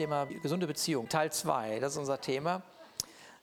Thema 0.00 0.24
gesunde 0.24 0.66
Beziehung, 0.66 1.10
Teil 1.10 1.30
2, 1.30 1.78
das 1.78 1.92
ist 1.92 1.98
unser 1.98 2.18
Thema. 2.18 2.62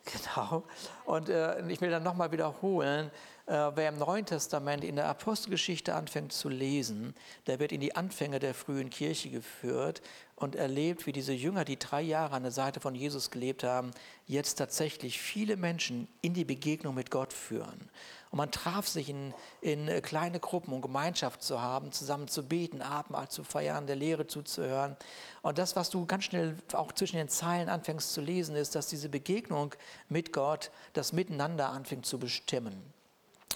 Genau. 0.06 0.64
Und 1.06 1.30
äh, 1.30 1.62
ich 1.70 1.80
will 1.82 1.92
dann 1.92 2.02
nochmal 2.02 2.32
wiederholen, 2.32 3.12
äh, 3.46 3.52
wer 3.76 3.90
im 3.90 4.00
Neuen 4.00 4.26
Testament 4.26 4.84
in 4.84 4.96
der 4.96 5.08
Apostelgeschichte 5.08 5.94
anfängt 5.94 6.34
zu 6.34 6.50
lesen, 6.50 7.14
der 7.46 7.60
wird 7.60 7.72
in 7.72 7.80
die 7.80 7.96
Anfänge 7.96 8.40
der 8.40 8.56
frühen 8.56 8.90
Kirche 8.90 9.30
geführt 9.30 10.02
und 10.36 10.56
erlebt, 10.56 11.06
wie 11.06 11.12
diese 11.12 11.32
Jünger, 11.32 11.64
die 11.64 11.78
drei 11.78 12.02
Jahre 12.02 12.34
an 12.36 12.42
der 12.42 12.52
Seite 12.52 12.80
von 12.80 12.96
Jesus 12.96 13.30
gelebt 13.30 13.64
haben, 13.64 13.92
jetzt 14.26 14.56
tatsächlich 14.56 15.22
viele 15.22 15.58
Menschen 15.58 16.08
in 16.24 16.34
die 16.34 16.46
Begegnung 16.46 16.96
mit 16.96 17.12
Gott 17.12 17.34
führen. 17.34 17.88
Und 18.32 18.38
man 18.38 18.52
traf 18.52 18.88
sich 18.88 19.10
in, 19.10 19.34
in 19.62 19.88
äh, 19.88 20.02
kleine 20.02 20.40
Gruppen, 20.40 20.74
um 20.74 20.82
Gemeinschaft 20.82 21.42
zu 21.42 21.62
haben, 21.62 21.92
zusammen 21.92 22.28
zu 22.28 22.44
beten, 22.44 22.82
Abendmahl 22.82 23.30
zu 23.30 23.44
feiern, 23.44 23.88
der 23.88 23.96
Lehre 23.96 24.28
zuzuhören. 24.28 24.98
Und 25.42 25.58
das, 25.58 25.76
was 25.76 25.90
du 25.90 26.06
ganz 26.06 26.26
schnell 26.26 26.58
auch 26.74 26.92
zwischen 26.92 27.18
den 27.18 27.30
Zeilen 27.30 27.70
anfängst 27.70 28.14
zu 28.14 28.22
lesen, 28.22 28.56
ist, 28.56 28.76
dass 28.76 28.88
diese 28.88 29.10
Begegnung 29.10 29.74
mit 30.10 30.34
Gott 30.34 30.72
das 30.94 31.14
Miteinander 31.14 31.70
anfängt 31.70 32.06
zu 32.06 32.20
bestimmen. 32.20 32.94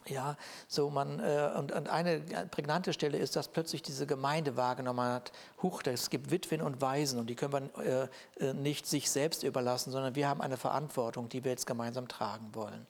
Ja, 0.07 0.35
so 0.67 0.89
man, 0.89 1.19
äh, 1.19 1.51
und, 1.55 1.71
und, 1.71 1.87
eine 1.87 2.21
prägnante 2.49 2.91
Stelle 2.91 3.19
ist, 3.19 3.35
dass 3.35 3.49
plötzlich 3.49 3.83
diese 3.83 4.07
Gemeinde 4.07 4.57
wahrgenommen 4.57 5.05
hat, 5.05 5.31
huch, 5.61 5.83
es 5.85 6.09
gibt 6.09 6.31
Witwen 6.31 6.61
und 6.61 6.81
Waisen 6.81 7.19
und 7.19 7.27
die 7.27 7.35
können 7.35 7.69
wir 7.75 8.09
äh, 8.39 8.47
äh, 8.49 8.53
nicht 8.53 8.87
sich 8.87 9.11
selbst 9.11 9.43
überlassen, 9.43 9.91
sondern 9.91 10.15
wir 10.15 10.27
haben 10.27 10.41
eine 10.41 10.57
Verantwortung, 10.57 11.29
die 11.29 11.43
wir 11.43 11.51
jetzt 11.51 11.67
gemeinsam 11.67 12.07
tragen 12.07 12.49
wollen. 12.53 12.87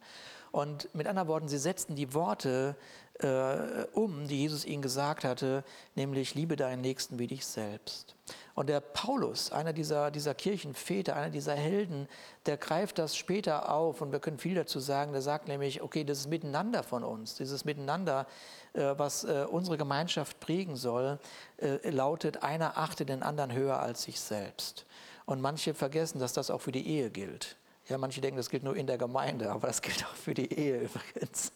Und 0.51 0.93
mit 0.93 1.07
anderen 1.07 1.27
Worten, 1.27 1.47
sie 1.47 1.57
setzten 1.57 1.95
die 1.95 2.13
Worte 2.13 2.75
äh, 3.19 3.85
um, 3.93 4.27
die 4.27 4.39
Jesus 4.39 4.65
ihnen 4.65 4.81
gesagt 4.81 5.23
hatte, 5.23 5.63
nämlich 5.95 6.35
liebe 6.35 6.55
deinen 6.55 6.81
Nächsten 6.81 7.19
wie 7.19 7.27
dich 7.27 7.45
selbst. 7.45 8.15
Und 8.55 8.67
der 8.67 8.79
Paulus, 8.79 9.51
einer 9.51 9.73
dieser, 9.73 10.11
dieser 10.11 10.33
Kirchenväter, 10.33 11.15
einer 11.15 11.29
dieser 11.29 11.55
Helden, 11.55 12.07
der 12.45 12.57
greift 12.57 12.97
das 12.97 13.15
später 13.15 13.71
auf 13.71 14.01
und 14.01 14.11
wir 14.11 14.19
können 14.19 14.39
viel 14.39 14.55
dazu 14.55 14.79
sagen. 14.79 15.13
Der 15.13 15.21
sagt 15.21 15.47
nämlich, 15.47 15.81
okay, 15.81 16.03
das 16.03 16.19
ist 16.19 16.29
Miteinander 16.29 16.83
von 16.83 17.03
uns, 17.03 17.35
dieses 17.35 17.63
Miteinander, 17.63 18.27
äh, 18.73 18.93
was 18.97 19.23
äh, 19.23 19.45
unsere 19.49 19.77
Gemeinschaft 19.77 20.39
prägen 20.39 20.75
soll, 20.75 21.19
äh, 21.57 21.89
lautet, 21.89 22.43
einer 22.43 22.77
achte 22.77 23.05
den 23.05 23.23
anderen 23.23 23.53
höher 23.53 23.79
als 23.79 24.03
sich 24.03 24.19
selbst. 24.19 24.85
Und 25.25 25.41
manche 25.41 25.73
vergessen, 25.73 26.19
dass 26.19 26.33
das 26.33 26.49
auch 26.49 26.61
für 26.61 26.71
die 26.71 26.87
Ehe 26.87 27.09
gilt. 27.09 27.55
Ja, 27.89 27.97
manche 27.97 28.21
denken, 28.21 28.37
das 28.37 28.49
gilt 28.49 28.63
nur 28.63 28.75
in 28.75 28.87
der 28.87 28.97
Gemeinde, 28.97 29.51
aber 29.51 29.67
das 29.67 29.81
gilt 29.81 30.05
auch 30.05 30.15
für 30.15 30.33
die 30.33 30.53
Ehe 30.53 30.81
übrigens. 30.83 31.51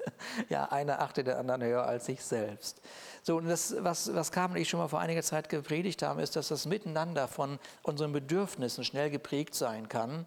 Ja, 0.49 0.65
einer 0.65 1.01
achtet 1.01 1.27
den 1.27 1.35
anderen 1.35 1.63
höher 1.63 1.85
als 1.85 2.05
sich 2.05 2.23
selbst. 2.23 2.81
So, 3.21 3.37
und 3.37 3.47
das, 3.47 3.75
was, 3.79 4.13
was 4.13 4.31
Carmen 4.31 4.55
und 4.55 4.61
ich 4.61 4.69
schon 4.69 4.79
mal 4.79 4.87
vor 4.87 4.99
einiger 4.99 5.23
Zeit 5.23 5.49
gepredigt 5.49 6.01
haben, 6.01 6.19
ist, 6.19 6.35
dass 6.35 6.49
das 6.49 6.65
Miteinander 6.65 7.27
von 7.27 7.59
unseren 7.83 8.11
Bedürfnissen 8.11 8.83
schnell 8.83 9.09
geprägt 9.09 9.55
sein 9.55 9.87
kann. 9.87 10.25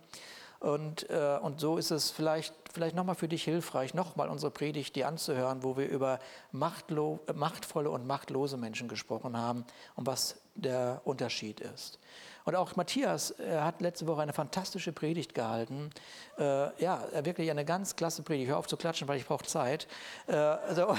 Und, 0.60 1.08
äh, 1.10 1.38
und 1.40 1.60
so 1.60 1.78
ist 1.78 1.92
es 1.92 2.10
vielleicht, 2.10 2.52
vielleicht 2.72 2.96
nochmal 2.96 3.14
für 3.14 3.28
dich 3.28 3.44
hilfreich, 3.44 3.94
nochmal 3.94 4.28
unsere 4.28 4.50
Predigt 4.50 4.96
dir 4.96 5.06
anzuhören, 5.06 5.62
wo 5.62 5.76
wir 5.76 5.88
über 5.88 6.18
machtvolle 6.50 7.90
und 7.90 8.06
machtlose 8.06 8.56
Menschen 8.56 8.88
gesprochen 8.88 9.36
haben 9.36 9.64
und 9.94 10.06
was 10.06 10.36
der 10.56 11.00
Unterschied 11.04 11.60
ist. 11.60 12.00
Und 12.48 12.56
auch 12.56 12.76
Matthias 12.76 13.34
hat 13.46 13.82
letzte 13.82 14.06
Woche 14.06 14.22
eine 14.22 14.32
fantastische 14.32 14.90
Predigt 14.90 15.34
gehalten. 15.34 15.90
Äh, 16.38 16.82
ja, 16.82 17.04
wirklich 17.22 17.50
eine 17.50 17.66
ganz 17.66 17.94
klasse 17.94 18.22
Predigt. 18.22 18.44
Ich 18.44 18.48
höre 18.48 18.56
auf 18.56 18.66
zu 18.66 18.78
klatschen, 18.78 19.06
weil 19.06 19.18
ich 19.18 19.26
brauche 19.26 19.44
Zeit. 19.44 19.86
Äh, 20.26 20.34
also, 20.34 20.96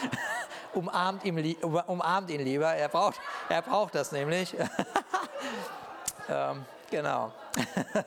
umarmt, 0.74 1.24
ihn, 1.24 1.54
umarmt 1.86 2.30
ihn 2.30 2.40
lieber. 2.40 2.74
Er 2.74 2.88
braucht, 2.88 3.20
er 3.48 3.62
braucht 3.62 3.94
das 3.94 4.10
nämlich. 4.10 4.56
ähm, 6.28 6.64
genau. 6.90 7.32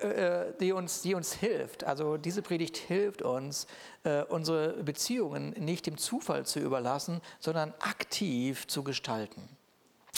Äh, 0.00 0.52
die, 0.60 0.72
uns, 0.72 1.02
die 1.02 1.14
uns 1.14 1.34
hilft. 1.34 1.84
Also 1.84 2.16
diese 2.16 2.42
Predigt 2.42 2.76
hilft 2.76 3.22
uns, 3.22 3.66
äh, 4.04 4.22
unsere 4.22 4.82
Beziehungen 4.82 5.50
nicht 5.50 5.86
dem 5.86 5.98
Zufall 5.98 6.46
zu 6.46 6.60
überlassen, 6.60 7.20
sondern 7.38 7.74
aktiv 7.80 8.66
zu 8.66 8.82
gestalten. 8.82 9.56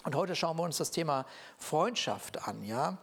Und 0.06 0.14
heute 0.14 0.36
schauen 0.36 0.56
wir 0.56 0.62
uns 0.62 0.76
das 0.76 0.92
Thema 0.92 1.26
Freundschaft 1.58 2.46
an. 2.46 2.62
Ja? 2.62 2.96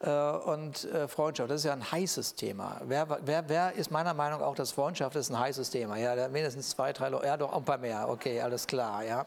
Äh, 0.00 0.10
und 0.10 0.84
äh, 0.84 1.08
Freundschaft, 1.08 1.50
das 1.50 1.62
ist 1.62 1.64
ja 1.64 1.72
ein 1.72 1.90
heißes 1.90 2.34
Thema. 2.34 2.78
Wer, 2.84 3.20
wer, 3.22 3.48
wer 3.48 3.72
ist 3.72 3.90
meiner 3.90 4.12
Meinung 4.12 4.42
auch, 4.42 4.54
dass 4.54 4.70
Freundschaft 4.70 5.16
ist 5.16 5.30
ein 5.30 5.38
heißes 5.38 5.70
Thema? 5.70 5.96
Ja, 5.96 6.28
mindestens 6.28 6.68
zwei, 6.68 6.92
drei 6.92 7.08
Leute, 7.08 7.26
ja 7.26 7.38
doch, 7.38 7.56
ein 7.56 7.64
paar 7.64 7.78
mehr. 7.78 8.06
Okay, 8.06 8.38
alles 8.42 8.66
klar. 8.66 9.02
Ja. 9.02 9.24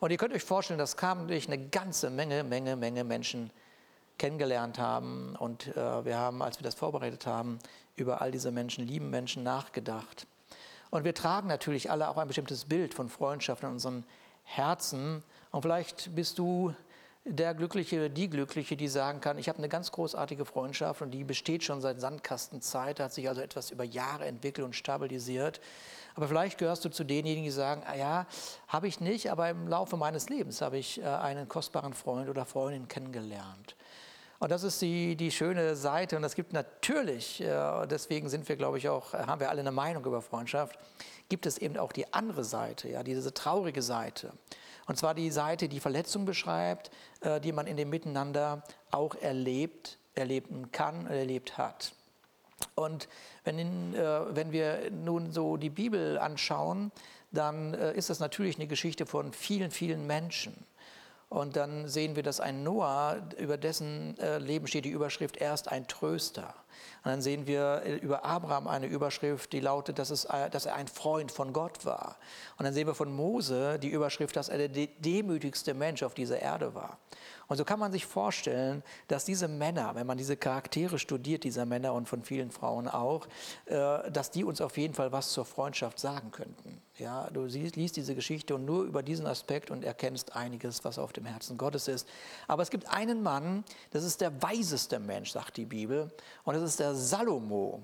Und 0.00 0.12
ihr 0.12 0.16
könnt 0.16 0.32
euch 0.32 0.44
vorstellen, 0.44 0.78
das 0.78 0.96
kam 0.96 1.28
durch 1.28 1.46
eine 1.46 1.58
ganze 1.58 2.08
Menge, 2.08 2.42
Menge, 2.42 2.74
Menge 2.74 3.04
Menschen 3.04 3.50
kennengelernt 4.16 4.78
haben. 4.78 5.36
Und 5.36 5.76
äh, 5.76 6.04
wir 6.06 6.16
haben, 6.16 6.40
als 6.40 6.58
wir 6.58 6.64
das 6.64 6.74
vorbereitet 6.74 7.26
haben, 7.26 7.58
über 7.96 8.22
all 8.22 8.30
diese 8.30 8.50
Menschen, 8.50 8.86
lieben 8.86 9.10
Menschen 9.10 9.42
nachgedacht. 9.42 10.26
Und 10.88 11.04
wir 11.04 11.14
tragen 11.14 11.48
natürlich 11.48 11.90
alle 11.90 12.08
auch 12.08 12.16
ein 12.16 12.28
bestimmtes 12.28 12.64
Bild 12.64 12.94
von 12.94 13.10
Freundschaft 13.10 13.62
in 13.62 13.68
unseren 13.68 14.06
Herzen. 14.44 15.22
Und 15.52 15.62
vielleicht 15.62 16.14
bist 16.14 16.38
du 16.38 16.74
der 17.24 17.54
Glückliche, 17.54 18.10
die 18.10 18.28
Glückliche, 18.28 18.76
die 18.76 18.88
sagen 18.88 19.20
kann, 19.20 19.38
ich 19.38 19.48
habe 19.48 19.58
eine 19.58 19.68
ganz 19.68 19.92
großartige 19.92 20.44
Freundschaft 20.44 21.02
und 21.02 21.12
die 21.12 21.22
besteht 21.22 21.62
schon 21.62 21.80
seit 21.80 22.00
Sandkastenzeit, 22.00 22.98
hat 22.98 23.12
sich 23.12 23.28
also 23.28 23.40
etwas 23.40 23.70
über 23.70 23.84
Jahre 23.84 24.24
entwickelt 24.24 24.64
und 24.64 24.74
stabilisiert. 24.74 25.60
Aber 26.14 26.26
vielleicht 26.26 26.58
gehörst 26.58 26.84
du 26.84 26.88
zu 26.88 27.04
denjenigen, 27.04 27.44
die 27.44 27.50
sagen, 27.50 27.84
ah 27.86 27.94
ja, 27.94 28.26
habe 28.66 28.88
ich 28.88 29.00
nicht, 29.00 29.30
aber 29.30 29.50
im 29.50 29.68
Laufe 29.68 29.96
meines 29.96 30.28
Lebens 30.28 30.62
habe 30.62 30.78
ich 30.78 31.00
äh, 31.00 31.04
einen 31.04 31.48
kostbaren 31.48 31.92
Freund 31.92 32.28
oder 32.28 32.44
Freundin 32.44 32.88
kennengelernt. 32.88 33.76
Und 34.40 34.50
das 34.50 34.64
ist 34.64 34.82
die, 34.82 35.14
die 35.14 35.30
schöne 35.30 35.76
Seite. 35.76 36.16
Und 36.16 36.24
es 36.24 36.34
gibt 36.34 36.52
natürlich, 36.52 37.40
äh, 37.40 37.86
deswegen 37.86 38.28
sind 38.28 38.48
wir, 38.48 38.56
glaube 38.56 38.78
ich, 38.78 38.88
auch, 38.88 39.12
haben 39.12 39.38
wir 39.38 39.48
alle 39.48 39.60
eine 39.60 39.70
Meinung 39.70 40.04
über 40.04 40.20
Freundschaft, 40.20 40.76
gibt 41.28 41.46
es 41.46 41.58
eben 41.58 41.76
auch 41.76 41.92
die 41.92 42.12
andere 42.12 42.42
Seite, 42.42 42.88
ja, 42.88 43.04
diese 43.04 43.32
traurige 43.32 43.82
Seite. 43.82 44.32
Und 44.86 44.96
zwar 44.96 45.14
die 45.14 45.30
Seite, 45.30 45.68
die 45.68 45.80
Verletzung 45.80 46.24
beschreibt, 46.24 46.90
äh, 47.20 47.40
die 47.40 47.52
man 47.52 47.66
in 47.66 47.76
dem 47.76 47.90
Miteinander 47.90 48.62
auch 48.90 49.14
erlebt, 49.14 49.98
erleben 50.14 50.72
kann, 50.72 51.06
erlebt 51.06 51.56
hat. 51.56 51.94
Und 52.74 53.08
wenn, 53.44 53.58
in, 53.58 53.94
äh, 53.94 54.34
wenn 54.34 54.52
wir 54.52 54.90
nun 54.90 55.32
so 55.32 55.56
die 55.56 55.70
Bibel 55.70 56.18
anschauen, 56.18 56.92
dann 57.30 57.74
äh, 57.74 57.92
ist 57.94 58.10
das 58.10 58.20
natürlich 58.20 58.56
eine 58.56 58.66
Geschichte 58.66 59.06
von 59.06 59.32
vielen, 59.32 59.70
vielen 59.70 60.06
Menschen. 60.06 60.66
Und 61.28 61.56
dann 61.56 61.88
sehen 61.88 62.14
wir, 62.14 62.22
dass 62.22 62.40
ein 62.40 62.62
Noah, 62.62 63.22
über 63.38 63.56
dessen 63.56 64.16
Leben 64.38 64.66
steht 64.66 64.84
die 64.84 64.90
Überschrift, 64.90 65.38
er 65.38 65.54
ist 65.54 65.66
ein 65.72 65.88
Tröster. 65.88 66.54
Und 67.04 67.10
dann 67.10 67.22
sehen 67.22 67.46
wir 67.46 67.82
äh, 67.84 67.96
über 67.96 68.24
Abraham 68.24 68.68
eine 68.68 68.86
Überschrift, 68.86 69.52
die 69.52 69.60
lautet, 69.60 69.98
dass, 69.98 70.10
es, 70.10 70.24
äh, 70.26 70.50
dass 70.50 70.66
er 70.66 70.74
ein 70.74 70.88
Freund 70.88 71.32
von 71.32 71.52
Gott 71.52 71.84
war. 71.84 72.16
Und 72.58 72.64
dann 72.64 72.74
sehen 72.74 72.86
wir 72.86 72.94
von 72.94 73.12
Mose 73.14 73.78
die 73.78 73.88
Überschrift, 73.88 74.36
dass 74.36 74.48
er 74.48 74.68
der 74.68 74.88
demütigste 74.98 75.74
Mensch 75.74 76.02
auf 76.02 76.14
dieser 76.14 76.40
Erde 76.40 76.74
war. 76.74 76.98
Und 77.52 77.58
so 77.58 77.66
kann 77.66 77.78
man 77.78 77.92
sich 77.92 78.06
vorstellen, 78.06 78.82
dass 79.08 79.26
diese 79.26 79.46
Männer, 79.46 79.94
wenn 79.94 80.06
man 80.06 80.16
diese 80.16 80.38
Charaktere 80.38 80.98
studiert, 80.98 81.44
dieser 81.44 81.66
Männer 81.66 81.92
und 81.92 82.08
von 82.08 82.22
vielen 82.22 82.50
Frauen 82.50 82.88
auch, 82.88 83.26
äh, 83.66 84.10
dass 84.10 84.30
die 84.30 84.42
uns 84.42 84.62
auf 84.62 84.78
jeden 84.78 84.94
Fall 84.94 85.12
was 85.12 85.32
zur 85.32 85.44
Freundschaft 85.44 85.98
sagen 85.98 86.30
könnten. 86.30 86.80
Ja, 86.96 87.28
du 87.30 87.44
liest 87.44 87.96
diese 87.96 88.14
Geschichte 88.14 88.54
und 88.54 88.64
nur 88.64 88.84
über 88.84 89.02
diesen 89.02 89.26
Aspekt 89.26 89.70
und 89.70 89.84
erkennst 89.84 90.34
einiges, 90.34 90.82
was 90.86 90.98
auf 90.98 91.12
dem 91.12 91.26
Herzen 91.26 91.58
Gottes 91.58 91.88
ist. 91.88 92.08
Aber 92.48 92.62
es 92.62 92.70
gibt 92.70 92.88
einen 92.88 93.22
Mann, 93.22 93.64
das 93.90 94.02
ist 94.04 94.22
der 94.22 94.42
weiseste 94.42 94.98
Mensch, 94.98 95.32
sagt 95.32 95.58
die 95.58 95.66
Bibel, 95.66 96.10
und 96.44 96.54
das 96.54 96.62
ist 96.62 96.80
der 96.80 96.94
Salomo. 96.94 97.82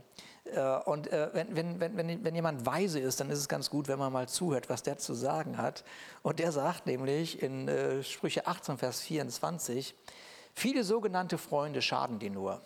Äh, 0.55 0.79
und 0.85 1.13
äh, 1.13 1.31
wenn, 1.33 1.81
wenn, 1.81 1.97
wenn, 1.97 2.25
wenn 2.25 2.35
jemand 2.35 2.67
weise 2.67 3.01
ist, 3.01 3.21
dann 3.21 3.31
ist 3.31 3.39
es 3.39 3.49
ganz 3.49 3.71
gut, 3.71 3.89
wenn 3.89 3.99
man 3.99 4.13
mal 4.13 4.29
zuhört, 4.29 4.69
was 4.69 4.83
der 4.83 4.99
zu 4.99 5.15
sagen 5.15 5.59
hat. 5.59 5.85
Und 6.23 6.39
der 6.39 6.53
sagt 6.53 6.87
nämlich 6.87 7.43
in 7.43 7.69
äh, 7.69 8.03
Sprüche 8.03 8.47
18, 8.47 8.79
Vers 8.79 9.01
24, 9.01 9.95
viele 10.55 10.85
sogenannte 10.85 11.39
Freunde 11.39 11.83
schaden 11.83 12.19
dir 12.19 12.31
nur. 12.31 12.61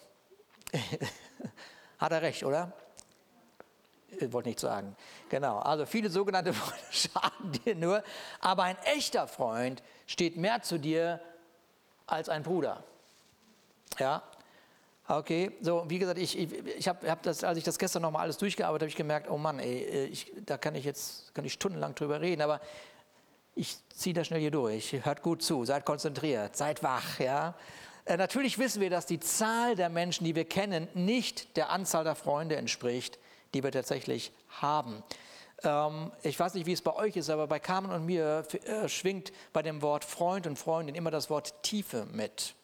hat 1.99 2.13
er 2.13 2.23
recht, 2.23 2.45
oder? 2.45 2.73
Ich 4.11 4.33
wollte 4.33 4.51
nicht 4.51 4.61
sagen. 4.61 4.95
Genau, 5.31 5.59
also 5.59 5.87
viele 5.87 6.11
sogenannte 6.11 6.53
Freunde 6.53 6.85
schaden 6.91 7.53
dir 7.65 7.75
nur, 7.75 8.03
aber 8.41 8.65
ein 8.65 8.79
echter 8.85 9.27
Freund 9.27 9.83
steht 10.07 10.37
mehr 10.37 10.63
zu 10.63 10.79
dir 10.79 11.21
als 12.07 12.29
ein 12.29 12.43
Bruder. 12.43 12.85
Ja, 13.99 14.23
okay, 15.19 15.53
so 15.61 15.85
wie 15.89 15.99
gesagt, 15.99 16.19
ich, 16.19 16.39
ich, 16.39 16.53
ich 16.79 16.89
habe 16.89 17.11
hab 17.11 17.23
das, 17.23 17.45
als 17.45 17.59
ich 17.59 17.65
das 17.65 17.79
gestern 17.79 18.03
nochmal 18.03 18.23
alles 18.23 18.39
durchgearbeitet 18.39 18.83
habe, 18.83 18.89
ich 18.91 18.97
gemerkt, 18.97 19.31
oh 19.31 19.39
Mann, 19.39 19.59
ey, 19.59 20.07
ich, 20.07 20.33
da 20.45 20.59
kann 20.59 20.75
ich 20.75 20.85
jetzt 20.85 21.35
kann 21.35 21.45
ich 21.45 21.53
stundenlang 21.53 21.95
drüber 21.95 22.21
reden, 22.21 22.43
aber 22.43 22.61
ich 23.55 23.77
ziehe 23.95 24.15
das 24.15 24.29
schnell 24.29 24.41
hier 24.41 24.51
durch. 24.51 24.93
Hört 25.05 25.23
gut 25.23 25.43
zu, 25.43 25.65
seid 25.65 25.85
konzentriert, 25.85 26.57
seid 26.57 26.83
wach, 26.83 27.19
ja. 27.19 27.55
Äh, 28.05 28.17
natürlich 28.17 28.59
wissen 28.59 28.81
wir, 28.81 28.91
dass 28.91 29.07
die 29.07 29.21
Zahl 29.21 29.77
der 29.77 29.89
Menschen, 29.89 30.25
die 30.25 30.35
wir 30.35 30.45
kennen, 30.45 30.89
nicht 30.95 31.57
der 31.57 31.71
Anzahl 31.71 32.05
der 32.05 32.15
Freunde 32.15 32.57
entspricht, 32.57 33.19
die 33.55 33.63
wir 33.63 33.71
tatsächlich 33.71 34.33
haben. 34.49 35.03
Ähm, 35.63 36.11
ich 36.23 36.39
weiß 36.39 36.55
nicht, 36.55 36.67
wie 36.67 36.73
es 36.73 36.83
bei 36.83 36.95
euch 36.95 37.17
ist, 37.17 37.31
aber 37.31 37.47
bei 37.47 37.61
Carmen 37.61 37.91
und 37.91 38.07
mir 38.07 38.45
äh, 38.65 38.89
schwingt 38.89 39.33
bei 39.53 39.63
dem 39.63 39.83
Wort 39.83 40.05
Freund 40.05 40.47
und 40.47 40.59
Freundin 40.59 40.95
immer 40.95 41.11
das 41.11 41.31
Wort 41.31 41.63
Tiefe 41.63 42.07
mit. 42.13 42.55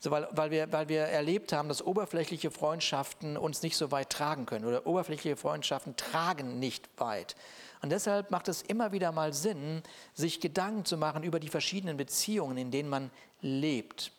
So, 0.00 0.12
weil, 0.12 0.28
weil, 0.30 0.50
wir, 0.52 0.70
weil 0.72 0.88
wir 0.88 1.00
erlebt 1.02 1.52
haben, 1.52 1.68
dass 1.68 1.84
oberflächliche 1.84 2.52
Freundschaften 2.52 3.36
uns 3.36 3.62
nicht 3.62 3.76
so 3.76 3.90
weit 3.90 4.10
tragen 4.10 4.46
können 4.46 4.64
oder 4.64 4.86
oberflächliche 4.86 5.36
Freundschaften 5.36 5.96
tragen 5.96 6.60
nicht 6.60 6.88
weit. 6.98 7.34
Und 7.82 7.90
deshalb 7.90 8.30
macht 8.30 8.48
es 8.48 8.62
immer 8.62 8.92
wieder 8.92 9.10
mal 9.10 9.32
Sinn, 9.32 9.82
sich 10.14 10.40
Gedanken 10.40 10.84
zu 10.84 10.96
machen 10.96 11.24
über 11.24 11.40
die 11.40 11.48
verschiedenen 11.48 11.96
Beziehungen, 11.96 12.56
in 12.58 12.70
denen 12.70 12.88
man 12.88 13.10
lebt. 13.40 14.12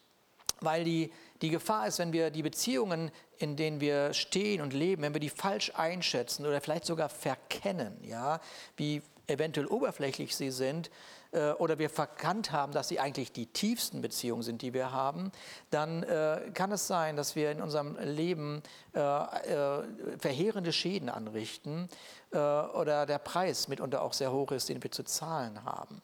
Weil 0.59 0.83
die, 0.83 1.13
die 1.41 1.49
Gefahr 1.49 1.87
ist, 1.87 1.99
wenn 1.99 2.11
wir 2.11 2.29
die 2.29 2.43
Beziehungen, 2.43 3.11
in 3.37 3.55
denen 3.55 3.79
wir 3.79 4.13
stehen 4.13 4.61
und 4.61 4.73
leben, 4.73 5.03
wenn 5.03 5.13
wir 5.13 5.21
die 5.21 5.29
falsch 5.29 5.71
einschätzen 5.75 6.45
oder 6.45 6.59
vielleicht 6.59 6.85
sogar 6.85 7.07
verkennen, 7.07 7.97
ja, 8.03 8.41
wie 8.75 9.01
eventuell 9.27 9.67
oberflächlich 9.67 10.35
sie 10.35 10.51
sind, 10.51 10.89
oder 11.31 11.77
wir 11.77 11.89
verkannt 11.91 12.51
haben, 12.51 12.73
dass 12.73 12.87
sie 12.87 12.99
eigentlich 12.99 13.31
die 13.31 13.45
tiefsten 13.45 14.01
Beziehungen 14.01 14.41
sind, 14.41 14.63
die 14.63 14.73
wir 14.73 14.91
haben, 14.91 15.31
dann 15.69 16.01
äh, 16.03 16.49
kann 16.53 16.71
es 16.71 16.87
sein, 16.87 17.15
dass 17.15 17.35
wir 17.35 17.51
in 17.51 17.61
unserem 17.61 17.97
Leben 17.99 18.63
äh, 18.95 18.99
äh 18.99 19.83
verheerende 20.17 20.73
Schäden 20.73 21.09
anrichten 21.09 21.87
äh, 22.31 22.37
oder 22.37 23.05
der 23.05 23.19
Preis 23.19 23.67
mitunter 23.67 24.01
auch 24.01 24.13
sehr 24.13 24.31
hoch 24.31 24.51
ist, 24.51 24.69
den 24.69 24.81
wir 24.81 24.91
zu 24.91 25.03
zahlen 25.03 25.63
haben. 25.63 26.01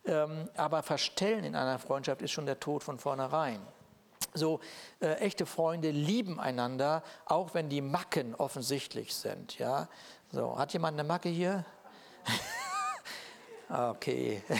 Ähm, 0.05 0.49
aber 0.57 0.83
Verstellen 0.83 1.45
in 1.45 1.55
einer 1.55 1.79
Freundschaft 1.79 2.21
ist 2.21 2.31
schon 2.31 2.45
der 2.45 2.59
Tod 2.59 2.83
von 2.83 2.99
vornherein. 2.99 3.61
So 4.35 4.59
äh, 4.99 5.13
echte 5.15 5.45
Freunde 5.45 5.91
lieben 5.91 6.39
einander, 6.39 7.03
auch 7.25 7.53
wenn 7.53 7.69
die 7.69 7.81
Macken 7.81 8.35
offensichtlich 8.35 9.15
sind. 9.15 9.57
Ja? 9.57 9.87
So, 10.31 10.57
hat 10.57 10.73
jemand 10.73 10.99
eine 10.99 11.07
Macke 11.07 11.29
hier? 11.29 11.65
okay. 13.69 14.43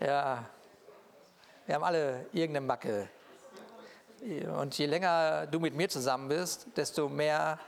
ja, 0.00 0.44
wir 1.64 1.74
haben 1.74 1.84
alle 1.84 2.26
irgendeine 2.32 2.66
Macke. 2.66 3.08
Und 4.58 4.76
je 4.76 4.86
länger 4.86 5.46
du 5.46 5.60
mit 5.60 5.74
mir 5.74 5.88
zusammen 5.88 6.28
bist, 6.28 6.66
desto 6.76 7.08
mehr 7.08 7.58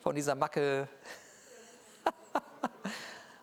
von 0.00 0.14
dieser 0.14 0.34
Macke. 0.34 0.88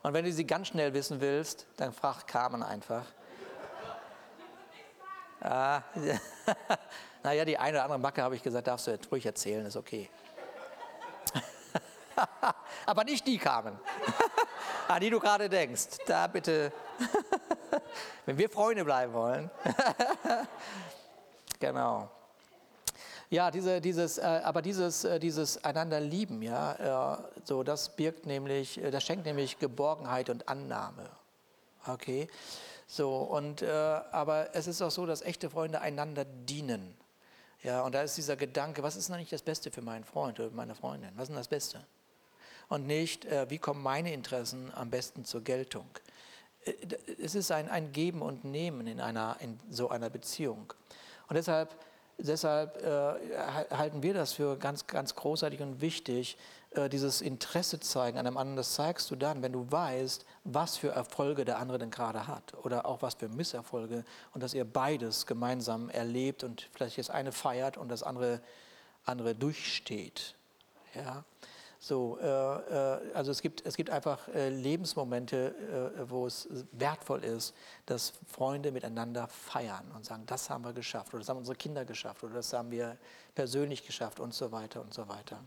Und 0.03 0.13
wenn 0.13 0.25
du 0.25 0.31
sie 0.31 0.45
ganz 0.45 0.67
schnell 0.67 0.93
wissen 0.93 1.19
willst, 1.19 1.65
dann 1.77 1.91
frag 1.91 2.27
Carmen 2.27 2.61
einfach. 2.61 3.05
Ah, 5.47 5.83
naja, 7.23 7.45
die 7.45 7.55
eine 7.55 7.77
oder 7.77 7.83
andere 7.83 7.99
Macke 7.99 8.23
habe 8.23 8.35
ich 8.35 8.41
gesagt, 8.41 8.65
darfst 8.65 8.87
du 8.87 8.91
jetzt 8.91 9.11
ruhig 9.11 9.23
erzählen, 9.27 9.63
ist 9.67 9.75
okay. 9.75 10.09
Aber 12.87 13.03
nicht 13.03 13.27
die 13.27 13.37
kamen, 13.37 13.77
an 14.87 14.99
die 15.01 15.11
du 15.11 15.19
gerade 15.19 15.47
denkst. 15.47 15.99
Da 16.07 16.25
bitte, 16.25 16.71
wenn 18.25 18.39
wir 18.39 18.49
Freunde 18.49 18.83
bleiben 18.83 19.13
wollen. 19.13 19.51
genau. 21.59 22.09
Ja, 23.29 23.51
diese, 23.51 23.81
dieses, 23.81 24.17
äh, 24.17 24.41
aber 24.43 24.63
dieses, 24.63 25.03
äh, 25.03 25.19
dieses 25.19 25.63
einander 25.63 25.99
lieben, 25.99 26.41
ja, 26.41 27.17
äh, 27.17 27.17
so 27.43 27.63
das 27.63 27.95
birgt 27.95 28.25
nämlich, 28.25 28.81
äh, 28.81 28.89
das 28.89 29.03
schenkt 29.03 29.25
nämlich 29.25 29.59
Geborgenheit 29.59 30.29
und 30.29 30.47
Annahme. 30.47 31.09
Okay. 31.85 32.27
So, 32.87 33.17
und, 33.17 33.61
äh, 33.61 33.69
aber 33.69 34.53
es 34.53 34.67
ist 34.67 34.81
auch 34.81 34.91
so, 34.91 35.05
dass 35.05 35.21
echte 35.21 35.49
Freunde 35.49 35.81
einander 35.81 36.25
dienen. 36.25 36.95
Ja, 37.63 37.81
und 37.81 37.95
da 37.95 38.03
ist 38.03 38.15
dieser 38.15 38.35
Gedanke, 38.35 38.83
was 38.83 38.95
ist 38.95 39.09
noch 39.09 39.17
nicht 39.17 39.31
das 39.31 39.41
Beste 39.41 39.71
für 39.71 39.81
meinen 39.81 40.03
Freund 40.03 40.39
oder 40.39 40.51
meine 40.51 40.75
Freundin? 40.75 41.09
Was 41.15 41.23
ist 41.23 41.29
denn 41.29 41.37
das 41.37 41.47
Beste? 41.47 41.83
Und 42.69 42.85
nicht, 42.85 43.25
äh, 43.25 43.49
wie 43.49 43.57
kommen 43.57 43.81
meine 43.81 44.13
Interessen 44.13 44.71
am 44.75 44.89
besten 44.89 45.25
zur 45.25 45.41
Geltung? 45.41 45.87
Äh, 46.65 46.73
es 47.23 47.33
ist 47.33 47.51
ein, 47.51 47.69
ein 47.69 47.91
Geben 47.91 48.21
und 48.21 48.43
Nehmen 48.43 48.85
in, 48.85 49.01
einer, 49.01 49.37
in 49.39 49.59
so 49.69 49.89
einer 49.89 50.11
Beziehung. 50.11 50.73
Und 51.27 51.35
deshalb, 51.35 51.75
deshalb 52.19 52.77
äh, 52.83 53.75
halten 53.75 54.03
wir 54.03 54.13
das 54.13 54.33
für 54.33 54.57
ganz, 54.57 54.85
ganz 54.85 55.15
großartig 55.15 55.61
und 55.61 55.81
wichtig, 55.81 56.37
äh, 56.75 56.89
dieses 56.89 57.21
Interesse 57.21 57.79
zeigen 57.79 58.17
an 58.17 58.27
einem 58.27 58.37
anderen, 58.37 58.57
das 58.57 58.73
zeigst 58.73 59.09
du 59.11 59.15
dann, 59.15 59.41
wenn 59.41 59.53
du 59.53 59.71
weißt, 59.71 60.25
was 60.43 60.77
für 60.77 60.89
Erfolge 60.89 61.45
der 61.45 61.59
andere 61.59 61.77
denn 61.77 61.91
gerade 61.91 62.27
hat 62.27 62.53
oder 62.63 62.85
auch 62.85 63.01
was 63.01 63.15
für 63.15 63.29
Misserfolge 63.29 64.03
und 64.33 64.43
dass 64.43 64.53
ihr 64.53 64.65
beides 64.65 65.25
gemeinsam 65.25 65.89
erlebt 65.89 66.43
und 66.43 66.69
vielleicht 66.73 66.97
das 66.97 67.09
eine 67.09 67.31
feiert 67.31 67.77
und 67.77 67.89
das 67.89 68.03
andere, 68.03 68.41
andere 69.05 69.35
durchsteht. 69.35 70.35
Ja? 70.93 71.23
So, 71.79 72.17
äh, 72.19 72.25
äh, 72.25 73.13
also 73.13 73.29
es 73.29 73.41
gibt, 73.41 73.63
es 73.65 73.77
gibt 73.77 73.91
einfach 73.91 74.27
äh, 74.29 74.49
Lebensmomente, 74.49 75.93
äh, 75.99 76.09
wo 76.09 76.25
es 76.25 76.47
wertvoll 76.71 77.23
ist, 77.23 77.53
dass 77.85 78.13
Freunde 78.27 78.71
miteinander 78.71 79.27
feiern 79.27 79.91
und 79.95 80.03
sagen, 80.03 80.23
das 80.25 80.49
haben 80.49 80.63
wir 80.63 80.73
geschafft 80.73 81.13
oder 81.13 81.19
das 81.19 81.29
haben 81.29 81.37
unsere 81.37 81.55
Kinder 81.55 81.85
geschafft 81.85 82.23
oder 82.23 82.33
das 82.33 82.51
haben 82.53 82.71
wir 82.71 82.97
persönlich 83.35 83.85
geschafft 83.85 84.19
und 84.19 84.33
so 84.33 84.51
weiter 84.51 84.81
und 84.81 84.93
so 84.93 85.07
weiter. 85.07 85.39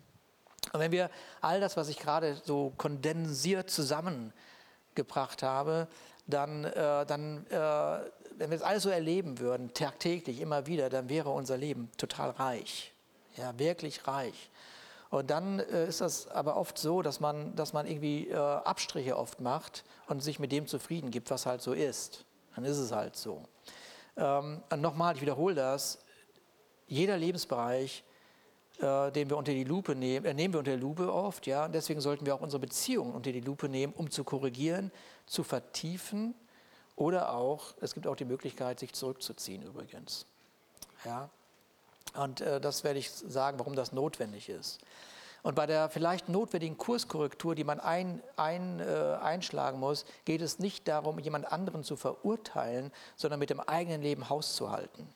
Und 0.73 0.81
wenn 0.81 0.93
wir 0.93 1.11
all 1.41 1.61
das, 1.61 1.77
was 1.77 1.89
ich 1.89 1.99
gerade 1.99 2.37
so 2.45 2.73
kondensiert 2.77 3.71
zusammengebracht 3.71 5.43
habe, 5.43 5.89
dann, 6.27 6.65
äh, 6.65 7.07
dann 7.07 7.47
äh, 7.47 8.11
wenn 8.37 8.51
wir 8.51 8.59
das 8.59 8.63
alles 8.63 8.83
so 8.83 8.91
erleben 8.91 9.39
würden, 9.39 9.73
tagtäglich, 9.73 10.41
immer 10.41 10.67
wieder, 10.67 10.91
dann 10.91 11.09
wäre 11.09 11.31
unser 11.31 11.57
Leben 11.57 11.91
total 11.97 12.31
reich. 12.31 12.93
Ja, 13.37 13.59
wirklich 13.59 14.07
reich. 14.07 14.51
Und 15.11 15.31
dann 15.31 15.61
äh, 15.61 15.89
ist 15.89 16.01
das 16.01 16.29
aber 16.29 16.57
oft 16.57 16.79
so, 16.79 17.03
dass 17.03 17.21
man, 17.21 17.57
dass 17.57 17.73
man 17.73 17.87
irgendwie 17.87 18.29
äh, 18.29 18.37
Abstriche 18.37 19.17
oft 19.17 19.41
macht 19.41 19.85
und 20.07 20.21
sich 20.21 20.39
mit 20.39 20.53
dem 20.53 20.67
zufrieden 20.67 21.11
gibt, 21.11 21.31
was 21.31 21.47
halt 21.47 21.63
so 21.63 21.73
ist. 21.73 22.25
Dann 22.55 22.65
ist 22.65 22.77
es 22.77 22.93
halt 22.93 23.17
so. 23.17 23.43
Ähm, 24.17 24.63
nochmal, 24.77 25.15
ich 25.15 25.23
wiederhole 25.23 25.55
das, 25.55 25.99
jeder 26.87 27.17
Lebensbereich 27.17 28.05
äh, 28.79 29.11
den 29.11 29.29
wir 29.29 29.37
unter 29.37 29.53
die 29.53 29.65
Lupe 29.65 29.95
nehmen, 29.95 30.25
äh, 30.27 30.35
nehmen 30.35 30.55
wir 30.55 30.59
unter 30.59 30.77
die 30.77 30.81
Lupe 30.81 31.13
oft, 31.13 31.47
ja. 31.47 31.65
Und 31.65 31.75
deswegen 31.75 32.01
sollten 32.01 32.27
wir 32.27 32.35
auch 32.35 32.41
unsere 32.41 32.61
Beziehungen 32.61 33.13
unter 33.13 33.33
die 33.33 33.41
Lupe 33.41 33.69
nehmen, 33.69 33.93
um 33.97 34.11
zu 34.11 34.25
korrigieren, 34.25 34.93
zu 35.27 35.43
vertiefen 35.43 36.35
oder 36.97 37.35
auch, 37.35 37.75
es 37.81 37.95
gibt 37.95 38.07
auch 38.07 38.17
die 38.17 38.25
Möglichkeit, 38.25 38.81
sich 38.81 38.93
zurückzuziehen 38.93 39.63
übrigens. 39.63 40.27
Ja. 41.05 41.29
Und 42.15 42.41
äh, 42.41 42.61
das 42.61 42.85
werde 42.85 42.99
ich 42.99 43.11
sagen, 43.11 43.59
warum 43.59 43.77
das 43.77 43.93
notwendig 43.93 44.49
ist. 44.49 44.81
Und 45.43 45.55
bei 45.55 45.67
der 45.67 45.89
vielleicht 45.89 46.29
notwendigen 46.29 46.77
Kurskorrektur, 46.79 47.55
die 47.55 47.65
man 47.65 47.81
ein, 47.81 48.21
ein, 48.37 48.81
äh, 48.81 49.19
einschlagen 49.23 49.79
muss, 49.79 50.05
geht 50.25 50.41
es 50.41 50.59
nicht 50.59 50.89
darum, 50.89 51.19
jemand 51.19 51.51
anderen 51.51 51.85
zu 51.85 51.97
verurteilen, 51.97 52.93
sondern 53.17 53.39
mit 53.39 53.51
dem 53.51 53.61
eigenen 53.61 54.03
Leben 54.03 54.29
Haus 54.29 54.55
zu 54.55 54.71
halten. 54.71 55.09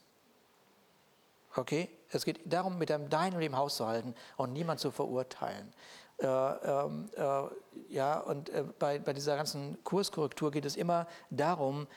Okay? 1.56 1.90
Es 2.10 2.24
geht 2.24 2.40
darum, 2.44 2.78
mit 2.78 2.90
deinem 2.90 3.38
Leben 3.38 3.56
Haus 3.56 3.76
zu 3.76 3.86
halten 3.86 4.14
und 4.36 4.52
niemand 4.52 4.80
zu 4.80 4.90
verurteilen. 4.90 5.72
Äh, 6.18 6.26
ähm, 6.26 7.10
äh, 7.16 7.42
ja, 7.88 8.18
und 8.20 8.50
äh, 8.50 8.64
bei, 8.78 8.98
bei 8.98 9.12
dieser 9.12 9.36
ganzen 9.36 9.82
Kurskorrektur 9.82 10.50
geht 10.50 10.64
es 10.64 10.76
immer 10.76 11.06
darum, 11.30 11.88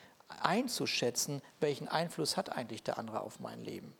einzuschätzen, 0.41 1.41
welchen 1.59 1.88
Einfluss 1.88 2.35
hat 2.35 2.50
eigentlich 2.50 2.83
der 2.83 2.97
andere 2.97 3.21
auf 3.21 3.39
mein 3.39 3.63
Leben. 3.63 3.93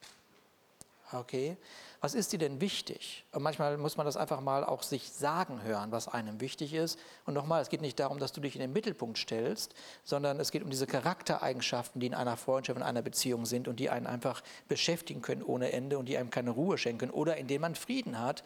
Okay? 1.12 1.58
Was 2.02 2.16
ist 2.16 2.34
dir 2.34 2.40
denn 2.40 2.62
wichtig? 2.62 3.26
Und 3.32 3.44
manchmal 3.44 3.78
muss 3.78 3.98
man 3.98 4.06
das 4.06 4.18
einfach 4.18 4.42
mal 4.42 4.64
auch 4.64 4.84
sich 4.84 5.12
sagen 5.12 5.62
hören, 5.64 5.92
was 5.92 6.08
einem 6.08 6.42
wichtig 6.42 6.74
ist. 6.74 7.00
Und 7.26 7.34
nochmal, 7.34 7.62
es 7.62 7.70
geht 7.70 7.82
nicht 7.82 8.00
darum, 8.00 8.20
dass 8.20 8.32
du 8.32 8.42
dich 8.42 8.56
in 8.56 8.62
den 8.62 8.74
Mittelpunkt 8.74 9.18
stellst, 9.18 9.74
sondern 10.04 10.40
es 10.40 10.52
geht 10.52 10.64
um 10.64 10.70
diese 10.70 10.88
Charaktereigenschaften, 10.88 12.00
die 12.00 12.08
in 12.08 12.14
einer 12.14 12.38
Freundschaft, 12.38 12.78
in 12.78 12.84
einer 12.84 13.02
Beziehung 13.02 13.46
sind 13.46 13.68
und 13.68 13.80
die 13.80 13.90
einen 13.90 14.08
einfach 14.08 14.42
beschäftigen 14.68 15.22
können 15.22 15.44
ohne 15.44 15.72
Ende 15.72 15.98
und 15.98 16.06
die 16.06 16.18
einem 16.18 16.30
keine 16.30 16.52
Ruhe 16.52 16.78
schenken 16.78 17.10
oder 17.10 17.38
in 17.38 17.48
denen 17.48 17.62
man 17.62 17.76
Frieden 17.76 18.20
hat. 18.20 18.44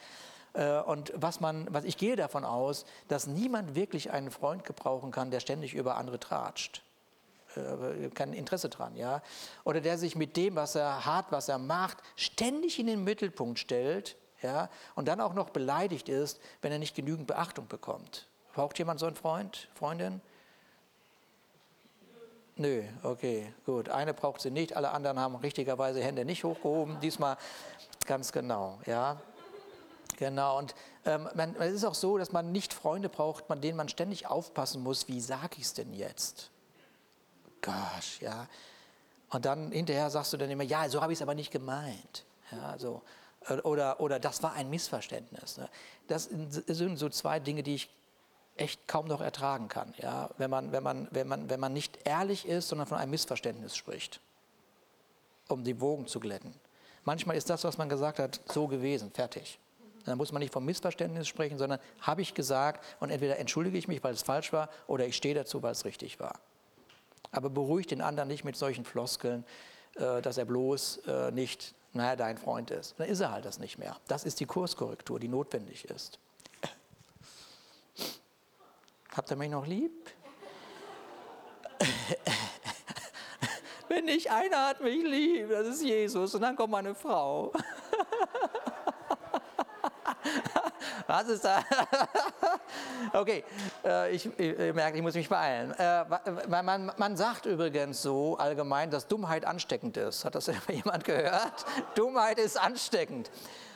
Äh, 0.53 0.79
und 0.79 1.13
was 1.15 1.39
man, 1.39 1.67
was 1.71 1.83
ich 1.83 1.97
gehe 1.97 2.15
davon 2.15 2.45
aus, 2.45 2.85
dass 3.07 3.27
niemand 3.27 3.75
wirklich 3.75 4.11
einen 4.11 4.31
Freund 4.31 4.63
gebrauchen 4.63 5.11
kann, 5.11 5.31
der 5.31 5.39
ständig 5.39 5.73
über 5.73 5.97
andere 5.97 6.19
tratscht. 6.19 6.83
Äh, 7.55 8.09
kein 8.09 8.33
Interesse 8.33 8.69
dran, 8.69 8.95
ja. 8.95 9.21
Oder 9.63 9.81
der 9.81 9.97
sich 9.97 10.15
mit 10.15 10.37
dem, 10.37 10.55
was 10.55 10.75
er 10.75 11.05
hat, 11.05 11.31
was 11.31 11.49
er 11.49 11.57
macht, 11.57 11.97
ständig 12.15 12.79
in 12.79 12.87
den 12.87 13.03
Mittelpunkt 13.03 13.59
stellt, 13.59 14.17
ja, 14.41 14.69
und 14.95 15.07
dann 15.07 15.19
auch 15.19 15.33
noch 15.33 15.49
beleidigt 15.49 16.09
ist, 16.09 16.39
wenn 16.61 16.71
er 16.71 16.79
nicht 16.79 16.95
genügend 16.95 17.27
Beachtung 17.27 17.67
bekommt. 17.67 18.27
Braucht 18.53 18.77
jemand 18.79 18.99
so 18.99 19.05
einen 19.05 19.15
Freund, 19.15 19.67
Freundin? 19.73 20.21
Nö, 22.55 22.83
okay, 23.03 23.53
gut. 23.65 23.89
Eine 23.89 24.13
braucht 24.13 24.41
sie 24.41 24.51
nicht, 24.51 24.75
alle 24.75 24.91
anderen 24.91 25.17
haben 25.17 25.35
richtigerweise 25.35 26.03
Hände 26.03 26.25
nicht 26.25 26.43
hochgehoben. 26.43 26.99
Diesmal 26.99 27.37
ganz 28.05 28.31
genau, 28.31 28.79
ja. 28.85 29.21
Genau, 30.17 30.57
und 30.57 30.75
ähm, 31.05 31.29
man, 31.35 31.55
es 31.55 31.71
ist 31.71 31.85
auch 31.85 31.95
so, 31.95 32.17
dass 32.17 32.33
man 32.33 32.51
nicht 32.51 32.73
Freunde 32.73 33.07
braucht, 33.07 33.47
man, 33.47 33.61
denen 33.61 33.77
man 33.77 33.87
ständig 33.87 34.27
aufpassen 34.27 34.83
muss, 34.83 35.07
wie 35.07 35.21
sage 35.21 35.55
ich 35.57 35.63
es 35.63 35.73
denn 35.73 35.93
jetzt? 35.93 36.51
Gosh, 37.61 38.21
ja. 38.21 38.47
Und 39.29 39.45
dann 39.45 39.71
hinterher 39.71 40.09
sagst 40.09 40.33
du 40.33 40.37
dann 40.37 40.49
immer, 40.49 40.63
ja, 40.63 40.89
so 40.89 41.01
habe 41.01 41.13
ich 41.13 41.19
es 41.19 41.21
aber 41.21 41.35
nicht 41.35 41.51
gemeint. 41.51 42.25
Ja, 42.51 42.77
so. 42.77 43.01
Oder, 43.63 43.99
oder 43.99 44.19
das 44.19 44.43
war 44.43 44.53
ein 44.53 44.69
Missverständnis. 44.69 45.57
Ne? 45.57 45.69
Das 46.07 46.25
sind 46.25 46.97
so 46.97 47.09
zwei 47.09 47.39
Dinge, 47.39 47.63
die 47.63 47.75
ich 47.75 47.89
echt 48.57 48.87
kaum 48.87 49.07
noch 49.07 49.21
ertragen 49.21 49.69
kann. 49.69 49.93
Ja? 49.97 50.29
Wenn, 50.37 50.49
man, 50.49 50.71
wenn, 50.71 50.83
man, 50.83 51.07
wenn, 51.11 51.27
man, 51.27 51.49
wenn 51.49 51.59
man 51.59 51.73
nicht 51.73 51.99
ehrlich 52.03 52.47
ist, 52.47 52.67
sondern 52.67 52.87
von 52.87 52.97
einem 52.97 53.11
Missverständnis 53.11 53.75
spricht, 53.75 54.19
um 55.47 55.63
die 55.63 55.79
Wogen 55.79 56.07
zu 56.07 56.19
glätten. 56.19 56.53
Manchmal 57.05 57.37
ist 57.37 57.49
das, 57.49 57.63
was 57.63 57.77
man 57.77 57.87
gesagt 57.87 58.19
hat, 58.19 58.41
so 58.51 58.67
gewesen, 58.67 59.11
fertig. 59.11 59.57
Dann 60.05 60.17
muss 60.17 60.31
man 60.31 60.41
nicht 60.41 60.53
vom 60.53 60.65
Missverständnis 60.65 61.27
sprechen, 61.27 61.57
sondern 61.57 61.79
habe 62.01 62.21
ich 62.21 62.33
gesagt 62.33 62.83
und 62.99 63.09
entweder 63.09 63.37
entschuldige 63.37 63.77
ich 63.77 63.87
mich, 63.87 64.03
weil 64.03 64.13
es 64.13 64.21
falsch 64.21 64.51
war, 64.51 64.69
oder 64.87 65.05
ich 65.05 65.15
stehe 65.15 65.35
dazu, 65.35 65.61
weil 65.63 65.71
es 65.71 65.85
richtig 65.85 66.19
war. 66.19 66.39
Aber 67.31 67.49
beruhigt 67.49 67.91
den 67.91 68.01
anderen 68.01 68.27
nicht 68.27 68.43
mit 68.43 68.55
solchen 68.55 68.85
Floskeln, 68.85 69.45
äh, 69.95 70.21
dass 70.21 70.37
er 70.37 70.45
bloß 70.45 71.01
äh, 71.07 71.31
nicht, 71.31 71.73
naja, 71.93 72.15
dein 72.15 72.37
Freund 72.37 72.71
ist. 72.71 72.95
Dann 72.97 73.07
ist 73.07 73.19
er 73.19 73.31
halt 73.31 73.45
das 73.45 73.59
nicht 73.59 73.77
mehr. 73.77 73.97
Das 74.07 74.23
ist 74.23 74.39
die 74.39 74.45
Kurskorrektur, 74.45 75.19
die 75.19 75.27
notwendig 75.27 75.85
ist. 75.85 76.19
Habt 79.15 79.31
ihr 79.31 79.37
mich 79.37 79.49
noch 79.49 79.65
lieb? 79.65 79.91
Wenn 83.87 84.05
nicht 84.05 84.31
einer 84.31 84.67
hat 84.67 84.81
mich 84.81 85.03
lieb, 85.03 85.49
das 85.49 85.67
ist 85.67 85.83
Jesus 85.83 86.35
und 86.35 86.41
dann 86.41 86.55
kommt 86.55 86.71
meine 86.71 86.93
Frau. 86.93 87.51
Was 91.07 91.27
ist 91.27 91.43
da? 91.43 91.63
okay, 93.13 93.43
ich, 94.11 94.25
ich, 94.39 94.73
merke, 94.73 94.97
ich 94.97 95.03
muss 95.03 95.15
mich 95.15 95.29
beeilen. 95.29 95.71
Äh, 95.71 96.05
man, 96.47 96.91
man, 96.97 97.17
sagt 97.17 97.45
übrigens 97.45 98.01
so 98.01 98.37
allgemein, 98.37 98.91
dass 98.91 99.07
Dummheit 99.07 99.45
ansteckend 99.45 99.97
ist. 99.97 100.25
Hat 100.25 100.35
das 100.35 100.51
jemand 100.67 101.03
gehört? 101.03 101.65
Dummheit 101.95 102.39
ist 102.39 102.59
ansteckend. 102.59 103.29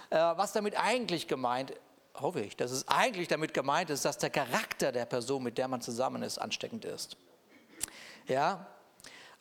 Äh, 0.10 0.18
was 0.18 0.52
damit 0.54 0.78
eigentlich 0.78 1.28
gemeint 1.28 1.74
hoffe 2.16 2.42
ich, 2.42 2.56
dass 2.56 2.72
es 2.72 2.88
eigentlich 2.88 3.28
damit 3.28 3.54
gemeint 3.54 3.90
ist, 3.90 4.06
dass 4.06 4.18
der 4.18 4.30
Charakter 4.30 4.92
der 4.92 5.06
Person, 5.06 5.44
mit 5.44 5.58
der 5.58 5.68
man 5.68 5.82
zusammen 5.82 6.22
ist, 6.22 6.38
ansteckend 6.38 6.86
ist. 6.86 7.18
Ja, 8.28 8.68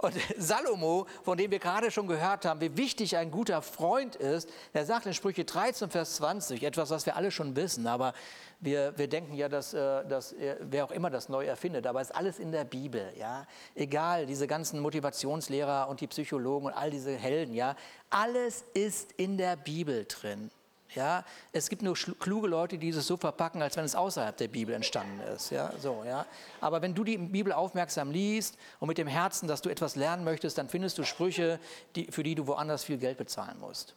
und 0.03 0.15
Salomo, 0.37 1.07
von 1.23 1.39
dem 1.39 1.51
wir 1.51 1.59
gerade 1.59 1.91
schon 1.91 2.07
gehört 2.07 2.45
haben, 2.45 2.61
wie 2.61 2.77
wichtig 2.77 3.17
ein 3.17 3.31
guter 3.31 3.63
Freund 3.63 4.17
ist, 4.17 4.49
der 4.75 4.85
sagt 4.85 5.07
in 5.07 5.15
Sprüche 5.15 5.45
13, 5.45 5.91
Vers 5.91 6.17
20, 6.17 6.63
etwas, 6.63 6.91
was 6.91 7.07
wir 7.07 7.17
alle 7.17 7.31
schon 7.31 7.57
wissen, 7.57 7.87
aber 7.87 8.13
wir, 8.61 8.97
wir 8.97 9.09
denken 9.09 9.35
ja, 9.35 9.49
dass, 9.49 9.75
äh, 9.75 10.07
dass 10.07 10.35
wer 10.61 10.85
auch 10.85 10.91
immer 10.91 11.11
das 11.11 11.29
neu 11.29 11.47
erfindet, 11.47 11.87
aber 11.87 12.01
es 12.01 12.11
ist 12.11 12.17
alles 12.17 12.39
in 12.39 12.53
der 12.53 12.65
Bibel, 12.65 13.13
ja. 13.19 13.47
Egal, 13.75 14.27
diese 14.27 14.47
ganzen 14.47 14.81
Motivationslehrer 14.81 15.89
und 15.89 16.01
die 16.01 16.07
Psychologen 16.07 16.67
und 16.67 16.73
all 16.73 16.91
diese 16.91 17.15
Helden, 17.15 17.55
ja. 17.55 17.77
Alles 18.11 18.65
ist 18.75 19.13
in 19.13 19.39
der 19.39 19.57
Bibel 19.57 20.05
drin. 20.07 20.51
Ja, 20.95 21.25
es 21.53 21.69
gibt 21.69 21.83
nur 21.83 21.95
kluge 21.95 22.49
Leute, 22.49 22.77
die 22.77 22.91
es 22.91 23.07
so 23.07 23.17
verpacken, 23.17 23.63
als 23.63 23.77
wenn 23.77 23.85
es 23.85 23.95
außerhalb 23.95 24.37
der 24.37 24.49
Bibel 24.49 24.75
entstanden 24.75 25.21
ist. 25.35 25.51
Ja, 25.51 25.73
so, 25.79 26.03
ja. 26.07 26.27
Aber 26.61 26.83
wenn 26.83 26.95
du 26.95 27.03
die 27.03 27.17
Bibel 27.17 27.53
aufmerksam 27.53 28.11
liest 28.11 28.59
und 28.79 28.89
mit 28.89 28.99
dem 28.99 29.07
Herzen, 29.07 29.49
dass 29.49 29.63
du 29.63 29.71
etwas 29.71 29.97
lernen 29.97 30.25
möchtest, 30.25 30.59
dann 30.59 30.69
findest 30.69 30.99
du 30.99 31.05
Sprüche, 31.05 31.59
die, 31.97 32.11
für 32.11 32.23
die 32.23 32.35
du 32.35 32.47
woanders 32.47 32.85
viel 32.85 32.99
Geld 32.99 33.17
bezahlen 33.17 33.59
musst. 33.59 33.95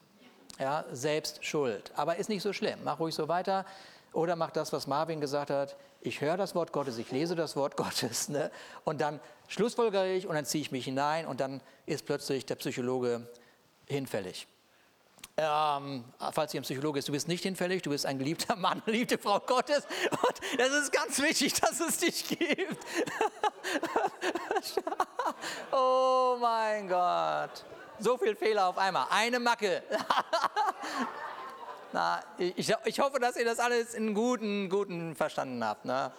Ja, 0.57 0.85
selbst 0.91 1.43
schuld. 1.43 1.91
Aber 1.95 2.15
ist 2.15 2.29
nicht 2.29 2.41
so 2.41 2.53
schlimm. 2.53 2.79
Mach 2.83 2.99
ruhig 2.99 3.13
so 3.13 3.27
weiter. 3.27 3.65
Oder 4.13 4.37
mach 4.37 4.51
das, 4.51 4.71
was 4.71 4.87
Marvin 4.87 5.19
gesagt 5.19 5.49
hat. 5.49 5.75
Ich 5.99 6.21
höre 6.21 6.37
das 6.37 6.55
Wort 6.55 6.71
Gottes, 6.71 6.97
ich 6.97 7.11
lese 7.11 7.35
das 7.35 7.57
Wort 7.57 7.75
Gottes. 7.77 8.29
Ne? 8.29 8.49
Und 8.85 9.01
dann 9.01 9.19
schlussfolgere 9.49 10.13
ich 10.13 10.27
und 10.27 10.35
dann 10.35 10.45
ziehe 10.45 10.61
ich 10.61 10.71
mich 10.71 10.85
hinein 10.85 11.27
und 11.27 11.41
dann 11.41 11.61
ist 11.85 12.05
plötzlich 12.05 12.45
der 12.45 12.55
Psychologe 12.55 13.27
hinfällig. 13.87 14.47
Ähm, 15.37 16.05
falls 16.31 16.53
ihr 16.53 16.61
ein 16.61 16.63
Psychologe 16.63 16.99
ist, 16.99 17.09
du 17.09 17.11
bist 17.11 17.27
nicht 17.27 17.43
hinfällig, 17.43 17.81
du 17.81 17.89
bist 17.89 18.05
ein 18.05 18.17
geliebter 18.17 18.55
Mann, 18.55 18.81
geliebte 18.85 19.17
Frau 19.17 19.39
Gottes. 19.39 19.85
Und 20.11 20.59
es 20.59 20.73
ist 20.73 20.91
ganz 20.91 21.21
wichtig, 21.21 21.59
dass 21.59 21.79
es 21.79 21.97
dich 21.97 22.27
gibt. 22.27 22.51
oh 25.71 26.37
mein 26.39 26.87
Gott. 26.87 27.65
So 27.99 28.17
viel 28.17 28.35
Fehler 28.35 28.67
auf 28.67 28.77
einmal. 28.77 29.07
Eine 29.09 29.39
Macke. 29.39 29.83
Na, 31.91 32.21
ich, 32.37 32.73
ich 32.85 32.99
hoffe, 32.99 33.19
dass 33.19 33.37
ihr 33.37 33.45
das 33.45 33.59
alles 33.59 33.93
in 33.93 34.13
guten, 34.13 34.69
guten 34.69 35.15
verstanden 35.15 35.63
habt. 35.63 35.85
Ne? 35.85 36.11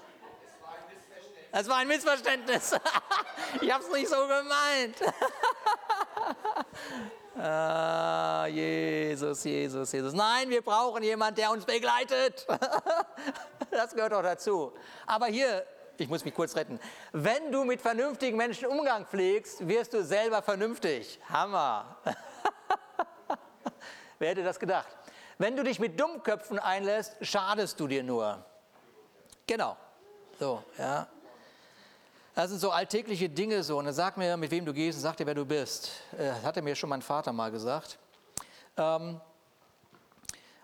Es 1.52 1.68
war 1.68 1.76
ein 1.76 1.88
Missverständnis. 1.88 2.74
ich 3.60 3.70
habe 3.70 3.82
es 3.82 3.90
nicht 3.90 4.08
so 4.08 4.26
gemeint. 4.26 4.96
Ah, 7.38 8.46
Jesus, 8.46 9.44
Jesus, 9.44 9.92
Jesus. 9.92 10.14
Nein, 10.14 10.48
wir 10.48 10.62
brauchen 10.62 11.02
jemanden, 11.02 11.36
der 11.36 11.50
uns 11.50 11.66
begleitet. 11.66 12.46
das 13.70 13.94
gehört 13.94 14.12
doch 14.12 14.22
dazu. 14.22 14.72
Aber 15.06 15.26
hier, 15.26 15.66
ich 15.98 16.08
muss 16.08 16.24
mich 16.24 16.34
kurz 16.34 16.56
retten. 16.56 16.80
Wenn 17.12 17.52
du 17.52 17.64
mit 17.64 17.82
vernünftigen 17.82 18.38
Menschen 18.38 18.68
Umgang 18.68 19.06
pflegst, 19.06 19.68
wirst 19.68 19.92
du 19.92 20.02
selber 20.02 20.40
vernünftig. 20.40 21.20
Hammer. 21.28 21.98
Wer 24.18 24.30
hätte 24.30 24.42
das 24.42 24.58
gedacht? 24.58 24.88
Wenn 25.36 25.56
du 25.56 25.62
dich 25.62 25.78
mit 25.78 26.00
Dummköpfen 26.00 26.58
einlässt, 26.58 27.16
schadest 27.20 27.78
du 27.78 27.86
dir 27.86 28.02
nur. 28.02 28.42
Genau. 29.46 29.76
So, 30.38 30.64
ja. 30.78 31.06
Das 32.36 32.50
sind 32.50 32.58
so 32.58 32.70
alltägliche 32.70 33.30
Dinge 33.30 33.62
so. 33.62 33.78
Und 33.78 33.86
dann 33.86 33.94
sag 33.94 34.18
mir, 34.18 34.36
mit 34.36 34.50
wem 34.50 34.66
du 34.66 34.74
gehst 34.74 34.98
und 34.98 35.02
sag 35.02 35.16
dir, 35.16 35.24
wer 35.24 35.34
du 35.34 35.46
bist. 35.46 35.92
Äh, 36.12 36.26
das 36.26 36.44
hatte 36.44 36.60
mir 36.60 36.74
schon 36.74 36.90
mein 36.90 37.00
Vater 37.00 37.32
mal 37.32 37.50
gesagt. 37.50 37.98
Ähm, 38.76 39.18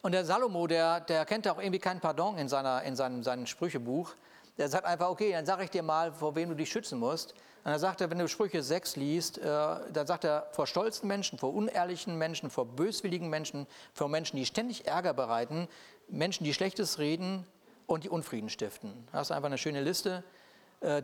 und 0.03 0.13
der 0.13 0.23
Salomo, 0.27 0.67
der, 0.67 1.01
der 1.01 1.25
kennt 1.25 1.49
auch 1.49 1.59
irgendwie 1.59 1.79
kein 1.79 1.99
Pardon 1.99 2.37
in, 2.37 2.47
seiner, 2.47 2.83
in 2.83 2.95
seinem, 2.95 3.23
seinem 3.23 3.47
Sprüchebuch. 3.47 4.13
Der 4.59 4.69
sagt 4.69 4.85
einfach, 4.85 5.09
okay, 5.09 5.33
dann 5.33 5.47
sage 5.47 5.65
ich 5.65 5.71
dir 5.71 5.83
mal, 5.83 6.13
vor 6.13 6.35
wem 6.35 6.51
du 6.51 6.55
dich 6.55 6.71
schützen 6.71 6.99
musst. 6.99 7.33
Und 7.65 7.71
dann 7.71 7.79
sagt 7.79 8.03
er, 8.03 8.11
wenn 8.11 8.19
du 8.19 8.29
Sprüche 8.29 8.63
6 8.63 8.97
liest, 8.97 9.39
äh, 9.39 9.43
dann 9.43 10.07
sagt 10.07 10.25
er, 10.25 10.49
vor 10.53 10.67
stolzen 10.67 11.09
Menschen, 11.09 11.39
vor 11.39 11.55
unehrlichen 11.55 12.19
Menschen, 12.19 12.51
vor 12.51 12.67
böswilligen 12.67 13.31
Menschen, 13.31 13.67
vor 13.95 14.11
Menschen, 14.11 14.37
die 14.37 14.45
ständig 14.45 14.87
Ärger 14.87 15.15
bereiten, 15.15 15.69
Menschen, 16.09 16.45
die 16.45 16.53
Schlechtes 16.53 16.99
reden 16.99 17.47
und 17.87 18.05
die 18.05 18.11
Unfrieden 18.11 18.51
stiften. 18.51 19.09
Da 19.11 19.21
hast 19.21 19.31
du 19.31 19.35
einfach 19.35 19.47
eine 19.47 19.57
schöne 19.57 19.81
Liste, 19.81 20.23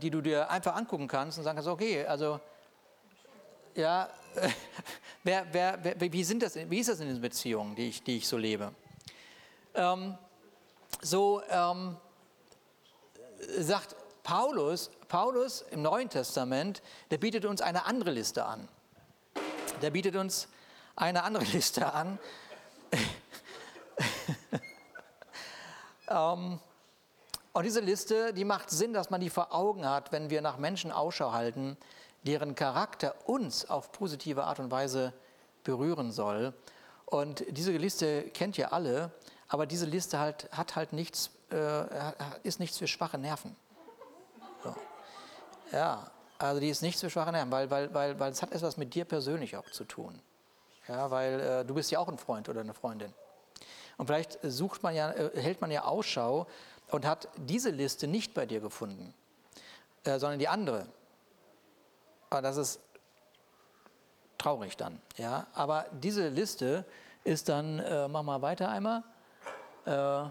die 0.00 0.10
du 0.10 0.20
dir 0.20 0.50
einfach 0.50 0.74
angucken 0.74 1.06
kannst 1.06 1.38
und 1.38 1.44
sagen 1.44 1.56
kannst, 1.56 1.68
okay, 1.68 2.04
also, 2.04 2.40
ja, 3.74 4.08
wer, 5.24 5.46
wer, 5.52 5.78
wer, 5.82 6.12
wie, 6.12 6.24
sind 6.24 6.42
das, 6.42 6.56
wie 6.56 6.80
ist 6.80 6.88
das 6.88 7.00
in 7.00 7.08
den 7.08 7.20
Beziehungen, 7.20 7.74
die 7.76 7.88
ich, 7.88 8.02
die 8.02 8.16
ich 8.16 8.26
so 8.26 8.36
lebe? 8.36 8.72
Ähm, 9.74 10.18
so 11.00 11.42
ähm, 11.50 11.96
sagt 13.58 13.94
Paulus, 14.22 14.90
Paulus 15.08 15.62
im 15.70 15.82
Neuen 15.82 16.10
Testament, 16.10 16.82
der 17.10 17.18
bietet 17.18 17.44
uns 17.44 17.60
eine 17.60 17.86
andere 17.86 18.10
Liste 18.10 18.44
an. 18.44 18.68
Der 19.80 19.90
bietet 19.90 20.16
uns 20.16 20.48
eine 20.96 21.22
andere 21.22 21.44
Liste 21.52 21.92
an. 21.92 22.18
ähm, 26.08 26.60
und 27.58 27.64
diese 27.64 27.80
Liste, 27.80 28.32
die 28.32 28.44
macht 28.44 28.70
Sinn, 28.70 28.92
dass 28.92 29.10
man 29.10 29.20
die 29.20 29.30
vor 29.30 29.52
Augen 29.52 29.84
hat, 29.84 30.12
wenn 30.12 30.30
wir 30.30 30.40
nach 30.42 30.58
Menschen 30.58 30.92
Ausschau 30.92 31.32
halten, 31.32 31.76
deren 32.22 32.54
Charakter 32.54 33.16
uns 33.26 33.68
auf 33.68 33.90
positive 33.90 34.44
Art 34.44 34.60
und 34.60 34.70
Weise 34.70 35.12
berühren 35.64 36.12
soll. 36.12 36.54
Und 37.04 37.44
diese 37.48 37.72
Liste 37.72 38.30
kennt 38.30 38.58
ihr 38.58 38.72
alle, 38.72 39.10
aber 39.48 39.66
diese 39.66 39.86
Liste 39.86 40.20
halt, 40.20 40.48
hat 40.52 40.76
halt 40.76 40.92
nichts, 40.92 41.30
äh, 41.50 41.82
ist 42.44 42.60
nichts 42.60 42.78
für 42.78 42.86
schwache 42.86 43.18
Nerven. 43.18 43.56
So. 44.62 44.76
Ja, 45.72 46.12
also 46.38 46.60
die 46.60 46.68
ist 46.68 46.82
nicht 46.82 47.00
für 47.00 47.10
schwache 47.10 47.32
Nerven, 47.32 47.50
weil, 47.50 47.68
weil, 47.72 47.92
weil, 47.92 48.20
weil 48.20 48.30
es 48.30 48.40
hat 48.40 48.52
etwas 48.52 48.76
mit 48.76 48.94
dir 48.94 49.04
persönlich 49.04 49.56
auch 49.56 49.68
zu 49.68 49.82
tun. 49.82 50.16
Ja, 50.86 51.10
weil 51.10 51.40
äh, 51.40 51.64
du 51.64 51.74
bist 51.74 51.90
ja 51.90 51.98
auch 51.98 52.08
ein 52.08 52.18
Freund 52.18 52.48
oder 52.48 52.60
eine 52.60 52.72
Freundin. 52.72 53.12
Und 53.96 54.06
vielleicht 54.06 54.38
sucht 54.44 54.84
man 54.84 54.94
ja, 54.94 55.10
äh, 55.10 55.30
hält 55.34 55.60
man 55.60 55.72
ja 55.72 55.82
Ausschau 55.82 56.46
und 56.90 57.06
hat 57.06 57.28
diese 57.36 57.70
Liste 57.70 58.06
nicht 58.06 58.34
bei 58.34 58.46
dir 58.46 58.60
gefunden, 58.60 59.14
äh, 60.04 60.18
sondern 60.18 60.38
die 60.38 60.48
andere. 60.48 60.86
Aber 62.30 62.42
das 62.42 62.56
ist 62.56 62.80
traurig 64.38 64.76
dann. 64.76 65.00
Ja? 65.16 65.46
Aber 65.54 65.86
diese 65.92 66.28
Liste 66.28 66.84
ist 67.24 67.48
dann, 67.48 67.78
äh, 67.80 68.08
mach 68.08 68.22
mal 68.22 68.42
weiter 68.42 68.68
einmal, 68.68 69.02
äh, 69.84 70.30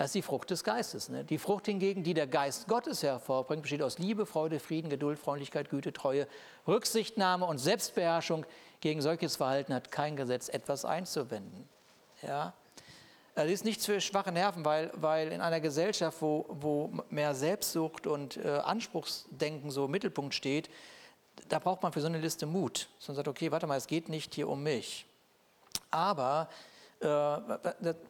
das 0.00 0.06
ist 0.06 0.14
die 0.14 0.22
Frucht 0.22 0.48
des 0.48 0.64
Geistes. 0.64 1.10
Ne? 1.10 1.24
Die 1.24 1.36
Frucht 1.36 1.66
hingegen, 1.66 2.02
die 2.02 2.14
der 2.14 2.26
Geist 2.26 2.68
Gottes 2.68 3.02
hervorbringt, 3.02 3.60
besteht 3.60 3.82
aus 3.82 3.98
Liebe, 3.98 4.24
Freude, 4.24 4.58
Frieden, 4.58 4.88
Geduld, 4.88 5.18
Freundlichkeit, 5.18 5.68
Güte, 5.68 5.92
Treue, 5.92 6.26
Rücksichtnahme 6.66 7.44
und 7.44 7.58
Selbstbeherrschung. 7.58 8.46
Gegen 8.80 9.02
solches 9.02 9.36
Verhalten 9.36 9.74
hat 9.74 9.90
kein 9.90 10.16
Gesetz 10.16 10.48
etwas 10.48 10.86
einzuwenden. 10.86 11.68
Ja? 12.22 12.54
Das 13.34 13.48
ist 13.48 13.64
nichts 13.64 13.86
für 13.86 14.00
schwache 14.00 14.32
Nerven, 14.32 14.64
weil, 14.64 14.90
weil 14.94 15.32
in 15.32 15.40
einer 15.40 15.60
Gesellschaft, 15.60 16.20
wo, 16.20 16.46
wo 16.48 16.92
mehr 17.10 17.34
Selbstsucht 17.34 18.06
und 18.06 18.36
äh, 18.36 18.48
Anspruchsdenken 18.48 19.70
so 19.70 19.84
im 19.84 19.90
Mittelpunkt 19.90 20.34
steht, 20.34 20.68
da 21.48 21.58
braucht 21.58 21.82
man 21.82 21.92
für 21.92 22.00
so 22.00 22.06
eine 22.06 22.18
Liste 22.18 22.46
Mut. 22.46 22.88
Sondern 22.98 23.24
sagt, 23.24 23.28
okay, 23.28 23.50
warte 23.50 23.66
mal, 23.66 23.76
es 23.76 23.86
geht 23.86 24.08
nicht 24.08 24.34
hier 24.34 24.48
um 24.48 24.62
mich. 24.62 25.06
Aber 25.90 26.48
äh, 27.00 27.06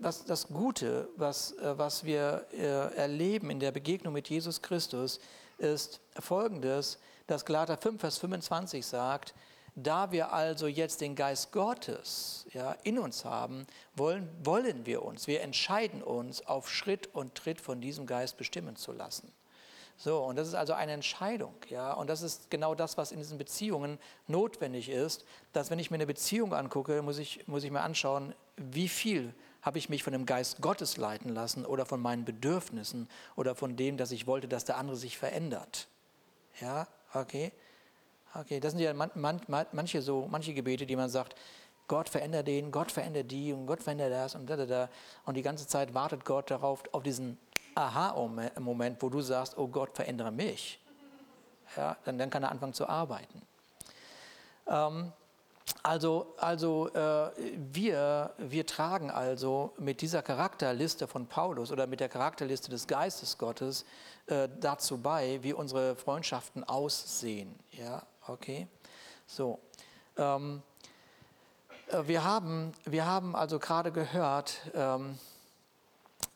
das, 0.00 0.24
das 0.24 0.48
Gute, 0.48 1.08
was, 1.16 1.52
äh, 1.52 1.78
was 1.78 2.04
wir 2.04 2.46
äh, 2.52 2.96
erleben 2.96 3.50
in 3.50 3.60
der 3.60 3.72
Begegnung 3.72 4.12
mit 4.12 4.28
Jesus 4.28 4.60
Christus, 4.62 5.20
ist 5.58 6.00
folgendes, 6.18 6.98
dass 7.26 7.44
Galater 7.44 7.76
5, 7.76 8.00
Vers 8.00 8.18
25 8.18 8.84
sagt, 8.84 9.34
da 9.74 10.12
wir 10.12 10.32
also 10.32 10.66
jetzt 10.66 11.00
den 11.00 11.14
Geist 11.14 11.52
Gottes 11.52 12.46
ja, 12.52 12.72
in 12.82 12.98
uns 12.98 13.24
haben, 13.24 13.66
wollen, 13.94 14.28
wollen 14.42 14.86
wir 14.86 15.02
uns, 15.02 15.26
wir 15.26 15.42
entscheiden 15.42 16.02
uns, 16.02 16.46
auf 16.46 16.70
Schritt 16.70 17.08
und 17.14 17.34
Tritt 17.34 17.60
von 17.60 17.80
diesem 17.80 18.06
Geist 18.06 18.36
bestimmen 18.36 18.76
zu 18.76 18.92
lassen. 18.92 19.32
So, 19.96 20.18
und 20.20 20.36
das 20.36 20.48
ist 20.48 20.54
also 20.54 20.72
eine 20.72 20.92
Entscheidung, 20.92 21.54
ja, 21.68 21.92
und 21.92 22.08
das 22.08 22.22
ist 22.22 22.50
genau 22.50 22.74
das, 22.74 22.96
was 22.96 23.12
in 23.12 23.18
diesen 23.18 23.36
Beziehungen 23.36 23.98
notwendig 24.28 24.88
ist, 24.88 25.26
dass 25.52 25.70
wenn 25.70 25.78
ich 25.78 25.90
mir 25.90 25.96
eine 25.96 26.06
Beziehung 26.06 26.54
angucke, 26.54 27.02
muss 27.02 27.18
ich, 27.18 27.46
muss 27.46 27.64
ich 27.64 27.70
mir 27.70 27.82
anschauen, 27.82 28.34
wie 28.56 28.88
viel 28.88 29.34
habe 29.60 29.76
ich 29.76 29.90
mich 29.90 30.02
von 30.02 30.14
dem 30.14 30.24
Geist 30.24 30.62
Gottes 30.62 30.96
leiten 30.96 31.28
lassen 31.28 31.66
oder 31.66 31.84
von 31.84 32.00
meinen 32.00 32.24
Bedürfnissen 32.24 33.08
oder 33.36 33.54
von 33.54 33.76
dem, 33.76 33.98
dass 33.98 34.10
ich 34.10 34.26
wollte, 34.26 34.48
dass 34.48 34.64
der 34.64 34.78
andere 34.78 34.96
sich 34.96 35.18
verändert. 35.18 35.88
Ja, 36.60 36.88
okay. 37.12 37.52
Okay, 38.34 38.60
das 38.60 38.72
sind 38.72 38.80
ja 38.80 38.94
man, 38.94 39.10
man, 39.14 39.40
manche 39.72 40.02
so, 40.02 40.28
manche 40.30 40.54
Gebete, 40.54 40.86
die 40.86 40.96
man 40.96 41.08
sagt, 41.08 41.34
Gott 41.88 42.08
verändert 42.08 42.46
den, 42.46 42.70
Gott 42.70 42.92
verändert 42.92 43.30
die 43.30 43.52
und 43.52 43.66
Gott 43.66 43.82
verändert 43.82 44.12
das 44.12 44.36
und 44.36 44.48
da, 44.48 44.56
da, 44.56 44.66
da. 44.66 44.88
Und 45.24 45.36
die 45.36 45.42
ganze 45.42 45.66
Zeit 45.66 45.92
wartet 45.92 46.24
Gott 46.24 46.50
darauf, 46.50 46.82
auf 46.92 47.02
diesen 47.02 47.36
Aha-Moment, 47.74 49.02
wo 49.02 49.08
du 49.08 49.20
sagst, 49.20 49.58
oh 49.58 49.66
Gott, 49.66 49.96
verändere 49.96 50.30
mich. 50.30 50.78
Ja, 51.76 51.96
dann, 52.04 52.18
dann 52.18 52.30
kann 52.30 52.42
er 52.44 52.52
anfangen 52.52 52.74
zu 52.74 52.88
arbeiten. 52.88 53.42
Ähm, 54.68 55.12
also 55.82 56.34
also 56.38 56.88
äh, 56.88 57.30
wir, 57.72 58.34
wir 58.38 58.66
tragen 58.66 59.10
also 59.10 59.72
mit 59.78 60.00
dieser 60.00 60.22
Charakterliste 60.22 61.06
von 61.06 61.26
Paulus 61.26 61.72
oder 61.72 61.86
mit 61.86 62.00
der 62.00 62.08
Charakterliste 62.08 62.70
des 62.70 62.86
Geistes 62.86 63.38
Gottes 63.38 63.84
äh, 64.26 64.48
dazu 64.60 64.98
bei, 64.98 65.38
wie 65.42 65.52
unsere 65.52 65.96
Freundschaften 65.96 66.64
aussehen. 66.64 67.58
Ja, 67.72 68.02
okay. 68.30 68.66
So. 69.26 69.58
Ähm, 70.16 70.62
äh, 71.88 72.06
wir, 72.06 72.24
haben, 72.24 72.72
wir 72.84 73.06
haben 73.06 73.36
also 73.36 73.58
gerade 73.58 73.92
gehört, 73.92 74.60
ähm, 74.74 75.18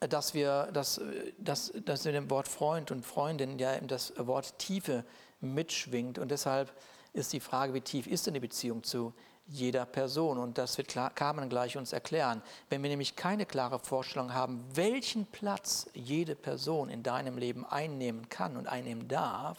dass 0.00 0.35
wir, 0.35 0.70
dass, 0.72 1.00
dass, 1.38 1.72
dass 1.85 2.07
in 2.07 2.12
dem 2.12 2.30
Wort 2.30 2.48
Freund 2.48 2.90
und 2.90 3.04
Freundin 3.04 3.59
ja 3.59 3.78
das 3.80 4.12
Wort 4.16 4.59
Tiefe 4.59 5.04
mitschwingt. 5.40 6.18
Und 6.18 6.30
deshalb 6.30 6.72
ist 7.12 7.33
die 7.33 7.40
Frage, 7.40 7.74
wie 7.74 7.80
tief 7.80 8.07
ist 8.07 8.26
denn 8.26 8.35
die 8.35 8.40
Beziehung 8.40 8.83
zu 8.83 9.14
jeder 9.46 9.87
Person? 9.87 10.38
Und 10.38 10.59
das 10.59 10.76
wird 10.78 10.94
Carmen 11.14 11.48
gleich 11.48 11.76
uns 11.76 11.92
erklären. 11.92 12.42
Wenn 12.68 12.83
wir 12.83 12.90
nämlich 12.90 13.16
keine 13.16 13.46
klare 13.46 13.78
Vorstellung 13.78 14.35
haben, 14.35 14.64
welchen 14.74 15.26
Platz 15.26 15.87
jede 15.94 16.35
Person 16.35 16.88
in 16.88 17.02
deinem 17.02 17.38
Leben 17.38 17.64
einnehmen 17.64 18.28
kann 18.28 18.57
und 18.57 18.66
einnehmen 18.66 19.09
darf, 19.09 19.59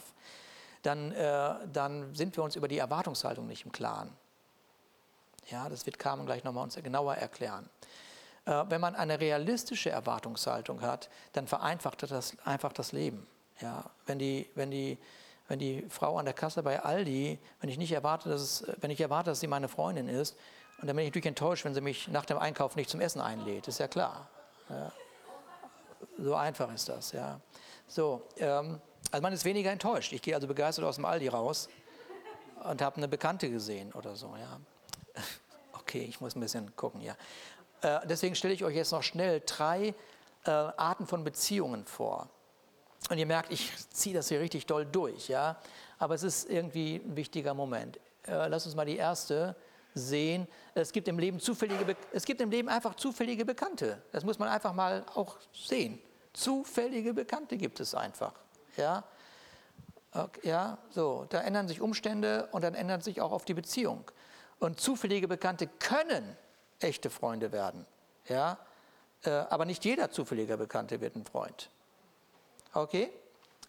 dann, 0.86 1.12
äh, 1.12 1.56
dann 1.72 2.14
sind 2.14 2.36
wir 2.38 2.44
uns 2.44 2.56
über 2.56 2.68
die 2.68 2.78
Erwartungshaltung 2.78 3.48
nicht 3.48 3.66
im 3.66 3.72
Klaren. 3.72 4.12
Ja, 5.50 5.70
das 5.70 5.86
wird 5.86 6.00
Carmen 6.00 6.26
gleich 6.26 6.44
nochmal 6.44 6.64
uns 6.64 6.76
genauer 6.76 7.16
erklären. 7.16 7.70
Äh, 8.46 8.64
wenn 8.70 8.82
man 8.82 8.96
eine 8.96 9.20
realistische 9.20 9.90
Erwartungshaltung 9.90 10.82
hat, 10.82 11.10
dann 11.34 11.48
vereinfacht 11.48 12.04
das 12.04 12.38
einfach 12.46 12.74
das 12.74 12.92
Leben. 12.92 13.28
Ja, 13.62 13.90
wenn, 14.06 14.20
die, 14.20 14.50
wenn, 14.56 14.72
die, 14.72 14.98
wenn 15.48 15.60
die 15.60 15.86
Frau 15.90 16.18
an 16.18 16.26
der 16.26 16.34
Kasse 16.34 16.62
bei 16.64 16.82
Aldi, 16.82 17.40
wenn 17.62 17.70
ich 17.70 17.78
nicht 17.78 17.92
erwarte, 17.92 18.30
dass 18.30 18.42
es, 18.42 18.68
wenn 18.82 18.92
ich 18.92 19.00
erwarte, 19.00 19.32
dass 19.32 19.40
sie 19.40 19.48
meine 19.48 19.68
Freundin 19.68 20.10
ist, 20.10 20.36
und 20.82 20.88
dann 20.88 20.96
bin 20.98 21.06
ich 21.06 21.12
natürlich 21.12 21.28
enttäuscht, 21.28 21.64
wenn 21.64 21.74
sie 21.74 21.82
mich 21.82 22.10
nach 22.10 22.26
dem 22.26 22.38
Einkauf 22.38 22.76
nicht 22.76 22.90
zum 22.90 23.00
Essen 23.00 23.22
einlädt, 23.22 23.68
ist 23.68 23.80
ja 23.80 23.88
klar. 23.88 24.28
Ja. 24.70 24.92
So 26.18 26.36
einfach 26.36 26.72
ist 26.74 26.90
das, 26.90 27.14
ja. 27.14 27.40
So, 27.88 28.24
ähm, 28.38 28.82
also 29.12 29.22
man 29.22 29.34
ist 29.34 29.46
weniger 29.46 29.72
enttäuscht. 29.72 30.14
Ich 30.14 30.22
gehe 30.22 30.36
also 30.36 30.48
begeistert 30.48 30.86
aus 30.86 30.96
dem 30.96 31.06
Aldi 31.06 31.28
raus 31.28 31.70
und 32.64 32.82
habe 32.82 32.98
eine 32.98 33.08
Bekannte 33.08 33.50
gesehen 33.50 33.94
oder 33.94 34.16
so, 34.16 34.36
ja. 34.38 34.60
Okay, 35.74 36.06
ich 36.10 36.20
muss 36.20 36.36
ein 36.36 36.40
bisschen 36.40 36.76
gucken, 36.76 37.02
ja. 37.02 37.16
Äh, 37.82 38.08
deswegen 38.08 38.34
stelle 38.34 38.56
ich 38.56 38.64
euch 38.64 38.76
jetzt 38.76 38.92
noch 38.92 39.04
schnell 39.04 39.44
drei 39.46 39.94
äh, 40.46 40.50
Arten 40.50 41.06
von 41.06 41.24
Beziehungen 41.24 41.86
vor. 41.86 42.28
Und 43.10 43.20
ihr 43.20 43.28
merkt, 43.28 43.52
ich 43.52 43.72
ziehe 43.90 44.16
das 44.16 44.30
hier 44.30 44.40
richtig 44.40 44.66
doll 44.66 44.86
durch, 44.86 45.28
ja. 45.28 45.58
Aber 46.00 46.16
es 46.16 46.24
ist 46.24 46.50
irgendwie 46.50 46.96
ein 46.96 47.16
wichtiger 47.16 47.54
Moment. 47.54 47.98
Äh, 48.28 48.48
lass 48.48 48.66
uns 48.66 48.76
mal 48.76 48.86
die 48.86 48.98
erste 48.98 49.56
sehen. 49.94 50.48
Es 50.74 50.92
gibt 50.92 51.08
im 51.08 51.20
Leben 51.20 51.40
zufällige, 51.40 51.96
es 52.12 52.26
gibt 52.26 52.42
im 52.42 52.50
Leben 52.50 52.68
einfach 52.68 52.96
zufällige 52.96 53.46
Bekannte. 53.46 54.02
Das 54.12 54.24
muss 54.24 54.40
man 54.40 54.50
einfach 54.50 54.74
mal 54.74 55.06
auch 55.14 55.38
sehen. 55.54 56.00
Zufällige 56.34 57.14
Bekannte 57.14 57.58
gibt 57.58 57.80
es 57.80 57.96
einfach, 57.96 58.34
ja. 58.78 59.04
Ja, 60.44 60.78
so, 60.92 61.26
da 61.28 61.42
ändern 61.42 61.68
sich 61.68 61.82
Umstände 61.82 62.48
und 62.54 62.64
dann 62.64 62.74
ändert 62.74 63.04
sich 63.04 63.20
auch 63.20 63.34
auf 63.34 63.44
die 63.44 63.54
Beziehung. 63.54 64.10
Und 64.60 64.80
zufällige 64.80 65.28
Bekannte 65.28 65.68
können 65.68 66.38
echte 66.80 67.10
Freunde 67.10 67.52
werden. 67.52 67.86
Ja? 68.30 68.58
Äh, 69.24 69.30
aber 69.30 69.66
nicht 69.66 69.84
jeder 69.84 70.12
zufällige 70.12 70.58
Bekannte 70.58 71.02
wird 71.02 71.16
ein 71.16 71.26
Freund. 71.26 71.70
Okay? 72.74 73.12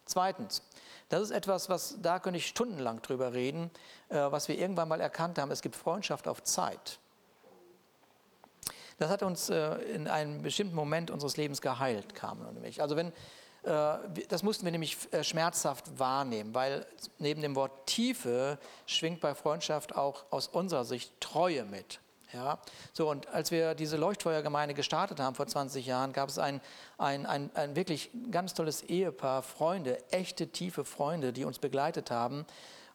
Zweitens, 0.04 0.62
das 1.08 1.22
ist 1.22 1.30
etwas, 1.30 1.68
was 1.68 1.96
da 2.00 2.18
könnte 2.18 2.38
ich 2.38 2.46
stundenlang 2.46 3.02
drüber 3.02 3.32
reden, 3.32 3.70
äh, 4.08 4.16
was 4.16 4.48
wir 4.48 4.58
irgendwann 4.58 4.88
mal 4.88 5.00
erkannt 5.00 5.38
haben. 5.38 5.50
Es 5.50 5.62
gibt 5.62 5.76
Freundschaft 5.76 6.28
auf 6.28 6.42
Zeit. 6.44 6.98
Das 8.98 9.10
hat 9.10 9.22
uns 9.22 9.50
äh, 9.50 9.74
in 9.92 10.08
einem 10.08 10.42
bestimmten 10.42 10.74
Moment 10.74 11.10
unseres 11.10 11.36
Lebens 11.36 11.60
geheilt, 11.60 12.14
Carmen 12.14 12.46
und 12.46 12.60
mich. 12.60 12.80
Also 12.80 12.96
wenn, 12.96 13.12
das 13.66 14.42
mussten 14.44 14.64
wir 14.64 14.70
nämlich 14.70 14.96
äh, 15.12 15.24
schmerzhaft 15.24 15.98
wahrnehmen, 15.98 16.54
weil 16.54 16.86
neben 17.18 17.42
dem 17.42 17.56
Wort 17.56 17.86
Tiefe 17.86 18.58
schwingt 18.86 19.20
bei 19.20 19.34
Freundschaft 19.34 19.96
auch 19.96 20.24
aus 20.30 20.46
unserer 20.46 20.84
Sicht 20.84 21.12
Treue 21.20 21.64
mit. 21.64 22.00
Ja, 22.32 22.58
so 22.92 23.08
und 23.08 23.28
als 23.28 23.50
wir 23.50 23.74
diese 23.74 23.96
Leuchtfeuergemeinde 23.96 24.74
gestartet 24.74 25.20
haben 25.20 25.34
vor 25.34 25.46
20 25.46 25.86
Jahren, 25.86 26.12
gab 26.12 26.28
es 26.28 26.38
ein, 26.38 26.60
ein, 26.98 27.24
ein, 27.24 27.50
ein 27.54 27.76
wirklich 27.76 28.10
ganz 28.30 28.52
tolles 28.54 28.82
Ehepaar, 28.82 29.42
Freunde, 29.42 29.98
echte 30.10 30.48
tiefe 30.48 30.84
Freunde, 30.84 31.32
die 31.32 31.44
uns 31.44 31.58
begleitet 31.58 32.10
haben. 32.10 32.44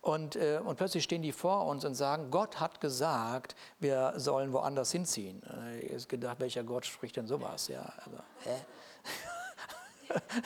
Und, 0.02 0.36
äh, 0.36 0.60
und 0.64 0.78
plötzlich 0.78 1.04
stehen 1.04 1.22
die 1.22 1.32
vor 1.32 1.66
uns 1.68 1.86
und 1.86 1.96
sagen, 1.96 2.32
Gott 2.32 2.60
hat 2.60 2.82
gesagt, 2.82 3.56
wir 3.80 4.14
sollen 4.18 4.52
woanders 4.52 4.92
hinziehen. 4.92 5.42
Äh, 5.44 5.80
ich 5.80 5.94
habe 5.94 6.06
gedacht, 6.08 6.40
welcher 6.40 6.64
Gott 6.64 6.86
spricht 6.86 7.18
denn 7.18 7.28
sowas? 7.28 7.68
Ja, 7.68 7.94
also, 8.04 8.18
hä? 8.44 8.56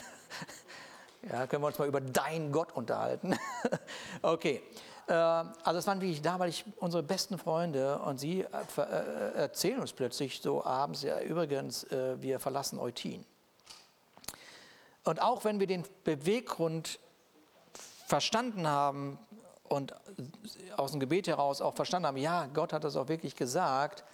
ja, 1.30 1.46
können 1.46 1.62
wir 1.62 1.68
uns 1.68 1.78
mal 1.78 1.88
über 1.88 2.00
deinen 2.00 2.52
Gott 2.52 2.72
unterhalten? 2.72 3.36
okay. 4.22 4.62
Äh, 5.08 5.12
also 5.12 5.78
es 5.78 5.86
waren 5.86 6.00
wirklich 6.00 6.22
damals 6.22 6.64
unsere 6.78 7.02
besten 7.02 7.38
Freunde 7.38 7.98
und 8.00 8.18
sie 8.18 8.42
äh, 8.42 8.80
äh, 8.80 9.32
erzählen 9.34 9.80
uns 9.80 9.92
plötzlich 9.92 10.40
so 10.40 10.64
abends, 10.64 11.02
ja 11.02 11.20
übrigens, 11.20 11.86
wir 11.90 12.40
verlassen 12.40 12.78
Eutin. 12.78 13.24
Und 15.04 15.22
auch 15.22 15.44
wenn 15.44 15.60
wir 15.60 15.66
den 15.66 15.84
Beweggrund 16.04 16.98
verstanden 18.06 18.66
haben 18.66 19.18
und 19.68 19.94
aus 20.76 20.90
dem 20.90 21.00
Gebet 21.00 21.28
heraus 21.28 21.60
auch 21.60 21.74
verstanden 21.74 22.08
haben, 22.08 22.16
ja, 22.16 22.46
Gott 22.46 22.72
hat 22.72 22.84
das 22.84 22.96
auch 22.96 23.08
wirklich 23.08 23.36
gesagt, 23.36 24.04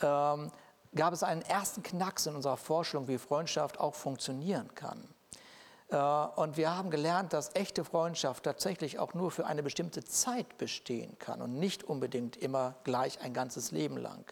ähm, 0.00 0.50
gab 0.94 1.12
es 1.12 1.22
einen 1.22 1.42
ersten 1.42 1.82
Knacks 1.82 2.26
in 2.26 2.36
unserer 2.36 2.56
Vorstellung, 2.56 3.08
wie 3.08 3.18
Freundschaft 3.18 3.80
auch 3.80 3.94
funktionieren 3.94 4.74
kann. 4.74 5.13
Äh, 5.94 6.26
und 6.36 6.56
wir 6.56 6.76
haben 6.76 6.90
gelernt, 6.90 7.32
dass 7.32 7.54
echte 7.54 7.84
Freundschaft 7.84 8.44
tatsächlich 8.44 8.98
auch 8.98 9.14
nur 9.14 9.30
für 9.30 9.46
eine 9.46 9.62
bestimmte 9.62 10.04
Zeit 10.04 10.58
bestehen 10.58 11.16
kann 11.18 11.40
und 11.40 11.58
nicht 11.58 11.84
unbedingt 11.84 12.36
immer 12.36 12.74
gleich 12.84 13.20
ein 13.20 13.32
ganzes 13.32 13.70
Leben 13.70 13.96
lang. 13.96 14.24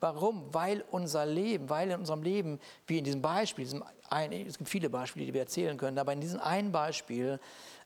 Warum? 0.00 0.52
Weil 0.52 0.82
unser 0.90 1.26
Leben, 1.26 1.68
weil 1.68 1.90
in 1.90 2.00
unserem 2.00 2.22
Leben, 2.22 2.58
wie 2.86 2.98
in 2.98 3.04
diesem 3.04 3.20
Beispiel, 3.20 3.64
diesem 3.64 3.84
ein, 4.08 4.32
es 4.32 4.58
gibt 4.58 4.70
viele 4.70 4.88
Beispiele, 4.90 5.26
die 5.26 5.34
wir 5.34 5.42
erzählen 5.42 5.76
können, 5.76 5.98
aber 5.98 6.12
in 6.12 6.20
diesem 6.20 6.40
einen 6.40 6.72
Beispiel 6.72 7.38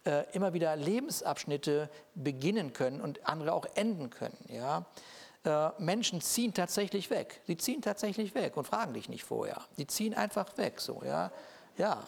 äh, 0.07 0.25
immer 0.33 0.55
wieder 0.55 0.75
Lebensabschnitte 0.77 1.91
beginnen 2.15 2.73
können 2.73 3.01
und 3.01 3.27
andere 3.27 3.53
auch 3.53 3.67
enden 3.75 4.11
können. 4.11 4.39
Ja? 4.49 4.87
Äh, 5.45 5.71
Menschen 5.83 6.21
ziehen 6.21 6.55
tatsächlich 6.55 7.11
weg. 7.11 7.41
Sie 7.47 7.57
ziehen 7.57 7.83
tatsächlich 7.83 8.35
weg 8.35 8.57
und 8.57 8.67
fragen 8.67 8.95
dich 8.95 9.09
nicht 9.09 9.25
vorher. 9.25 9.61
Die 9.77 9.87
ziehen 9.87 10.15
einfach 10.15 10.57
weg. 10.57 10.81
So, 10.81 11.03
ja? 11.05 11.31
ja, 11.77 12.05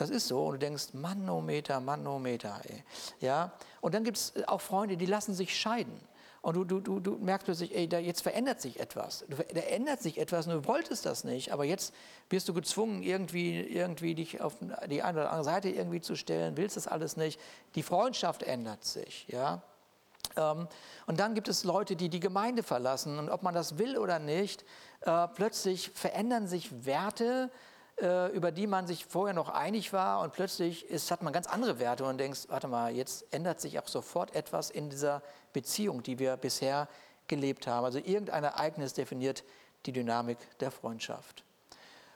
das 0.00 0.10
ist 0.10 0.28
so. 0.28 0.46
Und 0.46 0.54
du 0.54 0.58
denkst, 0.58 0.94
Manometer, 0.94 1.80
Manometer. 1.80 2.60
Ey. 2.64 2.84
Ja? 3.20 3.52
Und 3.80 3.94
dann 3.94 4.04
gibt 4.04 4.16
es 4.16 4.32
auch 4.46 4.60
Freunde, 4.60 4.96
die 4.96 5.06
lassen 5.06 5.34
sich 5.34 5.58
scheiden. 5.58 6.00
Und 6.40 6.54
du, 6.54 6.64
du, 6.64 6.80
du, 6.80 7.00
du 7.00 7.18
merkst 7.18 7.46
plötzlich, 7.46 7.74
ey, 7.74 7.88
da 7.88 7.98
jetzt 7.98 8.22
verändert 8.22 8.60
sich 8.60 8.78
etwas. 8.78 9.24
Da 9.28 9.60
ändert 9.60 10.00
sich 10.00 10.18
etwas 10.18 10.46
und 10.46 10.52
du 10.54 10.68
wolltest 10.68 11.04
das 11.04 11.24
nicht. 11.24 11.52
Aber 11.52 11.64
jetzt 11.64 11.92
wirst 12.30 12.48
du 12.48 12.54
gezwungen, 12.54 13.02
irgendwie, 13.02 13.60
irgendwie 13.60 14.14
dich 14.14 14.40
auf 14.40 14.54
die 14.88 15.02
eine 15.02 15.20
oder 15.20 15.30
andere 15.30 15.44
Seite 15.44 15.68
irgendwie 15.68 16.00
zu 16.00 16.14
stellen, 16.14 16.56
willst 16.56 16.76
das 16.76 16.86
alles 16.86 17.16
nicht. 17.16 17.40
Die 17.74 17.82
Freundschaft 17.82 18.44
ändert 18.44 18.84
sich. 18.84 19.26
Ja? 19.28 19.62
Ähm, 20.36 20.68
und 21.06 21.18
dann 21.18 21.34
gibt 21.34 21.48
es 21.48 21.64
Leute, 21.64 21.96
die 21.96 22.08
die 22.08 22.20
Gemeinde 22.20 22.62
verlassen. 22.62 23.18
Und 23.18 23.30
ob 23.30 23.42
man 23.42 23.54
das 23.54 23.76
will 23.76 23.98
oder 23.98 24.20
nicht, 24.20 24.64
äh, 25.00 25.26
plötzlich 25.28 25.90
verändern 25.90 26.46
sich 26.46 26.86
Werte, 26.86 27.50
äh, 28.00 28.28
über 28.28 28.52
die 28.52 28.66
man 28.66 28.86
sich 28.86 29.06
vorher 29.06 29.34
noch 29.34 29.48
einig 29.48 29.92
war 29.92 30.20
und 30.20 30.32
plötzlich 30.32 30.88
ist, 30.88 31.10
hat 31.10 31.22
man 31.22 31.32
ganz 31.32 31.46
andere 31.46 31.78
Werte 31.78 32.04
und 32.04 32.18
denkst, 32.18 32.46
warte 32.48 32.68
mal, 32.68 32.94
jetzt 32.94 33.32
ändert 33.32 33.60
sich 33.60 33.78
auch 33.78 33.88
sofort 33.88 34.34
etwas 34.34 34.70
in 34.70 34.90
dieser 34.90 35.22
Beziehung, 35.52 36.02
die 36.02 36.18
wir 36.18 36.36
bisher 36.36 36.88
gelebt 37.26 37.66
haben. 37.66 37.84
Also 37.84 37.98
irgendein 37.98 38.44
Ereignis 38.44 38.94
definiert 38.94 39.44
die 39.86 39.92
Dynamik 39.92 40.38
der 40.60 40.70
Freundschaft. 40.70 41.44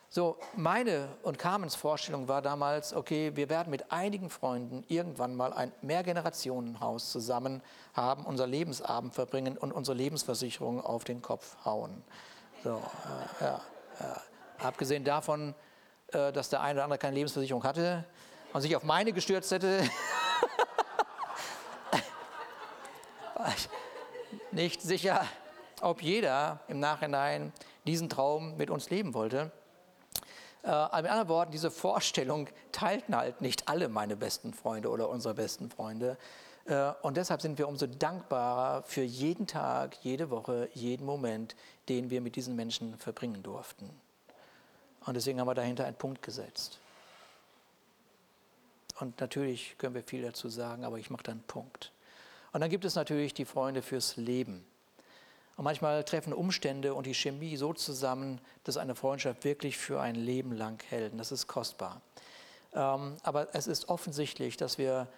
So, 0.09 0.37
meine 0.55 1.09
und 1.23 1.39
Carmens 1.39 1.75
Vorstellung 1.75 2.29
war 2.29 2.43
damals, 2.43 2.93
okay, 2.93 3.35
wir 3.35 3.49
werden 3.49 3.71
mit 3.71 3.91
einigen 3.91 4.29
Freunden 4.29 4.85
irgendwann 4.89 5.35
mal 5.35 5.55
ein 5.55 5.73
Mehrgenerationenhaus 5.81 7.11
zusammen 7.11 7.63
haben, 7.95 8.27
unser 8.27 8.47
Lebensabend 8.47 9.15
verbringen 9.15 9.57
und 9.57 9.73
unsere 9.73 9.97
Lebensversicherung 9.97 10.83
auf 10.83 11.05
den 11.05 11.23
Kopf 11.23 11.57
hauen. 11.65 12.05
So, 12.63 12.83
äh, 13.41 13.45
ja, 13.45 13.61
ja. 14.01 14.21
Abgesehen 14.59 15.03
davon 15.03 15.55
äh, 16.15 16.33
dass 16.33 16.49
der 16.49 16.61
eine 16.61 16.75
oder 16.75 16.85
andere 16.85 16.99
keine 16.99 17.15
Lebensversicherung 17.17 17.65
hatte 17.65 18.05
und 18.53 18.61
sich 18.61 18.77
auf 18.77 18.85
meine 18.85 19.13
gestürzt 19.13 19.51
hätte. 19.51 19.83
Nicht 24.53 24.83
sicher, 24.83 25.25
ob 25.81 26.03
jeder 26.03 26.61
im 26.69 26.79
Nachhinein 26.79 27.53
diesen 27.87 28.09
Traum 28.09 28.57
mit 28.57 28.71
uns 28.71 28.91
leben 28.91 29.15
wollte. 29.15 29.51
Äh, 30.63 30.69
mit 31.03 31.11
anderen 31.11 31.29
Worten, 31.29 31.51
diese 31.53 31.71
Vorstellung 31.71 32.49
teilten 32.71 33.17
halt 33.17 33.41
nicht 33.41 33.69
alle 33.69 33.89
meine 33.89 34.17
besten 34.17 34.53
Freunde 34.55 34.91
oder 34.91 35.09
unsere 35.09 35.35
besten 35.35 35.71
Freunde. 35.71 36.17
Äh, 36.67 36.93
und 37.03 37.17
deshalb 37.17 37.43
sind 37.43 37.59
wir 37.59 37.67
umso 37.67 37.87
dankbarer 37.87 38.85
für 38.85 39.03
jeden 39.03 39.47
Tag, 39.47 39.97
jede 40.03 40.31
Woche, 40.31 40.69
jeden 40.75 41.05
Moment, 41.05 41.57
den 41.89 42.11
wir 42.11 42.21
mit 42.21 42.37
diesen 42.37 42.55
Menschen 42.55 42.97
verbringen 42.99 43.43
durften. 43.43 43.91
Und 45.07 45.15
deswegen 45.15 45.41
haben 45.41 45.49
wir 45.49 45.55
dahinter 45.55 45.85
einen 45.85 45.97
Punkt 45.97 46.23
gesetzt. 46.23 46.79
Und 49.01 49.21
natürlich 49.21 49.77
können 49.79 49.95
wir 49.95 50.03
viel 50.03 50.23
dazu 50.23 50.49
sagen, 50.49 50.85
aber 50.85 50.99
ich 50.99 51.11
mache 51.11 51.25
da 51.25 51.33
einen 51.33 51.43
Punkt. 51.43 51.93
Und 52.53 52.61
dann 52.61 52.71
gibt 52.71 52.85
es 52.85 52.95
natürlich 52.95 53.35
die 53.35 53.45
Freunde 53.45 53.83
fürs 53.83 54.17
Leben. 54.17 54.65
Und 55.57 55.65
manchmal 55.65 56.05
treffen 56.05 56.33
Umstände 56.33 56.95
und 56.95 57.07
die 57.07 57.15
Chemie 57.15 57.57
so 57.57 57.73
zusammen, 57.73 58.41
dass 58.65 58.77
eine 58.77 58.95
Freundschaft 58.95 59.45
wirklich 59.45 59.77
für 59.77 60.01
ein 60.01 60.15
Leben 60.15 60.53
lang 60.53 60.83
hält. 60.89 61.13
Und 61.13 61.19
das 61.19 61.33
ist 61.33 61.47
kostbar. 61.47 62.01
Ähm, 62.75 63.17
aber 63.23 63.55
es 63.55 63.67
ist 63.67 63.89
offensichtlich, 63.89 64.57
dass 64.57 64.79
wir 64.79 65.09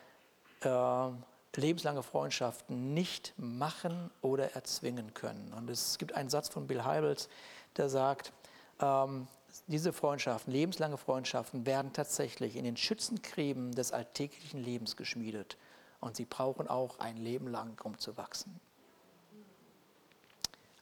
äh, 0.63 1.09
lebenslange 1.57 2.03
Freundschaften 2.03 2.95
nicht 2.95 3.33
machen 3.37 4.11
oder 4.23 4.53
erzwingen 4.53 5.15
können. 5.15 5.53
Und 5.57 5.71
es 5.71 5.99
gibt 5.99 6.15
einen 6.15 6.31
Satz 6.31 6.49
von 6.49 6.67
Bill 6.67 6.85
Heibels, 6.85 7.29
der 7.77 7.89
sagt, 7.89 8.33
ähm, 8.81 9.29
diese 9.67 9.93
Freundschaften, 9.93 10.53
lebenslange 10.53 10.97
Freundschaften, 10.97 11.67
werden 11.67 11.93
tatsächlich 11.93 12.57
in 12.57 12.65
den 12.65 12.77
Schützengräben 12.77 13.73
des 13.73 13.93
alltäglichen 13.93 14.63
Lebens 14.63 14.97
geschmiedet. 14.97 15.57
Und 16.01 16.17
sie 16.17 16.25
brauchen 16.25 16.69
auch 16.69 16.99
ein 16.99 17.17
Leben 17.17 17.49
lang, 17.49 17.81
um 17.85 17.99
zu 17.99 18.17
wachsen. 18.17 18.61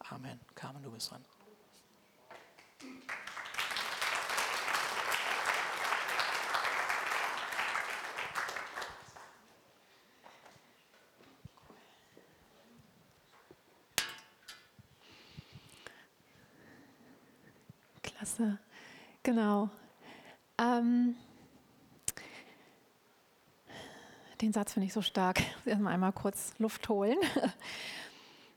Amen. 0.00 0.40
Carmen, 0.54 0.82
du 0.82 0.90
bist 0.90 1.10
dran. 1.10 1.24
Klasse. 18.42 18.58
Genau. 19.22 19.70
Ähm, 20.58 21.14
den 24.40 24.52
Satz 24.52 24.72
finde 24.72 24.86
ich 24.86 24.92
so 24.92 25.02
stark. 25.02 25.40
Erstmal 25.64 25.94
einmal 25.94 26.12
kurz 26.12 26.54
Luft 26.58 26.88
holen. 26.88 27.18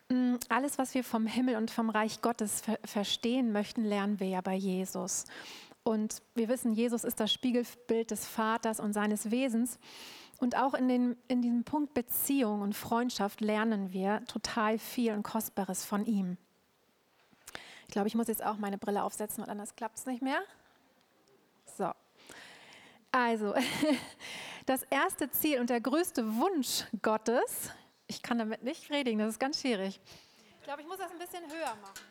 Mm, 0.07 0.35
alles, 0.49 0.77
was 0.77 0.93
wir 0.93 1.03
vom 1.03 1.25
Himmel 1.25 1.55
und 1.55 1.71
vom 1.71 1.89
Reich 1.89 2.21
Gottes 2.21 2.61
ver 2.61 2.77
verstehen 2.85 3.51
möchten, 3.51 3.83
lernen 3.83 4.19
wir 4.19 4.27
ja 4.27 4.41
bei 4.41 4.53
Jesus. 4.53 5.25
Und 5.81 6.21
wir 6.35 6.47
wissen, 6.47 6.73
Jesus 6.73 7.03
ist 7.03 7.19
das 7.19 7.33
Spiegelbild 7.33 8.11
des 8.11 8.27
Vaters 8.27 8.79
und 8.79 8.93
seines 8.93 9.31
Wesens. 9.31 9.79
Und 10.37 10.57
auch 10.57 10.75
in, 10.75 10.87
den, 10.87 11.17
in 11.27 11.41
diesem 11.41 11.63
Punkt 11.63 11.95
Beziehung 11.95 12.61
und 12.61 12.75
Freundschaft 12.75 13.41
lernen 13.41 13.93
wir 13.93 14.23
total 14.27 14.77
viel 14.77 15.11
und 15.11 15.23
Kostbares 15.23 15.83
von 15.83 16.05
ihm. 16.05 16.37
Glaube, 17.95 18.09
ich 18.09 18.15
muss 18.15 18.27
jetzt 18.27 18.43
auch 18.43 18.57
meine 18.57 18.77
Brille 18.77 19.01
aufsetzen, 19.03 19.41
weil 19.41 19.49
anders 19.49 19.73
klappt 19.73 19.97
es 19.99 20.05
nicht 20.05 20.21
mehr. 20.21 20.41
So. 21.77 21.93
Also, 23.09 23.55
das 24.65 24.83
erste 24.89 25.29
Ziel 25.31 25.61
und 25.61 25.69
der 25.69 25.79
größte 25.79 26.35
Wunsch 26.35 26.83
Gottes, 27.01 27.69
ich 28.07 28.21
kann 28.21 28.37
damit 28.37 28.63
nicht 28.63 28.89
predigen, 28.89 29.19
das 29.19 29.29
ist 29.29 29.39
ganz 29.39 29.61
schwierig. 29.61 30.01
Ich 30.59 30.63
glaube, 30.65 30.81
ich 30.81 30.87
muss 30.89 30.97
das 30.97 31.09
ein 31.09 31.17
bisschen 31.17 31.49
höher 31.49 31.73
machen. 31.77 32.03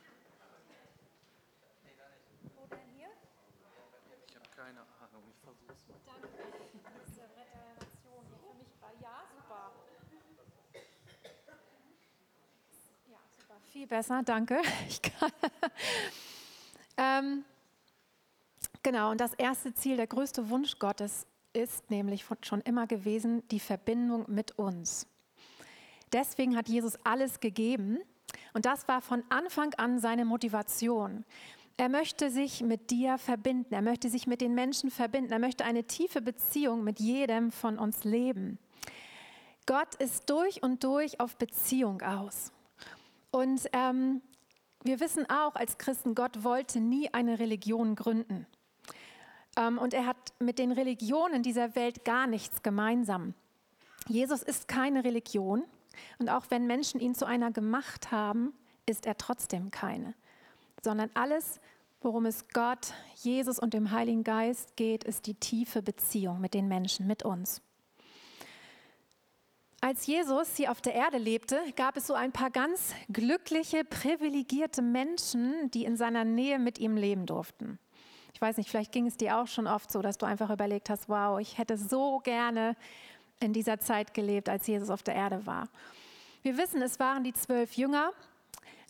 Wo 2.56 2.64
denn 2.64 2.78
hier? 2.96 3.08
Ich 4.26 4.36
habe 4.36 4.48
keine 4.56 4.80
Ahnung, 4.80 5.22
ich 5.28 5.36
versuche 5.44 5.70
es 5.70 5.86
mal. 5.86 5.98
Danke. 6.06 6.28
Das 6.82 7.08
ist 7.08 7.18
der 7.18 7.26
Brett 7.26 7.52
der 7.52 7.74
Nation. 7.74 8.24
Für 8.40 8.54
mich 8.56 8.72
war 8.80 8.92
ja 9.02 9.20
super. 9.36 9.70
Ja, 13.06 13.18
super. 13.38 13.60
Viel 13.74 13.88
besser, 13.88 14.22
danke. 14.24 14.62
Ähm, 16.96 17.44
genau, 18.84 19.10
und 19.10 19.20
das 19.20 19.34
erste 19.34 19.74
Ziel, 19.74 19.96
der 19.96 20.06
größte 20.06 20.48
Wunsch 20.48 20.78
Gottes 20.78 21.26
ist 21.52 21.90
nämlich 21.90 22.24
schon 22.42 22.60
immer 22.60 22.86
gewesen 22.86 23.42
die 23.48 23.58
Verbindung 23.58 24.26
mit 24.28 24.56
uns. 24.60 25.08
Deswegen 26.12 26.56
hat 26.56 26.68
Jesus 26.68 26.96
alles 27.02 27.40
gegeben 27.40 27.98
und 28.52 28.64
das 28.64 28.86
war 28.86 29.00
von 29.00 29.24
Anfang 29.28 29.74
an 29.74 29.98
seine 29.98 30.24
Motivation. 30.24 31.24
Er 31.76 31.88
möchte 31.88 32.30
sich 32.30 32.62
mit 32.62 32.92
dir 32.92 33.18
verbinden, 33.18 33.74
er 33.74 33.82
möchte 33.82 34.08
sich 34.08 34.28
mit 34.28 34.40
den 34.40 34.54
Menschen 34.54 34.92
verbinden, 34.92 35.32
er 35.32 35.40
möchte 35.40 35.64
eine 35.64 35.82
tiefe 35.82 36.22
Beziehung 36.22 36.84
mit 36.84 37.00
jedem 37.00 37.50
von 37.50 37.76
uns 37.80 38.04
leben. 38.04 38.60
Gott 39.66 39.96
ist 39.96 40.30
durch 40.30 40.62
und 40.62 40.84
durch 40.84 41.18
auf 41.18 41.36
Beziehung 41.38 42.02
aus. 42.02 42.53
Und 43.34 43.68
ähm, 43.72 44.22
wir 44.84 45.00
wissen 45.00 45.28
auch 45.28 45.56
als 45.56 45.76
Christen, 45.76 46.14
Gott 46.14 46.44
wollte 46.44 46.78
nie 46.78 47.12
eine 47.12 47.40
Religion 47.40 47.96
gründen. 47.96 48.46
Ähm, 49.56 49.76
und 49.78 49.92
er 49.92 50.06
hat 50.06 50.32
mit 50.38 50.60
den 50.60 50.70
Religionen 50.70 51.42
dieser 51.42 51.74
Welt 51.74 52.04
gar 52.04 52.28
nichts 52.28 52.62
gemeinsam. 52.62 53.34
Jesus 54.06 54.44
ist 54.44 54.68
keine 54.68 55.02
Religion. 55.02 55.64
Und 56.20 56.28
auch 56.28 56.44
wenn 56.50 56.68
Menschen 56.68 57.00
ihn 57.00 57.16
zu 57.16 57.26
einer 57.26 57.50
gemacht 57.50 58.12
haben, 58.12 58.54
ist 58.86 59.04
er 59.04 59.16
trotzdem 59.16 59.72
keine. 59.72 60.14
Sondern 60.84 61.10
alles, 61.14 61.60
worum 62.02 62.26
es 62.26 62.46
Gott, 62.50 62.94
Jesus 63.16 63.58
und 63.58 63.74
dem 63.74 63.90
Heiligen 63.90 64.22
Geist 64.22 64.76
geht, 64.76 65.02
ist 65.02 65.26
die 65.26 65.34
tiefe 65.34 65.82
Beziehung 65.82 66.40
mit 66.40 66.54
den 66.54 66.68
Menschen, 66.68 67.08
mit 67.08 67.24
uns. 67.24 67.62
Als 69.84 70.06
Jesus 70.06 70.56
hier 70.56 70.70
auf 70.70 70.80
der 70.80 70.94
Erde 70.94 71.18
lebte, 71.18 71.60
gab 71.76 71.98
es 71.98 72.06
so 72.06 72.14
ein 72.14 72.32
paar 72.32 72.48
ganz 72.48 72.94
glückliche, 73.12 73.84
privilegierte 73.84 74.80
Menschen, 74.80 75.70
die 75.72 75.84
in 75.84 75.98
seiner 75.98 76.24
Nähe 76.24 76.58
mit 76.58 76.78
ihm 76.78 76.96
leben 76.96 77.26
durften. 77.26 77.78
Ich 78.32 78.40
weiß 78.40 78.56
nicht, 78.56 78.70
vielleicht 78.70 78.92
ging 78.92 79.06
es 79.06 79.18
dir 79.18 79.36
auch 79.36 79.46
schon 79.46 79.66
oft 79.66 79.92
so, 79.92 80.00
dass 80.00 80.16
du 80.16 80.24
einfach 80.24 80.48
überlegt 80.48 80.88
hast, 80.88 81.10
wow, 81.10 81.38
ich 81.38 81.58
hätte 81.58 81.76
so 81.76 82.20
gerne 82.20 82.76
in 83.40 83.52
dieser 83.52 83.78
Zeit 83.78 84.14
gelebt, 84.14 84.48
als 84.48 84.66
Jesus 84.66 84.88
auf 84.88 85.02
der 85.02 85.16
Erde 85.16 85.44
war. 85.44 85.68
Wir 86.40 86.56
wissen, 86.56 86.80
es 86.80 86.98
waren 86.98 87.22
die 87.22 87.34
zwölf 87.34 87.74
Jünger, 87.74 88.10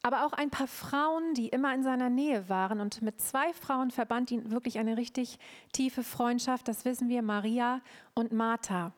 aber 0.04 0.24
auch 0.24 0.32
ein 0.32 0.50
paar 0.50 0.68
Frauen, 0.68 1.34
die 1.34 1.48
immer 1.48 1.74
in 1.74 1.82
seiner 1.82 2.08
Nähe 2.08 2.48
waren. 2.48 2.80
Und 2.80 3.02
mit 3.02 3.20
zwei 3.20 3.52
Frauen 3.52 3.90
verband 3.90 4.30
ihn 4.30 4.52
wirklich 4.52 4.78
eine 4.78 4.96
richtig 4.96 5.40
tiefe 5.72 6.04
Freundschaft. 6.04 6.68
Das 6.68 6.84
wissen 6.84 7.08
wir, 7.08 7.22
Maria 7.22 7.80
und 8.14 8.30
Martha. 8.30 8.92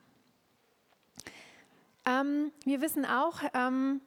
Ähm, 2.07 2.53
wir 2.65 2.81
wissen 2.81 3.05
auch, 3.05 3.43
ähm, 3.53 4.01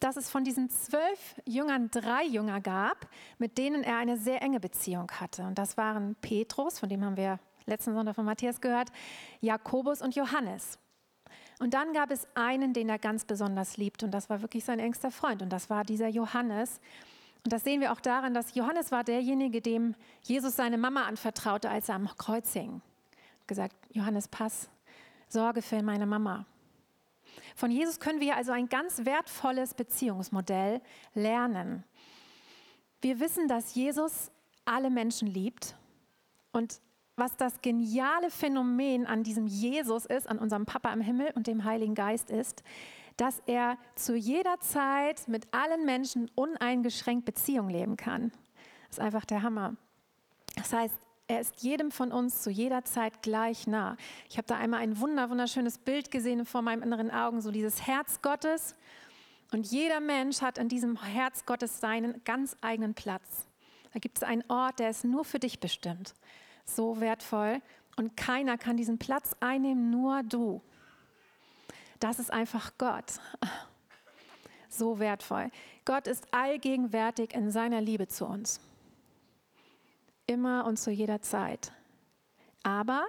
dass 0.00 0.16
es 0.16 0.30
von 0.30 0.44
diesen 0.44 0.70
zwölf 0.70 1.36
Jüngern 1.44 1.90
drei 1.90 2.24
Jünger 2.24 2.60
gab, 2.60 3.08
mit 3.38 3.58
denen 3.58 3.82
er 3.82 3.98
eine 3.98 4.16
sehr 4.16 4.42
enge 4.42 4.60
Beziehung 4.60 5.10
hatte. 5.12 5.44
Und 5.44 5.58
das 5.58 5.76
waren 5.76 6.16
Petrus, 6.20 6.78
von 6.78 6.88
dem 6.88 7.04
haben 7.04 7.16
wir 7.16 7.38
letzten 7.66 7.94
Sonntag 7.94 8.16
von 8.16 8.24
Matthias 8.24 8.60
gehört, 8.60 8.88
Jakobus 9.40 10.02
und 10.02 10.16
Johannes. 10.16 10.78
Und 11.60 11.74
dann 11.74 11.92
gab 11.92 12.10
es 12.10 12.26
einen, 12.34 12.72
den 12.72 12.88
er 12.88 12.98
ganz 12.98 13.24
besonders 13.24 13.76
liebt, 13.76 14.02
und 14.02 14.10
das 14.10 14.28
war 14.28 14.42
wirklich 14.42 14.64
sein 14.64 14.80
engster 14.80 15.12
Freund, 15.12 15.42
und 15.42 15.50
das 15.50 15.70
war 15.70 15.84
dieser 15.84 16.08
Johannes. 16.08 16.80
Und 17.44 17.52
das 17.52 17.62
sehen 17.62 17.80
wir 17.80 17.92
auch 17.92 18.00
daran, 18.00 18.34
dass 18.34 18.54
Johannes 18.54 18.90
war 18.90 19.04
derjenige, 19.04 19.60
dem 19.60 19.94
Jesus 20.22 20.56
seine 20.56 20.78
Mama 20.78 21.04
anvertraute, 21.04 21.70
als 21.70 21.88
er 21.88 21.96
am 21.96 22.08
Kreuz 22.16 22.52
hing. 22.52 22.82
Gesagt, 23.46 23.76
Johannes, 23.90 24.28
pass, 24.28 24.68
sorge 25.28 25.62
für 25.62 25.82
meine 25.82 26.06
Mama. 26.06 26.46
Von 27.54 27.70
Jesus 27.70 28.00
können 28.00 28.20
wir 28.20 28.36
also 28.36 28.52
ein 28.52 28.68
ganz 28.68 29.04
wertvolles 29.04 29.74
Beziehungsmodell 29.74 30.80
lernen. 31.14 31.84
Wir 33.00 33.20
wissen, 33.20 33.48
dass 33.48 33.74
Jesus 33.74 34.30
alle 34.64 34.90
Menschen 34.90 35.28
liebt 35.28 35.76
und 36.52 36.80
was 37.16 37.36
das 37.36 37.60
geniale 37.60 38.30
Phänomen 38.30 39.06
an 39.06 39.22
diesem 39.22 39.46
Jesus 39.46 40.06
ist, 40.06 40.28
an 40.28 40.38
unserem 40.38 40.66
Papa 40.66 40.92
im 40.92 41.00
Himmel 41.00 41.32
und 41.34 41.46
dem 41.46 41.64
Heiligen 41.64 41.94
Geist 41.94 42.30
ist, 42.30 42.62
dass 43.16 43.40
er 43.46 43.76
zu 43.94 44.16
jeder 44.16 44.58
Zeit 44.60 45.28
mit 45.28 45.52
allen 45.52 45.84
Menschen 45.84 46.30
uneingeschränkt 46.34 47.24
Beziehung 47.24 47.68
leben 47.68 47.96
kann. 47.96 48.32
Das 48.88 48.98
ist 48.98 49.00
einfach 49.00 49.24
der 49.24 49.42
Hammer. 49.42 49.76
Das 50.56 50.72
heißt, 50.72 50.94
er 51.32 51.40
ist 51.40 51.62
jedem 51.62 51.90
von 51.90 52.12
uns 52.12 52.42
zu 52.42 52.50
jeder 52.50 52.84
Zeit 52.84 53.22
gleich 53.22 53.66
nah. 53.66 53.96
Ich 54.28 54.36
habe 54.36 54.46
da 54.46 54.56
einmal 54.56 54.80
ein 54.80 55.00
wunder, 55.00 55.30
wunderschönes 55.30 55.78
Bild 55.78 56.10
gesehen 56.10 56.44
vor 56.44 56.60
meinen 56.60 56.82
inneren 56.82 57.10
Augen, 57.10 57.40
so 57.40 57.50
dieses 57.50 57.86
Herz 57.86 58.20
Gottes. 58.20 58.74
Und 59.50 59.66
jeder 59.66 60.00
Mensch 60.00 60.42
hat 60.42 60.58
in 60.58 60.68
diesem 60.68 61.02
Herz 61.02 61.46
Gottes 61.46 61.80
seinen 61.80 62.22
ganz 62.24 62.54
eigenen 62.60 62.92
Platz. 62.92 63.46
Da 63.94 63.98
gibt 63.98 64.18
es 64.18 64.22
einen 64.22 64.44
Ort, 64.48 64.78
der 64.78 64.90
ist 64.90 65.04
nur 65.04 65.24
für 65.24 65.38
dich 65.38 65.58
bestimmt. 65.58 66.14
So 66.66 67.00
wertvoll. 67.00 67.62
Und 67.96 68.14
keiner 68.16 68.58
kann 68.58 68.76
diesen 68.76 68.98
Platz 68.98 69.34
einnehmen, 69.40 69.90
nur 69.90 70.22
du. 70.22 70.60
Das 71.98 72.18
ist 72.18 72.30
einfach 72.30 72.72
Gott. 72.76 73.04
So 74.68 74.98
wertvoll. 74.98 75.50
Gott 75.84 76.06
ist 76.06 76.32
allgegenwärtig 76.32 77.34
in 77.34 77.50
seiner 77.50 77.82
Liebe 77.82 78.08
zu 78.08 78.24
uns 78.24 78.60
immer 80.26 80.66
und 80.66 80.78
zu 80.78 80.90
jeder 80.90 81.20
Zeit. 81.22 81.72
Aber 82.62 83.06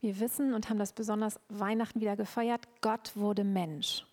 wir 0.00 0.18
wissen 0.20 0.54
und 0.54 0.68
haben 0.68 0.78
das 0.78 0.92
besonders 0.92 1.40
Weihnachten 1.48 2.00
wieder 2.00 2.16
gefeiert, 2.16 2.66
Gott 2.80 3.16
wurde 3.16 3.44
Mensch. 3.44 4.04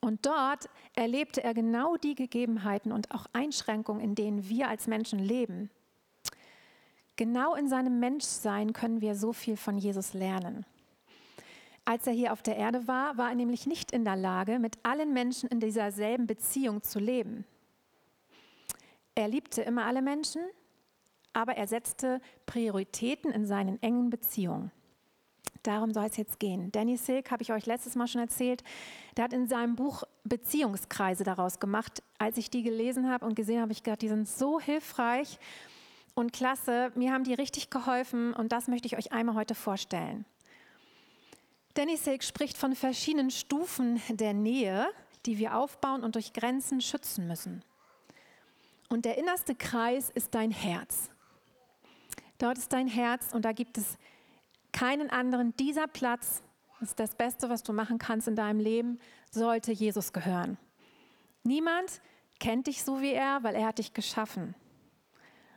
Und 0.00 0.26
dort 0.26 0.68
erlebte 0.94 1.42
er 1.42 1.54
genau 1.54 1.96
die 1.96 2.14
Gegebenheiten 2.14 2.92
und 2.92 3.12
auch 3.12 3.26
Einschränkungen, 3.32 4.02
in 4.02 4.14
denen 4.14 4.48
wir 4.48 4.68
als 4.68 4.86
Menschen 4.86 5.18
leben. 5.18 5.70
Genau 7.16 7.54
in 7.54 7.68
seinem 7.68 7.98
Menschsein 7.98 8.72
können 8.72 9.00
wir 9.00 9.14
so 9.14 9.32
viel 9.32 9.56
von 9.56 9.78
Jesus 9.78 10.12
lernen. 10.12 10.66
Als 11.84 12.06
er 12.06 12.12
hier 12.12 12.32
auf 12.32 12.42
der 12.42 12.56
Erde 12.56 12.88
war, 12.88 13.16
war 13.16 13.30
er 13.30 13.36
nämlich 13.36 13.66
nicht 13.66 13.92
in 13.92 14.04
der 14.04 14.16
Lage, 14.16 14.58
mit 14.58 14.76
allen 14.82 15.12
Menschen 15.12 15.48
in 15.48 15.60
dieser 15.60 15.92
selben 15.92 16.26
Beziehung 16.26 16.82
zu 16.82 16.98
leben. 16.98 17.44
Er 19.14 19.28
liebte 19.28 19.62
immer 19.62 19.86
alle 19.86 20.02
Menschen, 20.02 20.42
aber 21.36 21.58
er 21.58 21.66
setzte 21.66 22.22
Prioritäten 22.46 23.30
in 23.30 23.46
seinen 23.46 23.80
engen 23.82 24.08
Beziehungen. 24.08 24.72
Darum 25.62 25.92
soll 25.92 26.06
es 26.06 26.16
jetzt 26.16 26.38
gehen. 26.38 26.72
Danny 26.72 26.96
Silk, 26.96 27.30
habe 27.30 27.42
ich 27.42 27.52
euch 27.52 27.66
letztes 27.66 27.94
Mal 27.94 28.06
schon 28.06 28.22
erzählt, 28.22 28.64
der 29.16 29.24
hat 29.24 29.34
in 29.34 29.46
seinem 29.46 29.76
Buch 29.76 30.04
Beziehungskreise 30.24 31.24
daraus 31.24 31.60
gemacht. 31.60 32.02
Als 32.18 32.38
ich 32.38 32.48
die 32.48 32.62
gelesen 32.62 33.10
habe 33.10 33.26
und 33.26 33.34
gesehen 33.34 33.56
habe, 33.56 33.64
habe 33.64 33.72
ich 33.72 33.82
gedacht, 33.82 34.00
die 34.00 34.08
sind 34.08 34.26
so 34.26 34.60
hilfreich 34.60 35.38
und 36.14 36.32
klasse. 36.32 36.90
Mir 36.94 37.12
haben 37.12 37.24
die 37.24 37.34
richtig 37.34 37.68
geholfen 37.68 38.32
und 38.32 38.52
das 38.52 38.66
möchte 38.66 38.86
ich 38.86 38.96
euch 38.96 39.12
einmal 39.12 39.34
heute 39.34 39.54
vorstellen. 39.54 40.24
Danny 41.74 41.98
Silk 41.98 42.24
spricht 42.24 42.56
von 42.56 42.74
verschiedenen 42.74 43.30
Stufen 43.30 44.00
der 44.08 44.32
Nähe, 44.32 44.86
die 45.26 45.36
wir 45.36 45.58
aufbauen 45.58 46.02
und 46.02 46.14
durch 46.14 46.32
Grenzen 46.32 46.80
schützen 46.80 47.26
müssen. 47.26 47.62
Und 48.88 49.04
der 49.04 49.18
innerste 49.18 49.54
Kreis 49.54 50.08
ist 50.08 50.34
dein 50.34 50.50
Herz. 50.50 51.10
Dort 52.38 52.58
ist 52.58 52.72
dein 52.72 52.88
Herz 52.88 53.32
und 53.32 53.44
da 53.44 53.52
gibt 53.52 53.78
es 53.78 53.98
keinen 54.72 55.10
anderen. 55.10 55.56
Dieser 55.56 55.86
Platz 55.86 56.42
ist 56.80 57.00
das 57.00 57.14
Beste, 57.14 57.48
was 57.48 57.62
du 57.62 57.72
machen 57.72 57.98
kannst 57.98 58.28
in 58.28 58.36
deinem 58.36 58.60
Leben, 58.60 58.98
sollte 59.30 59.72
Jesus 59.72 60.12
gehören. 60.12 60.58
Niemand 61.42 62.00
kennt 62.38 62.66
dich 62.66 62.82
so 62.82 63.00
wie 63.00 63.12
er, 63.12 63.42
weil 63.42 63.54
er 63.54 63.66
hat 63.66 63.78
dich 63.78 63.94
geschaffen. 63.94 64.54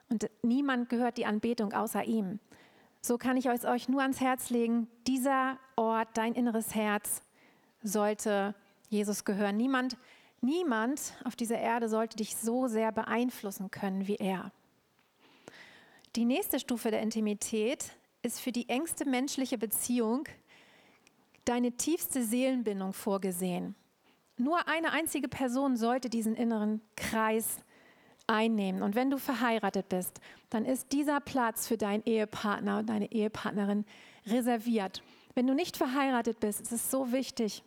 Und 0.10 0.30
niemand 0.42 0.90
gehört 0.90 1.18
die 1.18 1.26
Anbetung 1.26 1.74
außer 1.74 2.04
ihm. 2.04 2.40
So 3.02 3.18
kann 3.18 3.38
ich 3.38 3.46
es 3.46 3.66
euch 3.66 3.88
nur 3.88 4.02
ans 4.02 4.20
Herz 4.20 4.50
legen, 4.50 4.88
dieser 5.08 5.58
Ort, 5.76 6.10
dein 6.16 6.34
inneres 6.34 6.76
Herz, 6.76 7.22
sollte 7.82 8.56
Jesus 8.90 9.24
gehören. 9.24 9.56
Niemand, 9.56 9.98
niemand 10.42 11.14
auf 11.24 11.36
dieser 11.36 11.58
Erde 11.58 11.88
sollte 11.88 12.18
dich 12.18 12.36
so 12.36 12.68
sehr 12.68 12.92
beeinflussen 12.92 13.72
können 13.72 14.08
wie 14.08 14.16
er. 14.16 14.52
Die 16.20 16.26
nächste 16.26 16.60
Stufe 16.60 16.92
der 16.92 17.02
Intimität 17.02 17.94
ist 18.24 18.42
für 18.42 18.52
die 18.52 18.68
engste 18.68 19.06
menschliche 19.06 19.58
Beziehung 19.58 20.26
deine 21.46 21.72
tiefste 21.72 22.26
Seelenbindung 22.26 22.92
vorgesehen. 22.92 23.74
Nur 24.36 24.68
eine 24.68 24.92
einzige 24.92 25.30
Person 25.30 25.78
sollte 25.78 26.10
diesen 26.10 26.36
inneren 26.36 26.82
Kreis 26.98 27.60
einnehmen. 28.28 28.82
Und 28.82 28.96
wenn 28.96 29.10
du 29.10 29.18
verheiratet 29.18 29.88
bist, 29.88 30.20
dann 30.50 30.66
ist 30.66 30.92
dieser 30.92 31.22
Platz 31.22 31.70
für 31.70 31.78
deinen 31.78 32.04
Ehepartner 32.04 32.80
und 32.80 32.90
deine 32.90 33.10
Ehepartnerin 33.14 33.86
reserviert. 34.28 35.02
Wenn 35.36 35.48
du 35.48 35.54
nicht 35.54 35.78
verheiratet 35.78 36.42
bist, 36.42 36.60
ist 36.60 36.74
es 36.74 36.92
so 36.92 37.14
wichtig, 37.14 37.64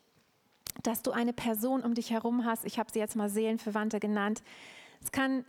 dass 0.83 1.01
du 1.01 1.11
eine 1.13 1.33
Person 1.33 1.81
um 1.81 1.95
dich 1.95 2.11
herum 2.11 2.45
hast. 2.45 2.67
Ich 2.67 2.79
habe 2.79 2.93
sie 2.93 2.99
jetzt 2.99 3.17
mal 3.17 3.31
Seelenverwandte 3.31 3.99
genannt. 3.99 4.43
Es 5.03 5.11
kann 5.11 5.47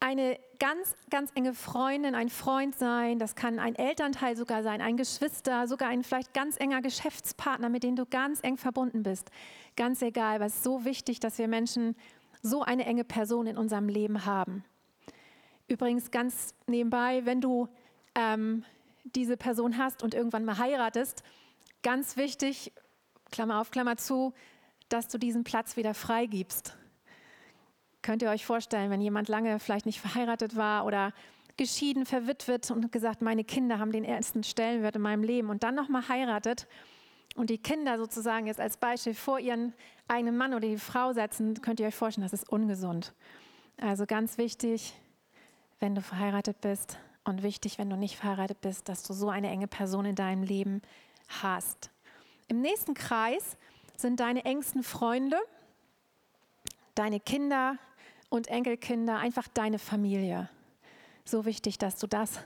eine 0.00 0.38
ganz, 0.58 0.94
ganz 1.10 1.30
enge 1.34 1.52
Freundin, 1.52 2.14
ein 2.14 2.30
Freund 2.30 2.74
sein, 2.74 3.18
das 3.18 3.34
kann 3.34 3.58
ein 3.58 3.74
Elternteil 3.74 4.34
sogar 4.36 4.62
sein, 4.62 4.80
ein 4.80 4.96
Geschwister, 4.96 5.68
sogar 5.68 5.90
ein 5.90 6.02
vielleicht 6.02 6.32
ganz 6.32 6.56
enger 6.56 6.80
Geschäftspartner, 6.80 7.68
mit 7.68 7.82
dem 7.82 7.96
du 7.96 8.06
ganz 8.06 8.40
eng 8.42 8.56
verbunden 8.56 9.02
bist. 9.02 9.30
Ganz 9.76 10.00
egal, 10.00 10.36
aber 10.36 10.46
es 10.46 10.62
so 10.62 10.84
wichtig, 10.84 11.20
dass 11.20 11.38
wir 11.38 11.48
Menschen 11.48 11.96
so 12.42 12.62
eine 12.62 12.86
enge 12.86 13.04
Person 13.04 13.46
in 13.46 13.58
unserem 13.58 13.88
Leben 13.88 14.24
haben. 14.24 14.64
Übrigens 15.68 16.10
ganz 16.10 16.54
nebenbei, 16.66 17.26
wenn 17.26 17.42
du 17.42 17.68
ähm, 18.14 18.64
diese 19.04 19.36
Person 19.36 19.76
hast 19.76 20.02
und 20.02 20.14
irgendwann 20.14 20.44
mal 20.44 20.58
heiratest, 20.58 21.22
ganz 21.82 22.16
wichtig, 22.16 22.72
Klammer 23.30 23.60
auf, 23.60 23.70
Klammer 23.70 23.96
zu, 23.96 24.32
dass 24.88 25.08
du 25.08 25.18
diesen 25.18 25.44
Platz 25.44 25.76
wieder 25.76 25.94
freigibst. 25.94 26.76
Könnt 28.02 28.22
ihr 28.22 28.30
euch 28.30 28.46
vorstellen, 28.46 28.90
wenn 28.90 29.00
jemand 29.00 29.28
lange 29.28 29.58
vielleicht 29.58 29.86
nicht 29.86 30.00
verheiratet 30.00 30.56
war 30.56 30.86
oder 30.86 31.12
geschieden, 31.56 32.06
verwitwet 32.06 32.70
und 32.70 32.90
gesagt, 32.90 33.20
meine 33.20 33.44
Kinder 33.44 33.78
haben 33.78 33.92
den 33.92 34.04
ersten 34.04 34.42
Stellenwert 34.42 34.96
in 34.96 35.02
meinem 35.02 35.22
Leben 35.22 35.50
und 35.50 35.62
dann 35.62 35.74
nochmal 35.74 36.08
heiratet 36.08 36.66
und 37.36 37.50
die 37.50 37.58
Kinder 37.58 37.98
sozusagen 37.98 38.46
jetzt 38.46 38.60
als 38.60 38.76
Beispiel 38.76 39.14
vor 39.14 39.38
ihren 39.38 39.74
eigenen 40.08 40.36
Mann 40.36 40.54
oder 40.54 40.66
die 40.66 40.78
Frau 40.78 41.12
setzen, 41.12 41.60
könnt 41.60 41.78
ihr 41.80 41.86
euch 41.86 41.94
vorstellen, 41.94 42.24
das 42.24 42.32
ist 42.32 42.48
ungesund. 42.48 43.12
Also 43.78 44.06
ganz 44.06 44.38
wichtig, 44.38 44.94
wenn 45.78 45.94
du 45.94 46.02
verheiratet 46.02 46.60
bist 46.60 46.98
und 47.24 47.42
wichtig, 47.42 47.78
wenn 47.78 47.90
du 47.90 47.96
nicht 47.96 48.16
verheiratet 48.16 48.60
bist, 48.60 48.88
dass 48.88 49.02
du 49.02 49.12
so 49.12 49.28
eine 49.28 49.48
enge 49.48 49.66
Person 49.66 50.04
in 50.04 50.14
deinem 50.14 50.42
Leben 50.42 50.82
hast. 51.42 51.90
Im 52.48 52.60
nächsten 52.60 52.94
Kreis 52.94 53.56
sind 53.96 54.20
deine 54.20 54.44
engsten 54.44 54.82
Freunde, 54.82 55.38
deine 56.94 57.20
Kinder 57.20 57.78
und 58.30 58.48
Enkelkinder, 58.48 59.18
einfach 59.18 59.46
deine 59.48 59.78
Familie. 59.78 60.48
So 61.26 61.44
wichtig, 61.44 61.76
dass 61.76 61.98
du 61.98 62.06
das 62.06 62.40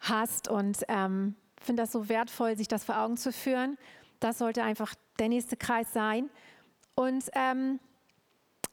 hast 0.00 0.48
und 0.48 0.84
ähm, 0.88 1.36
finde 1.60 1.82
das 1.82 1.92
so 1.92 2.08
wertvoll, 2.08 2.56
sich 2.56 2.66
das 2.66 2.84
vor 2.84 2.98
Augen 2.98 3.16
zu 3.16 3.32
führen. 3.32 3.78
Das 4.18 4.38
sollte 4.38 4.64
einfach 4.64 4.94
der 5.20 5.28
nächste 5.28 5.56
Kreis 5.56 5.92
sein. 5.92 6.28
Und 6.96 7.30
ähm, 7.34 7.78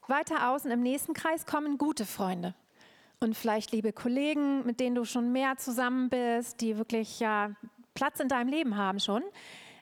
weiter 0.08 0.50
außen 0.50 0.72
im 0.72 0.82
nächsten 0.82 1.14
Kreis 1.14 1.46
kommen 1.46 1.78
gute 1.78 2.06
Freunde 2.06 2.56
und 3.20 3.36
vielleicht 3.36 3.72
liebe 3.72 3.94
Kollegen, 3.94 4.66
mit 4.66 4.80
denen 4.80 4.96
du 4.96 5.06
schon 5.06 5.32
mehr 5.32 5.58
zusammen 5.58 6.10
bist, 6.10 6.62
die 6.62 6.78
wirklich 6.78 7.20
ja 7.20 7.52
Platz 7.94 8.20
in 8.20 8.28
deinem 8.28 8.50
Leben 8.50 8.78
haben 8.78 9.00
schon, 9.00 9.24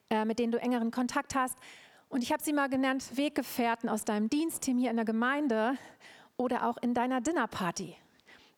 äh, 0.10 0.26
mit 0.26 0.40
denen 0.40 0.52
du 0.52 0.60
engeren 0.60 0.92
Kontakt 0.92 1.36
hast. 1.36 1.58
Und 2.10 2.24
ich 2.24 2.32
habe 2.32 2.44
sie 2.44 2.54
mal 2.54 2.70
genannt 2.70 3.18
Weggefährten 3.18 3.90
aus 3.90 4.06
deinem 4.06 4.30
Dienstteam 4.30 4.78
hier 4.78 4.92
in 4.92 4.96
der 4.96 5.06
Gemeinde 5.06 5.78
oder 6.38 6.68
auch 6.68 6.78
in 6.78 6.94
deiner 6.94 7.22
Dinnerparty. 7.22 7.96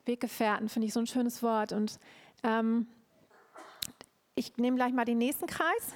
Weggefährten 0.05 0.69
finde 0.69 0.87
ich 0.87 0.93
so 0.93 0.99
ein 0.99 1.07
schönes 1.07 1.41
Wort. 1.43 1.71
Und 1.71 1.99
ähm, 2.43 2.87
ich 4.35 4.57
nehme 4.57 4.77
gleich 4.77 4.93
mal 4.93 5.05
den 5.05 5.17
nächsten 5.17 5.47
Kreis. 5.47 5.95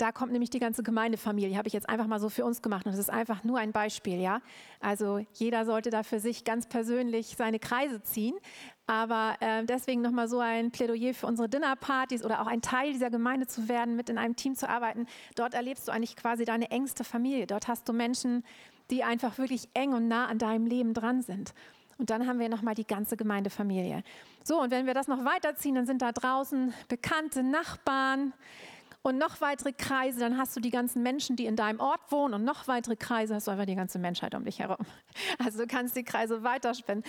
Da 0.00 0.12
kommt 0.12 0.32
nämlich 0.32 0.48
die 0.48 0.60
ganze 0.60 0.82
Gemeindefamilie, 0.82 1.58
habe 1.58 1.68
ich 1.68 1.74
jetzt 1.74 1.86
einfach 1.86 2.06
mal 2.06 2.20
so 2.20 2.30
für 2.30 2.46
uns 2.46 2.62
gemacht. 2.62 2.86
Und 2.86 2.92
das 2.92 2.98
ist 2.98 3.10
einfach 3.10 3.44
nur 3.44 3.58
ein 3.58 3.70
Beispiel, 3.70 4.18
ja. 4.18 4.40
Also 4.80 5.18
jeder 5.34 5.66
sollte 5.66 5.90
da 5.90 6.02
für 6.02 6.20
sich 6.20 6.44
ganz 6.44 6.66
persönlich 6.66 7.34
seine 7.36 7.58
Kreise 7.58 8.02
ziehen. 8.02 8.34
Aber 8.86 9.36
äh, 9.40 9.62
deswegen 9.66 10.00
nochmal 10.00 10.26
so 10.26 10.38
ein 10.38 10.70
Plädoyer 10.70 11.12
für 11.12 11.26
unsere 11.26 11.50
Dinnerpartys 11.50 12.24
oder 12.24 12.40
auch 12.40 12.46
ein 12.46 12.62
Teil 12.62 12.94
dieser 12.94 13.10
Gemeinde 13.10 13.46
zu 13.46 13.68
werden, 13.68 13.94
mit 13.94 14.08
in 14.08 14.16
einem 14.16 14.36
Team 14.36 14.56
zu 14.56 14.70
arbeiten. 14.70 15.06
Dort 15.34 15.52
erlebst 15.52 15.86
du 15.86 15.92
eigentlich 15.92 16.16
quasi 16.16 16.46
deine 16.46 16.70
engste 16.70 17.04
Familie. 17.04 17.46
Dort 17.46 17.68
hast 17.68 17.86
du 17.86 17.92
Menschen, 17.92 18.42
die 18.90 19.04
einfach 19.04 19.38
wirklich 19.38 19.68
eng 19.74 19.92
und 19.92 20.08
nah 20.08 20.26
an 20.26 20.38
deinem 20.38 20.66
Leben 20.66 20.94
dran 20.94 21.22
sind. 21.22 21.54
Und 21.98 22.10
dann 22.10 22.26
haben 22.26 22.38
wir 22.38 22.48
nochmal 22.48 22.74
die 22.74 22.86
ganze 22.86 23.16
Gemeindefamilie. 23.16 24.02
So, 24.42 24.60
und 24.60 24.70
wenn 24.70 24.86
wir 24.86 24.94
das 24.94 25.06
noch 25.06 25.24
weiterziehen, 25.24 25.74
dann 25.74 25.86
sind 25.86 26.00
da 26.00 26.12
draußen 26.12 26.72
bekannte 26.88 27.42
Nachbarn, 27.42 28.32
und 29.02 29.16
noch 29.16 29.40
weitere 29.40 29.72
Kreise, 29.72 30.20
dann 30.20 30.36
hast 30.36 30.54
du 30.56 30.60
die 30.60 30.70
ganzen 30.70 31.02
Menschen, 31.02 31.36
die 31.36 31.46
in 31.46 31.56
deinem 31.56 31.80
Ort 31.80 32.00
wohnen 32.10 32.34
und 32.34 32.44
noch 32.44 32.68
weitere 32.68 32.96
Kreise, 32.96 33.34
hast 33.34 33.46
du 33.46 33.50
einfach 33.50 33.64
die 33.64 33.74
ganze 33.74 33.98
Menschheit 33.98 34.34
um 34.34 34.44
dich 34.44 34.58
herum. 34.58 34.84
Also 35.38 35.60
du 35.60 35.66
kannst 35.66 35.96
die 35.96 36.04
Kreise 36.04 36.42
weiterspinnen. 36.42 37.02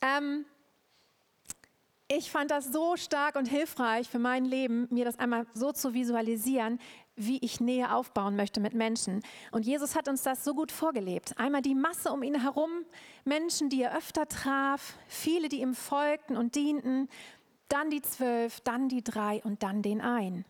Ähm, 0.00 0.44
ich 2.08 2.30
fand 2.30 2.50
das 2.50 2.72
so 2.72 2.96
stark 2.96 3.36
und 3.36 3.46
hilfreich 3.46 4.08
für 4.08 4.18
mein 4.18 4.44
Leben, 4.44 4.86
mir 4.90 5.04
das 5.04 5.18
einmal 5.18 5.46
so 5.54 5.72
zu 5.72 5.94
visualisieren, 5.94 6.78
wie 7.16 7.38
ich 7.38 7.60
Nähe 7.60 7.94
aufbauen 7.94 8.36
möchte 8.36 8.60
mit 8.60 8.74
Menschen. 8.74 9.22
Und 9.50 9.66
Jesus 9.66 9.94
hat 9.94 10.08
uns 10.08 10.22
das 10.22 10.44
so 10.44 10.54
gut 10.54 10.72
vorgelebt. 10.72 11.38
Einmal 11.38 11.62
die 11.62 11.74
Masse 11.74 12.10
um 12.10 12.22
ihn 12.22 12.40
herum, 12.40 12.70
Menschen, 13.24 13.68
die 13.68 13.82
er 13.82 13.96
öfter 13.96 14.26
traf, 14.26 14.94
viele, 15.06 15.48
die 15.48 15.60
ihm 15.60 15.74
folgten 15.74 16.36
und 16.36 16.54
dienten, 16.54 17.08
dann 17.68 17.90
die 17.90 18.02
zwölf, 18.02 18.60
dann 18.60 18.88
die 18.88 19.02
drei 19.02 19.42
und 19.44 19.62
dann 19.62 19.82
den 19.82 20.00
ein. 20.00 20.44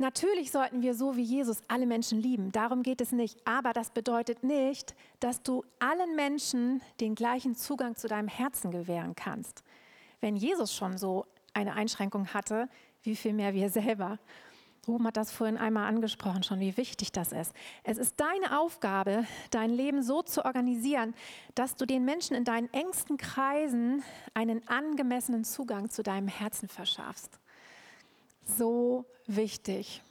Natürlich 0.00 0.52
sollten 0.52 0.80
wir 0.80 0.94
so 0.94 1.16
wie 1.16 1.22
Jesus 1.22 1.60
alle 1.66 1.84
Menschen 1.84 2.20
lieben, 2.20 2.52
darum 2.52 2.84
geht 2.84 3.00
es 3.00 3.10
nicht. 3.10 3.44
Aber 3.44 3.72
das 3.72 3.90
bedeutet 3.90 4.44
nicht, 4.44 4.94
dass 5.18 5.42
du 5.42 5.64
allen 5.80 6.14
Menschen 6.14 6.80
den 7.00 7.16
gleichen 7.16 7.56
Zugang 7.56 7.96
zu 7.96 8.06
deinem 8.06 8.28
Herzen 8.28 8.70
gewähren 8.70 9.16
kannst. 9.16 9.64
Wenn 10.20 10.36
Jesus 10.36 10.72
schon 10.72 10.98
so 10.98 11.26
eine 11.52 11.74
Einschränkung 11.74 12.28
hatte, 12.32 12.68
wie 13.02 13.16
viel 13.16 13.32
mehr 13.32 13.54
wir 13.54 13.70
selber. 13.70 14.18
Ruben 14.88 15.06
hat 15.06 15.16
das 15.16 15.30
vorhin 15.30 15.58
einmal 15.58 15.86
angesprochen, 15.86 16.42
schon 16.42 16.60
wie 16.60 16.76
wichtig 16.76 17.12
das 17.12 17.32
ist. 17.32 17.52
Es 17.84 17.98
ist 17.98 18.18
deine 18.18 18.58
Aufgabe, 18.58 19.24
dein 19.50 19.70
Leben 19.70 20.02
so 20.02 20.22
zu 20.22 20.44
organisieren, 20.44 21.14
dass 21.54 21.76
du 21.76 21.86
den 21.86 22.04
Menschen 22.04 22.34
in 22.34 22.44
deinen 22.44 22.72
engsten 22.72 23.18
Kreisen 23.18 24.02
einen 24.34 24.66
angemessenen 24.66 25.44
Zugang 25.44 25.90
zu 25.90 26.02
deinem 26.02 26.28
Herzen 26.28 26.68
verschaffst 26.68 27.38
so 28.48 29.04
wichtig. 29.26 30.02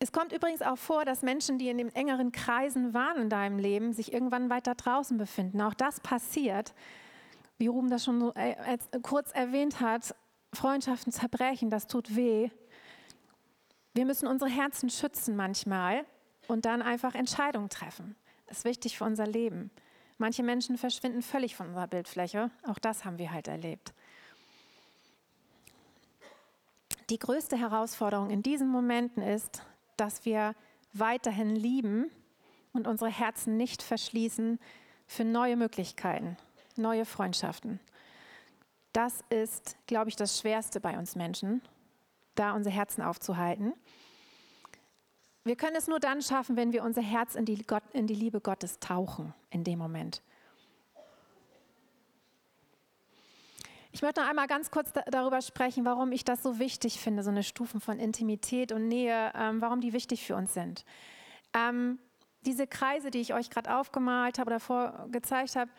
Es 0.00 0.12
kommt 0.12 0.32
übrigens 0.32 0.60
auch 0.60 0.76
vor, 0.76 1.04
dass 1.04 1.22
Menschen, 1.22 1.58
die 1.58 1.68
in 1.68 1.78
den 1.78 1.94
engeren 1.94 2.32
Kreisen 2.32 2.92
waren 2.92 3.22
in 3.22 3.30
deinem 3.30 3.58
Leben, 3.58 3.92
sich 3.92 4.12
irgendwann 4.12 4.50
weiter 4.50 4.74
draußen 4.74 5.16
befinden. 5.16 5.62
Auch 5.62 5.72
das 5.72 6.00
passiert, 6.00 6.74
wie 7.56 7.68
Ruben 7.68 7.88
das 7.88 8.04
schon 8.04 8.20
so 8.20 8.34
äh, 8.34 8.76
kurz 9.02 9.32
erwähnt 9.32 9.80
hat. 9.80 10.14
Freundschaften 10.52 11.12
zerbrechen, 11.12 11.70
das 11.70 11.86
tut 11.86 12.14
weh. 12.14 12.50
Wir 13.94 14.04
müssen 14.04 14.26
unsere 14.26 14.50
Herzen 14.50 14.90
schützen 14.90 15.36
manchmal 15.36 16.04
und 16.48 16.64
dann 16.64 16.82
einfach 16.82 17.14
Entscheidungen 17.14 17.68
treffen. 17.68 18.16
Das 18.46 18.58
ist 18.58 18.64
wichtig 18.64 18.98
für 18.98 19.04
unser 19.04 19.26
Leben. 19.26 19.70
Manche 20.18 20.42
Menschen 20.42 20.76
verschwinden 20.76 21.22
völlig 21.22 21.56
von 21.56 21.68
unserer 21.68 21.86
Bildfläche. 21.86 22.50
Auch 22.66 22.78
das 22.78 23.04
haben 23.04 23.18
wir 23.18 23.32
halt 23.32 23.48
erlebt. 23.48 23.94
Die 27.10 27.18
größte 27.18 27.56
Herausforderung 27.56 28.30
in 28.30 28.42
diesen 28.42 28.68
Momenten 28.68 29.22
ist, 29.22 29.62
dass 29.96 30.24
wir 30.24 30.54
weiterhin 30.92 31.54
lieben 31.54 32.10
und 32.72 32.88
unsere 32.88 33.10
Herzen 33.10 33.56
nicht 33.56 33.82
verschließen 33.82 34.58
für 35.06 35.24
neue 35.24 35.56
Möglichkeiten, 35.56 36.36
neue 36.76 37.04
Freundschaften. 37.04 37.78
Das 38.92 39.22
ist, 39.28 39.76
glaube 39.86 40.08
ich, 40.08 40.16
das 40.16 40.40
Schwerste 40.40 40.80
bei 40.80 40.98
uns 40.98 41.14
Menschen, 41.14 41.62
da 42.34 42.52
unsere 42.52 42.74
Herzen 42.74 43.02
aufzuhalten. 43.02 43.72
Wir 45.44 45.56
können 45.56 45.76
es 45.76 45.88
nur 45.88 46.00
dann 46.00 46.22
schaffen, 46.22 46.56
wenn 46.56 46.72
wir 46.72 46.82
unser 46.82 47.02
Herz 47.02 47.34
in 47.34 47.44
die, 47.44 47.62
Gott, 47.64 47.82
in 47.92 48.06
die 48.06 48.14
Liebe 48.14 48.40
Gottes 48.40 48.78
tauchen, 48.80 49.34
in 49.50 49.62
dem 49.62 49.78
Moment. 49.78 50.22
Ich 53.92 54.02
möchte 54.02 54.22
noch 54.22 54.28
einmal 54.28 54.48
ganz 54.48 54.70
kurz 54.70 54.92
da, 54.92 55.02
darüber 55.02 55.40
sprechen, 55.40 55.84
warum 55.84 56.12
ich 56.12 56.24
das 56.24 56.42
so 56.42 56.58
wichtig 56.58 56.98
finde, 56.98 57.22
so 57.22 57.30
eine 57.30 57.42
Stufen 57.42 57.80
von 57.80 58.00
Intimität 58.00 58.72
und 58.72 58.88
Nähe, 58.88 59.32
ähm, 59.36 59.60
warum 59.60 59.80
die 59.80 59.92
wichtig 59.92 60.26
für 60.26 60.34
uns 60.34 60.52
sind. 60.54 60.84
Ähm, 61.52 61.98
diese 62.44 62.66
Kreise, 62.66 63.10
die 63.10 63.20
ich 63.20 63.34
euch 63.34 63.50
gerade 63.50 63.76
aufgemalt 63.76 64.38
habe 64.38 64.48
oder 64.48 64.60
vorgezeigt 64.60 65.56
habe, 65.56 65.70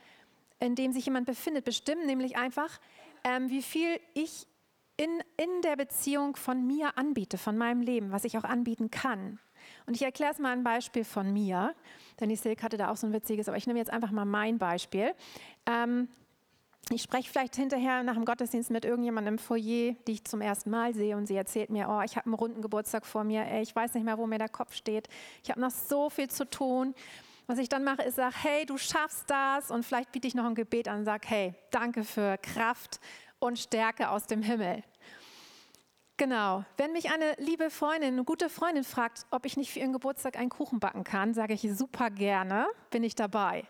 in 0.59 0.75
dem 0.75 0.93
sich 0.93 1.05
jemand 1.05 1.25
befindet, 1.25 1.65
bestimmen 1.65 2.05
nämlich 2.05 2.37
einfach, 2.37 2.79
ähm, 3.23 3.49
wie 3.49 3.61
viel 3.61 3.99
ich 4.13 4.47
in, 4.97 5.21
in 5.37 5.61
der 5.61 5.75
Beziehung 5.75 6.35
von 6.35 6.65
mir 6.65 6.97
anbiete, 6.97 7.37
von 7.37 7.57
meinem 7.57 7.81
Leben, 7.81 8.11
was 8.11 8.23
ich 8.23 8.37
auch 8.37 8.43
anbieten 8.43 8.91
kann. 8.91 9.39
Und 9.85 9.95
ich 9.95 10.03
erkläre 10.03 10.31
es 10.31 10.39
mal 10.39 10.51
ein 10.51 10.63
Beispiel 10.63 11.03
von 11.03 11.31
mir, 11.33 11.73
denn 12.19 12.29
die 12.29 12.35
Silke 12.35 12.63
hatte 12.63 12.77
da 12.77 12.91
auch 12.91 12.97
so 12.97 13.07
ein 13.07 13.13
witziges, 13.13 13.47
aber 13.47 13.57
ich 13.57 13.67
nehme 13.67 13.79
jetzt 13.79 13.91
einfach 13.91 14.11
mal 14.11 14.25
mein 14.25 14.57
Beispiel. 14.57 15.13
Ähm, 15.65 16.07
ich 16.91 17.01
spreche 17.01 17.29
vielleicht 17.29 17.55
hinterher 17.55 18.03
nach 18.03 18.13
dem 18.13 18.25
Gottesdienst 18.25 18.69
mit 18.69 18.85
irgendjemandem 18.85 19.35
im 19.35 19.37
Foyer, 19.39 19.95
die 20.07 20.11
ich 20.11 20.23
zum 20.23 20.41
ersten 20.41 20.69
Mal 20.69 20.93
sehe 20.93 21.17
und 21.17 21.25
sie 21.25 21.35
erzählt 21.35 21.71
mir, 21.71 21.89
oh, 21.89 22.01
ich 22.05 22.15
habe 22.15 22.27
einen 22.27 22.35
runden 22.35 22.61
Geburtstag 22.61 23.05
vor 23.05 23.23
mir, 23.23 23.43
ey, 23.45 23.63
ich 23.63 23.75
weiß 23.75 23.95
nicht 23.95 24.03
mehr, 24.03 24.19
wo 24.19 24.27
mir 24.27 24.37
der 24.37 24.49
Kopf 24.49 24.75
steht. 24.75 25.07
Ich 25.43 25.49
habe 25.49 25.59
noch 25.59 25.71
so 25.71 26.09
viel 26.09 26.29
zu 26.29 26.47
tun. 26.47 26.93
Was 27.47 27.59
ich 27.59 27.69
dann 27.69 27.83
mache, 27.83 28.01
ist 28.01 28.15
sage, 28.15 28.35
hey, 28.41 28.65
du 28.65 28.77
schaffst 28.77 29.29
das 29.29 29.69
und 29.69 29.83
vielleicht 29.85 30.11
biete 30.11 30.27
ich 30.27 30.33
noch 30.33 30.45
ein 30.45 30.55
Gebet 30.55 30.87
an 30.87 30.99
und 30.99 31.05
sage, 31.05 31.27
hey, 31.27 31.53
danke 31.69 32.03
für 32.03 32.37
Kraft 32.39 32.99
und 33.39 33.59
Stärke 33.59 34.09
aus 34.09 34.25
dem 34.27 34.41
Himmel. 34.41 34.83
Genau. 36.17 36.63
Wenn 36.77 36.93
mich 36.93 37.11
eine 37.11 37.35
liebe 37.39 37.69
Freundin, 37.69 38.13
eine 38.13 38.23
gute 38.23 38.49
Freundin 38.49 38.85
fragt, 38.85 39.25
ob 39.31 39.45
ich 39.45 39.57
nicht 39.57 39.71
für 39.71 39.79
ihren 39.79 39.91
Geburtstag 39.91 40.37
einen 40.37 40.49
Kuchen 40.49 40.79
backen 40.79 41.03
kann, 41.03 41.33
sage 41.33 41.53
ich 41.53 41.67
super 41.73 42.09
gerne, 42.09 42.67
bin 42.89 43.03
ich 43.03 43.15
dabei. 43.15 43.65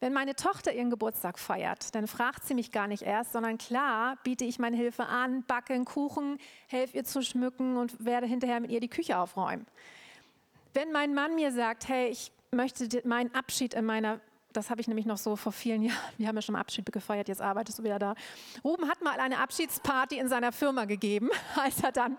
Wenn 0.00 0.12
meine 0.12 0.34
Tochter 0.34 0.72
ihren 0.72 0.90
Geburtstag 0.90 1.38
feiert, 1.38 1.94
dann 1.94 2.08
fragt 2.08 2.44
sie 2.44 2.54
mich 2.54 2.72
gar 2.72 2.88
nicht 2.88 3.04
erst, 3.04 3.32
sondern 3.32 3.58
klar 3.58 4.18
biete 4.24 4.44
ich 4.44 4.58
meine 4.58 4.76
Hilfe 4.76 5.06
an, 5.06 5.44
backe 5.44 5.72
einen 5.72 5.84
Kuchen, 5.84 6.38
helfe 6.66 6.96
ihr 6.96 7.04
zu 7.04 7.22
schmücken 7.22 7.76
und 7.76 8.04
werde 8.04 8.26
hinterher 8.26 8.60
mit 8.60 8.72
ihr 8.72 8.80
die 8.80 8.88
Küche 8.88 9.16
aufräumen. 9.16 9.66
Wenn 10.74 10.90
mein 10.90 11.14
Mann 11.14 11.36
mir 11.36 11.52
sagt, 11.52 11.88
hey, 11.88 12.08
ich 12.08 12.32
möchte 12.50 12.88
meinen 13.06 13.32
Abschied 13.34 13.74
in 13.74 13.84
meiner 13.84 14.20
das 14.56 14.70
habe 14.70 14.80
ich 14.80 14.88
nämlich 14.88 15.06
noch 15.06 15.18
so 15.18 15.36
vor 15.36 15.52
vielen 15.52 15.82
Jahren, 15.82 15.98
wir 16.18 16.28
haben 16.28 16.36
ja 16.36 16.42
schon 16.42 16.56
Abschied 16.56 16.90
gefeiert, 16.90 17.28
jetzt 17.28 17.42
arbeitest 17.42 17.78
du 17.78 17.84
wieder 17.84 17.98
da. 17.98 18.14
Ruben 18.64 18.88
hat 18.88 19.02
mal 19.02 19.18
eine 19.20 19.38
Abschiedsparty 19.38 20.18
in 20.18 20.28
seiner 20.28 20.52
Firma 20.52 20.84
gegeben, 20.84 21.30
als 21.56 21.82
er 21.82 21.92
dann 21.92 22.16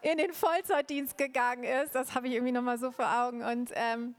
in 0.00 0.18
den 0.18 0.32
Vollzeitdienst 0.32 1.16
gegangen 1.18 1.64
ist. 1.64 1.94
Das 1.94 2.14
habe 2.14 2.28
ich 2.28 2.34
irgendwie 2.34 2.52
noch 2.52 2.62
mal 2.62 2.78
so 2.78 2.90
vor 2.90 3.06
Augen. 3.06 3.42
Und 3.42 3.70
ähm, 3.74 4.14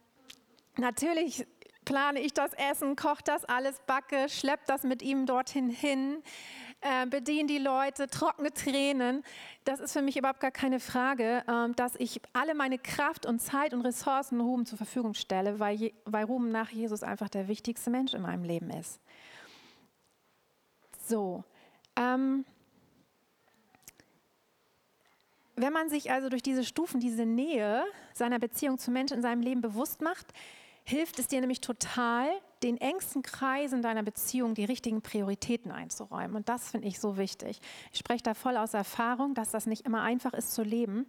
natürlich 0.78 1.46
plane 1.86 2.20
ich 2.20 2.34
das 2.34 2.54
Essen, 2.54 2.96
koche 2.96 3.24
das 3.26 3.46
alles, 3.46 3.80
backe, 3.86 4.30
schleppe 4.30 4.64
das 4.68 4.84
mit 4.84 5.02
ihm 5.02 5.26
dorthin 5.26 5.70
hin, 5.70 6.24
äh, 6.84 7.06
bediene 7.08 7.48
die 7.48 7.58
Leute, 7.58 8.08
trockene 8.08 8.52
Tränen. 8.52 9.24
Das 9.64 9.80
ist 9.80 9.94
für 9.94 10.02
mich 10.02 10.18
überhaupt 10.18 10.40
gar 10.40 10.52
keine 10.52 10.80
Frage, 10.80 11.44
äh, 11.48 11.74
dass 11.76 11.96
ich 11.96 12.22
alle 12.34 12.56
meine 12.56 12.78
Kraft 12.78 13.26
und 13.26 13.40
Zeit 13.40 13.74
und 13.74 13.82
Ressourcen 13.82 14.42
Ruben 14.42 14.66
zur 14.66 14.78
Verfügung 14.78 15.14
stelle, 15.14 15.60
weil, 15.60 15.76
je, 15.76 15.94
weil 16.06 16.26
Ruben 16.26 16.50
nach 16.50 16.70
Jesus 16.70 17.04
einfach 17.04 17.30
der 17.30 17.48
wichtigste 17.48 17.90
Mensch 17.90 18.14
in 18.14 18.22
meinem 18.22 18.44
Leben 18.44 18.70
ist. 18.70 19.00
So. 21.06 21.44
Ähm, 21.96 22.46
wenn 25.56 25.74
man 25.74 25.90
sich 25.90 26.12
also 26.12 26.30
durch 26.30 26.42
diese 26.42 26.64
Stufen, 26.64 27.00
diese 27.00 27.26
Nähe 27.26 27.84
seiner 28.14 28.40
Beziehung 28.40 28.78
zu 28.78 28.92
Menschen 28.92 29.18
in 29.18 29.22
seinem 29.22 29.42
Leben 29.42 29.62
bewusst 29.62 30.02
macht, 30.02 30.34
hilft 30.84 31.20
es 31.20 31.28
dir 31.28 31.40
nämlich 31.40 31.62
total, 31.62 32.28
den 32.64 32.78
engsten 32.78 33.22
Kreisen 33.22 33.82
deiner 33.82 34.04
Beziehung 34.04 34.56
die 34.56 34.66
richtigen 34.66 35.02
Prioritäten 35.02 35.72
einzuräumen. 35.72 36.36
Und 36.36 36.50
das 36.50 36.72
finde 36.72 36.88
ich 36.88 37.00
so 37.00 37.18
wichtig. 37.18 37.60
Ich 37.92 38.00
spreche 38.00 38.24
da 38.24 38.34
voll 38.34 38.58
aus 38.58 38.74
Erfahrung, 38.74 39.34
dass 39.34 39.52
das 39.52 39.66
nicht 39.66 39.86
immer 39.86 40.02
einfach 40.02 40.34
ist 40.34 40.54
zu 40.54 40.64
leben. 40.64 41.06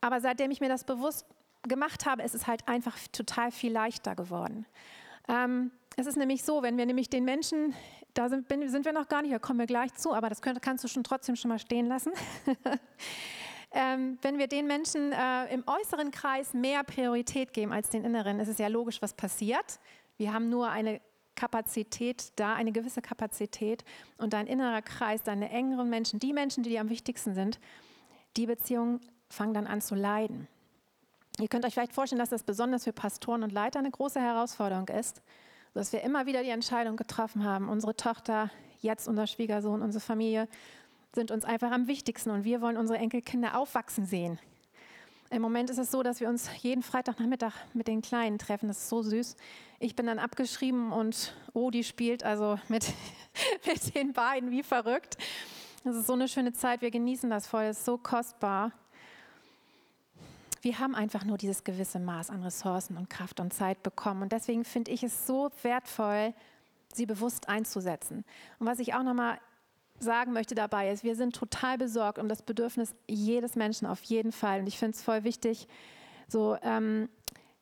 Aber 0.00 0.20
seitdem 0.20 0.50
ich 0.50 0.60
mir 0.60 0.68
das 0.68 0.84
bewusst 0.84 1.26
gemacht 1.62 2.06
habe, 2.06 2.22
ist 2.22 2.34
es 2.34 2.46
halt 2.46 2.66
einfach 2.68 2.96
total 3.12 3.50
viel 3.50 3.72
leichter 3.72 4.14
geworden. 4.14 4.66
Ähm, 5.28 5.70
es 5.96 6.06
ist 6.06 6.16
nämlich 6.16 6.42
so, 6.42 6.62
wenn 6.62 6.76
wir 6.76 6.86
nämlich 6.86 7.10
den 7.10 7.24
Menschen, 7.24 7.74
da 8.14 8.28
sind, 8.28 8.48
sind 8.48 8.84
wir 8.84 8.92
noch 8.92 9.08
gar 9.08 9.22
nicht, 9.22 9.32
da 9.32 9.38
kommen 9.38 9.58
wir 9.58 9.66
gleich 9.66 9.94
zu, 9.94 10.12
aber 10.12 10.28
das 10.28 10.42
könnt, 10.42 10.60
kannst 10.62 10.84
du 10.84 10.88
schon 10.88 11.04
trotzdem 11.04 11.36
schon 11.36 11.50
mal 11.50 11.58
stehen 11.58 11.86
lassen. 11.86 12.12
ähm, 13.72 14.18
wenn 14.22 14.38
wir 14.38 14.48
den 14.48 14.66
Menschen 14.66 15.12
äh, 15.12 15.52
im 15.52 15.64
äußeren 15.66 16.10
Kreis 16.10 16.54
mehr 16.54 16.82
Priorität 16.82 17.52
geben 17.52 17.72
als 17.72 17.90
den 17.90 18.04
inneren, 18.04 18.40
ist 18.40 18.48
es 18.48 18.58
ja 18.58 18.68
logisch, 18.68 19.00
was 19.02 19.14
passiert. 19.14 19.78
Wir 20.22 20.32
haben 20.32 20.50
nur 20.50 20.70
eine 20.70 21.00
Kapazität 21.34 22.30
da, 22.36 22.54
eine 22.54 22.70
gewisse 22.70 23.02
Kapazität 23.02 23.84
und 24.18 24.34
dein 24.34 24.46
innerer 24.46 24.80
Kreis, 24.80 25.24
deine 25.24 25.50
engeren 25.50 25.90
Menschen, 25.90 26.20
die 26.20 26.32
Menschen, 26.32 26.62
die 26.62 26.70
dir 26.70 26.80
am 26.80 26.90
wichtigsten 26.90 27.34
sind, 27.34 27.58
die 28.36 28.46
Beziehungen 28.46 29.00
fangen 29.28 29.52
dann 29.52 29.66
an 29.66 29.80
zu 29.80 29.96
leiden. 29.96 30.46
Ihr 31.40 31.48
könnt 31.48 31.64
euch 31.64 31.74
vielleicht 31.74 31.92
vorstellen, 31.92 32.20
dass 32.20 32.28
das 32.28 32.44
besonders 32.44 32.84
für 32.84 32.92
Pastoren 32.92 33.42
und 33.42 33.50
Leiter 33.50 33.80
eine 33.80 33.90
große 33.90 34.20
Herausforderung 34.20 34.86
ist, 34.90 35.22
dass 35.74 35.92
wir 35.92 36.02
immer 36.02 36.24
wieder 36.26 36.44
die 36.44 36.50
Entscheidung 36.50 36.94
getroffen 36.94 37.42
haben, 37.42 37.68
unsere 37.68 37.96
Tochter, 37.96 38.48
jetzt 38.80 39.08
unser 39.08 39.26
Schwiegersohn, 39.26 39.82
unsere 39.82 40.04
Familie 40.04 40.46
sind 41.16 41.32
uns 41.32 41.44
einfach 41.44 41.72
am 41.72 41.88
wichtigsten 41.88 42.30
und 42.30 42.44
wir 42.44 42.60
wollen 42.60 42.76
unsere 42.76 43.00
Enkelkinder 43.00 43.58
aufwachsen 43.58 44.06
sehen. 44.06 44.38
Im 45.32 45.40
Moment 45.40 45.70
ist 45.70 45.78
es 45.78 45.90
so, 45.90 46.02
dass 46.02 46.20
wir 46.20 46.28
uns 46.28 46.50
jeden 46.60 46.82
Freitagnachmittag 46.82 47.54
mit 47.72 47.88
den 47.88 48.02
Kleinen 48.02 48.38
treffen. 48.38 48.68
Das 48.68 48.76
ist 48.76 48.90
so 48.90 49.00
süß. 49.00 49.34
Ich 49.80 49.96
bin 49.96 50.04
dann 50.04 50.18
abgeschrieben 50.18 50.92
und 50.92 51.34
Odi 51.54 51.84
spielt 51.84 52.22
also 52.22 52.58
mit, 52.68 52.92
mit 53.66 53.94
den 53.94 54.12
beiden 54.12 54.50
wie 54.50 54.62
verrückt. 54.62 55.16
Das 55.84 55.96
ist 55.96 56.06
so 56.06 56.12
eine 56.12 56.28
schöne 56.28 56.52
Zeit. 56.52 56.82
Wir 56.82 56.90
genießen 56.90 57.30
das 57.30 57.46
voll. 57.46 57.62
Es 57.62 57.78
ist 57.78 57.86
so 57.86 57.96
kostbar. 57.96 58.72
Wir 60.60 60.78
haben 60.78 60.94
einfach 60.94 61.24
nur 61.24 61.38
dieses 61.38 61.64
gewisse 61.64 61.98
Maß 61.98 62.28
an 62.28 62.42
Ressourcen 62.42 62.98
und 62.98 63.08
Kraft 63.08 63.40
und 63.40 63.54
Zeit 63.54 63.82
bekommen. 63.82 64.20
Und 64.20 64.32
deswegen 64.32 64.66
finde 64.66 64.90
ich 64.90 65.02
es 65.02 65.26
so 65.26 65.50
wertvoll, 65.62 66.34
sie 66.92 67.06
bewusst 67.06 67.48
einzusetzen. 67.48 68.26
Und 68.58 68.66
was 68.66 68.80
ich 68.80 68.92
auch 68.92 69.02
nochmal 69.02 69.38
sagen 70.02 70.32
möchte 70.32 70.54
dabei 70.54 70.90
ist, 70.90 71.04
wir 71.04 71.16
sind 71.16 71.34
total 71.34 71.78
besorgt 71.78 72.18
um 72.18 72.28
das 72.28 72.42
Bedürfnis 72.42 72.94
jedes 73.08 73.56
Menschen 73.56 73.86
auf 73.86 74.02
jeden 74.02 74.32
Fall. 74.32 74.60
Und 74.60 74.66
ich 74.66 74.78
finde 74.78 74.96
es 74.96 75.02
voll 75.02 75.24
wichtig, 75.24 75.68
so, 76.28 76.56
ähm, 76.62 77.08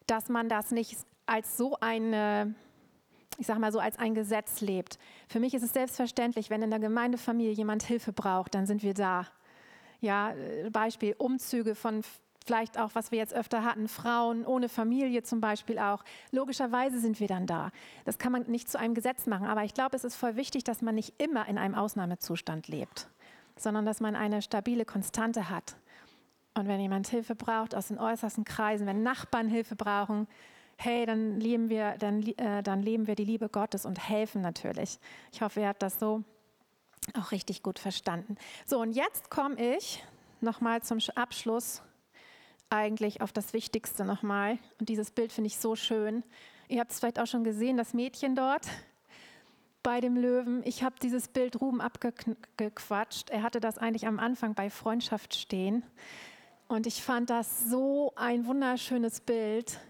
dass 0.07 0.28
man 0.28 0.49
das 0.49 0.70
nicht 0.70 0.97
als 1.26 1.57
so 1.57 1.76
eine, 1.80 2.55
ich 3.38 3.47
sage 3.47 3.61
mal 3.61 3.72
so, 3.72 3.78
als 3.78 3.99
ein 3.99 4.14
Gesetz 4.14 4.61
lebt. 4.61 4.99
Für 5.28 5.41
mich 5.41 5.55
ist 5.55 5.62
es 5.62 5.72
selbstverständlich, 5.72 6.51
wenn 6.51 6.62
in 6.62 6.70
der 6.70 6.80
Gemeindefamilie 6.80 7.53
jemand 7.53 7.82
Hilfe 7.84 8.12
braucht, 8.12 8.55
dann 8.55 8.66
sind 8.66 8.82
wir 8.82 8.95
da. 8.95 9.26
Ja, 10.01 10.32
äh, 10.32 10.70
Beispiel 10.70 11.14
Umzüge 11.18 11.74
von 11.74 12.03
vielleicht 12.51 12.80
auch, 12.80 12.90
was 12.94 13.12
wir 13.12 13.18
jetzt 13.18 13.32
öfter 13.32 13.64
hatten, 13.64 13.86
Frauen 13.86 14.44
ohne 14.44 14.68
Familie 14.68 15.22
zum 15.22 15.40
Beispiel 15.40 15.78
auch. 15.78 16.03
Logischerweise 16.32 16.98
sind 16.98 17.20
wir 17.20 17.28
dann 17.28 17.46
da. 17.46 17.70
Das 18.05 18.18
kann 18.18 18.32
man 18.32 18.42
nicht 18.51 18.68
zu 18.68 18.76
einem 18.76 18.94
Gesetz 18.94 19.28
machen, 19.28 19.46
aber 19.46 19.62
ich 19.62 19.72
glaube, 19.72 19.94
es 19.94 20.03
ist 20.03 20.16
voll 20.16 20.34
wichtig, 20.34 20.64
dass 20.64 20.82
man 20.82 20.96
nicht 20.96 21.14
immer 21.22 21.46
in 21.46 21.59
einem 21.59 21.76
Ausnahmezustand 21.76 22.66
lebt, 22.66 23.09
sondern 23.57 23.86
dass 23.86 24.01
man 24.01 24.16
eine 24.16 24.42
stabile 24.42 24.84
Konstante 24.84 25.48
hat. 25.48 25.76
Und 26.55 26.66
wenn 26.66 26.80
jemand 26.80 27.07
Hilfe 27.07 27.36
braucht 27.36 27.76
aus 27.76 27.86
den 27.86 28.01
äußersten 28.01 28.42
Kreisen, 28.42 28.84
wenn 28.84 29.05
Nachbarn 29.05 29.46
Hilfe 29.46 29.76
brauchen, 29.76 30.26
hey, 30.76 31.07
dann 31.07 31.38
leben 31.38 31.68
wir, 31.68 31.98
dann, 32.01 32.20
äh, 32.36 32.64
dann 32.64 32.82
leben 32.82 33.07
wir 33.07 33.14
die 33.14 33.24
Liebe 33.24 33.48
Gottes 33.48 33.86
und 33.86 34.09
helfen 34.09 34.42
natürlich. 34.42 34.98
Ich 35.30 35.40
hoffe, 35.40 35.61
ihr 35.61 35.68
habt 35.68 35.84
das 35.84 36.01
so 36.01 36.24
auch 37.16 37.30
richtig 37.30 37.62
gut 37.62 37.78
verstanden. 37.78 38.34
So, 38.66 38.80
und 38.80 38.90
jetzt 38.90 39.30
komme 39.30 39.55
ich 39.76 40.03
nochmal 40.40 40.82
zum 40.82 40.98
Abschluss 41.14 41.82
eigentlich 42.70 43.20
auf 43.20 43.32
das 43.32 43.52
Wichtigste 43.52 44.04
nochmal. 44.04 44.58
Und 44.78 44.88
dieses 44.88 45.10
Bild 45.10 45.32
finde 45.32 45.48
ich 45.48 45.58
so 45.58 45.76
schön. 45.76 46.22
Ihr 46.68 46.80
habt 46.80 46.92
es 46.92 47.00
vielleicht 47.00 47.18
auch 47.18 47.26
schon 47.26 47.44
gesehen, 47.44 47.76
das 47.76 47.94
Mädchen 47.94 48.34
dort 48.34 48.66
bei 49.82 50.00
dem 50.00 50.16
Löwen. 50.16 50.62
Ich 50.64 50.82
habe 50.82 50.94
dieses 51.02 51.28
Bild 51.28 51.60
Ruben 51.60 51.80
abgequatscht. 51.80 53.30
Er 53.30 53.42
hatte 53.42 53.60
das 53.60 53.78
eigentlich 53.78 54.06
am 54.06 54.18
Anfang 54.18 54.54
bei 54.54 54.70
Freundschaft 54.70 55.34
stehen. 55.34 55.82
Und 56.68 56.86
ich 56.86 57.02
fand 57.02 57.30
das 57.30 57.64
so 57.64 58.12
ein 58.14 58.46
wunderschönes 58.46 59.20
Bild. 59.20 59.80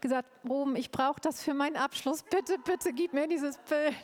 Gesagt, 0.00 0.28
Ruben, 0.46 0.76
ich 0.76 0.90
brauche 0.90 1.20
das 1.20 1.42
für 1.42 1.54
meinen 1.54 1.76
Abschluss. 1.76 2.22
Bitte, 2.22 2.58
bitte 2.62 2.92
gib 2.92 3.14
mir 3.14 3.26
dieses 3.28 3.56
Bild. 3.58 3.94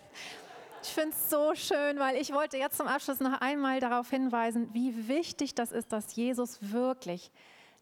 Ich 0.82 0.88
finde 0.88 1.10
es 1.10 1.30
so 1.30 1.54
schön, 1.54 1.98
weil 1.98 2.16
ich 2.16 2.32
wollte 2.32 2.56
jetzt 2.56 2.76
zum 2.76 2.88
Abschluss 2.88 3.20
noch 3.20 3.40
einmal 3.40 3.78
darauf 3.78 4.10
hinweisen, 4.10 4.70
wie 4.72 5.06
wichtig 5.06 5.54
das 5.54 5.70
ist, 5.70 5.92
dass 5.92 6.16
Jesus 6.16 6.58
wirklich 6.72 7.30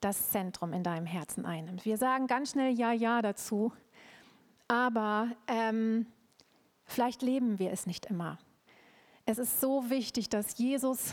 das 0.01 0.31
Zentrum 0.31 0.73
in 0.73 0.83
deinem 0.83 1.07
Herzen 1.07 1.45
einnimmt. 1.45 1.85
Wir 1.85 1.97
sagen 1.97 2.27
ganz 2.27 2.53
schnell 2.53 2.73
Ja, 2.73 2.93
Ja 2.93 3.23
dazu, 3.23 3.73
aber 4.69 5.31
ähm, 5.47 6.07
vielleicht 6.85 7.23
leben 7.23 7.59
wir 7.59 7.71
es 7.71 7.87
nicht 7.87 8.07
immer. 8.07 8.39
Es 9.27 9.39
ist 9.39 9.61
so 9.61 9.91
wichtig, 9.91 10.29
dass 10.29 10.59
Jesus 10.59 11.13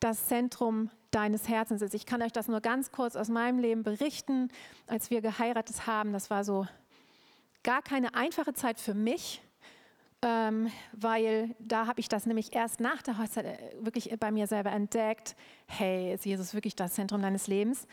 das 0.00 0.26
Zentrum 0.26 0.90
deines 1.10 1.48
Herzens 1.48 1.80
ist. 1.80 1.94
Ich 1.94 2.06
kann 2.06 2.22
euch 2.22 2.32
das 2.32 2.48
nur 2.48 2.60
ganz 2.60 2.92
kurz 2.92 3.16
aus 3.16 3.28
meinem 3.28 3.58
Leben 3.58 3.82
berichten. 3.82 4.48
Als 4.86 5.10
wir 5.10 5.22
geheiratet 5.22 5.86
haben, 5.86 6.12
das 6.12 6.28
war 6.28 6.44
so 6.44 6.66
gar 7.62 7.82
keine 7.82 8.14
einfache 8.14 8.52
Zeit 8.52 8.80
für 8.80 8.94
mich 8.94 9.40
ähm, 10.24 10.70
weil 10.92 11.54
da 11.58 11.86
habe 11.86 12.00
ich 12.00 12.08
das 12.08 12.26
nämlich 12.26 12.54
erst 12.54 12.80
nach 12.80 13.02
der 13.02 13.18
Hochzeit 13.18 13.44
äh, 13.44 13.58
wirklich 13.80 14.14
bei 14.18 14.32
mir 14.32 14.46
selber 14.46 14.72
entdeckt. 14.72 15.36
Hey, 15.66 16.14
ist 16.14 16.24
Jesus 16.24 16.54
wirklich 16.54 16.74
das 16.74 16.94
Zentrum 16.94 17.22
deines 17.22 17.46
Lebens? 17.46 17.86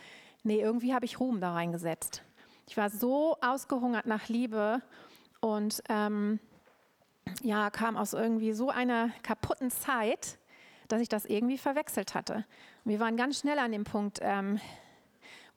Nee, 0.44 0.62
irgendwie 0.62 0.94
habe 0.94 1.06
ich 1.06 1.20
Ruhm 1.20 1.42
da 1.42 1.54
reingesetzt. 1.54 2.24
Ich 2.68 2.78
war 2.78 2.90
so 2.90 3.38
ausgehungert 3.42 4.06
nach 4.06 4.30
Liebe 4.30 4.82
und 5.42 5.84
ähm, 5.90 6.40
ja, 7.44 7.70
kam 7.70 7.98
aus 7.98 8.14
irgendwie 8.14 8.54
so 8.54 8.70
einer 8.70 9.10
kaputten 9.24 9.70
Zeit, 9.70 10.40
dass 10.88 11.02
ich 11.02 11.10
das 11.10 11.26
irgendwie 11.26 11.58
verwechselt 11.58 12.16
hatte. 12.16 12.46
Wir 12.86 13.00
waren 13.00 13.18
ganz 13.18 13.40
schnell 13.40 13.60
an 13.60 13.72
dem 13.72 13.84
Punkt, 13.84 14.20
ähm, 14.22 14.60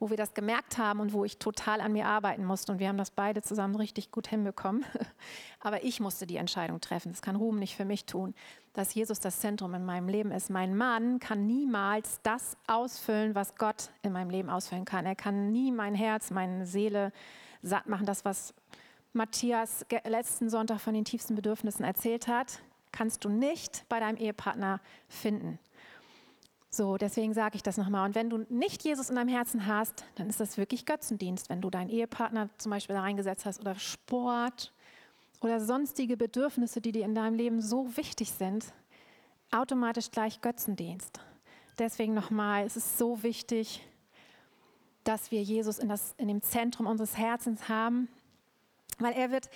wo 0.05 0.11
wir 0.11 0.19
das 0.19 0.35
gemerkt 0.35 0.77
haben 0.77 1.01
und 1.01 1.15
wo 1.15 1.25
ich 1.25 1.39
total 1.39 1.81
an 1.81 1.95
mir 1.95 2.05
arbeiten 2.05 2.45
musste. 2.45 2.71
Und 2.71 2.79
wir 2.79 2.89
haben 2.89 2.99
das 2.99 3.11
beide 3.11 3.41
zusammen 3.41 3.75
richtig 3.75 4.11
gut 4.11 4.29
hinbekommen. 4.29 4.85
Aber 5.61 5.83
ich 5.83 5.99
musste 5.99 6.27
die 6.27 6.37
Entscheidung 6.37 6.79
treffen. 6.83 7.11
Das 7.11 7.23
kann 7.23 7.37
Ruhm 7.37 7.59
nicht 7.59 7.75
für 7.75 7.87
mich 7.87 8.05
tun, 8.05 8.35
dass 8.75 8.93
Jesus 8.93 9.19
das 9.19 9.41
Zentrum 9.41 9.73
in 9.73 9.87
meinem 9.87 10.09
Leben 10.09 10.31
ist. 10.31 10.51
Mein 10.51 10.77
Mann 10.77 11.21
kann 11.21 11.47
niemals 11.47 12.21
das 12.23 12.59
ausfüllen, 12.67 13.35
was 13.35 13.55
Gott 13.55 13.89
in 14.03 14.13
meinem 14.13 14.29
Leben 14.29 14.51
ausfüllen 14.51 14.85
kann. 14.85 15.07
Er 15.07 15.17
kann 15.17 15.53
nie 15.53 15.73
mein 15.73 15.95
Herz, 15.95 16.31
meine 16.31 16.67
Seele 16.67 17.11
satt 17.63 17.89
machen. 17.89 18.05
Das, 18.05 18.27
was 18.27 18.53
Matthias 19.15 19.87
letzten 20.05 20.51
Sonntag 20.51 20.83
von 20.83 20.93
den 20.93 21.07
tiefsten 21.07 21.35
Bedürfnissen 21.35 21.83
erzählt 21.83 22.29
hat, 22.29 22.61
kannst 22.93 23.25
du 23.25 23.31
nicht 23.31 23.87
bei 23.89 24.01
deinem 24.01 24.19
Ehepartner 24.19 24.83
finden. 25.09 25.59
So, 26.75 26.97
deswegen 26.97 27.35
sage 27.35 27.55
ich 27.55 27.63
das 27.63 27.77
nochmal. 27.77 28.05
Und 28.05 28.17
wenn 28.17 28.29
du 28.29 28.39
nicht 28.49 28.83
Jesus 28.83 29.09
in 29.09 29.15
deinem 29.15 29.29
Herzen 29.29 29.67
hast, 29.67 30.05
dann 30.17 30.29
ist 30.29 30.41
das 30.41 30.59
wirklich 30.59 30.87
Götzendienst, 30.87 31.49
wenn 31.49 31.61
du 31.61 31.71
deinen 31.71 31.89
Ehepartner 31.89 32.49
zum 32.59 32.71
Beispiel 32.71 32.97
da 32.97 33.03
reingesetzt 33.03 33.47
hast 33.47 33.61
oder 33.61 33.77
Sport 33.77 34.73
oder 35.41 35.61
sonstige 35.61 36.17
Bedürfnisse, 36.17 36.81
die 36.81 36.91
dir 36.91 37.05
in 37.05 37.15
deinem 37.15 37.37
Leben 37.37 37.63
so 37.63 37.97
wichtig 37.97 38.33
sind, 38.33 38.73
automatisch 39.53 40.11
gleich 40.11 40.41
Götzendienst. 40.41 41.21
Deswegen 41.79 42.13
nochmal, 42.13 42.67
es 42.67 42.77
ist 42.77 42.99
so 42.99 43.23
wichtig, 43.23 43.87
dass 45.05 45.31
wir 45.31 45.45
Jesus 45.45 45.79
in, 45.79 45.89
das, 45.89 46.17
in 46.19 46.27
dem 46.27 46.43
Zentrum 46.43 46.89
unseres 46.89 47.17
Herzens 47.17 47.69
haben. 47.69 48.09
Weil 48.99 49.13
er 49.13 49.31
wird, 49.31 49.49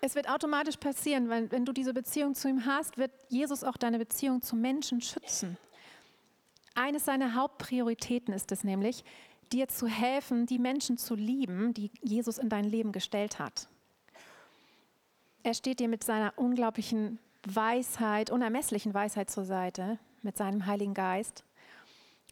es 0.00 0.14
wird 0.14 0.28
automatisch 0.28 0.76
passieren, 0.76 1.28
weil 1.28 1.50
wenn 1.50 1.64
du 1.64 1.72
diese 1.72 1.92
Beziehung 1.92 2.36
zu 2.36 2.48
ihm 2.48 2.66
hast, 2.66 2.98
wird 2.98 3.10
Jesus 3.30 3.64
auch 3.64 3.76
deine 3.76 3.98
Beziehung 3.98 4.42
zu 4.42 4.54
Menschen 4.54 5.00
schützen. 5.00 5.56
Eines 6.74 7.04
seiner 7.04 7.34
Hauptprioritäten 7.34 8.32
ist 8.32 8.50
es 8.52 8.64
nämlich, 8.64 9.04
dir 9.52 9.68
zu 9.68 9.86
helfen, 9.86 10.46
die 10.46 10.58
Menschen 10.58 10.96
zu 10.96 11.14
lieben, 11.14 11.74
die 11.74 11.90
Jesus 12.00 12.38
in 12.38 12.48
dein 12.48 12.64
Leben 12.64 12.92
gestellt 12.92 13.38
hat. 13.38 13.68
Er 15.42 15.54
steht 15.54 15.80
dir 15.80 15.88
mit 15.88 16.04
seiner 16.04 16.32
unglaublichen 16.36 17.18
Weisheit, 17.46 18.30
unermesslichen 18.30 18.94
Weisheit 18.94 19.30
zur 19.30 19.44
Seite, 19.44 19.98
mit 20.22 20.36
seinem 20.36 20.66
Heiligen 20.66 20.94
Geist 20.94 21.44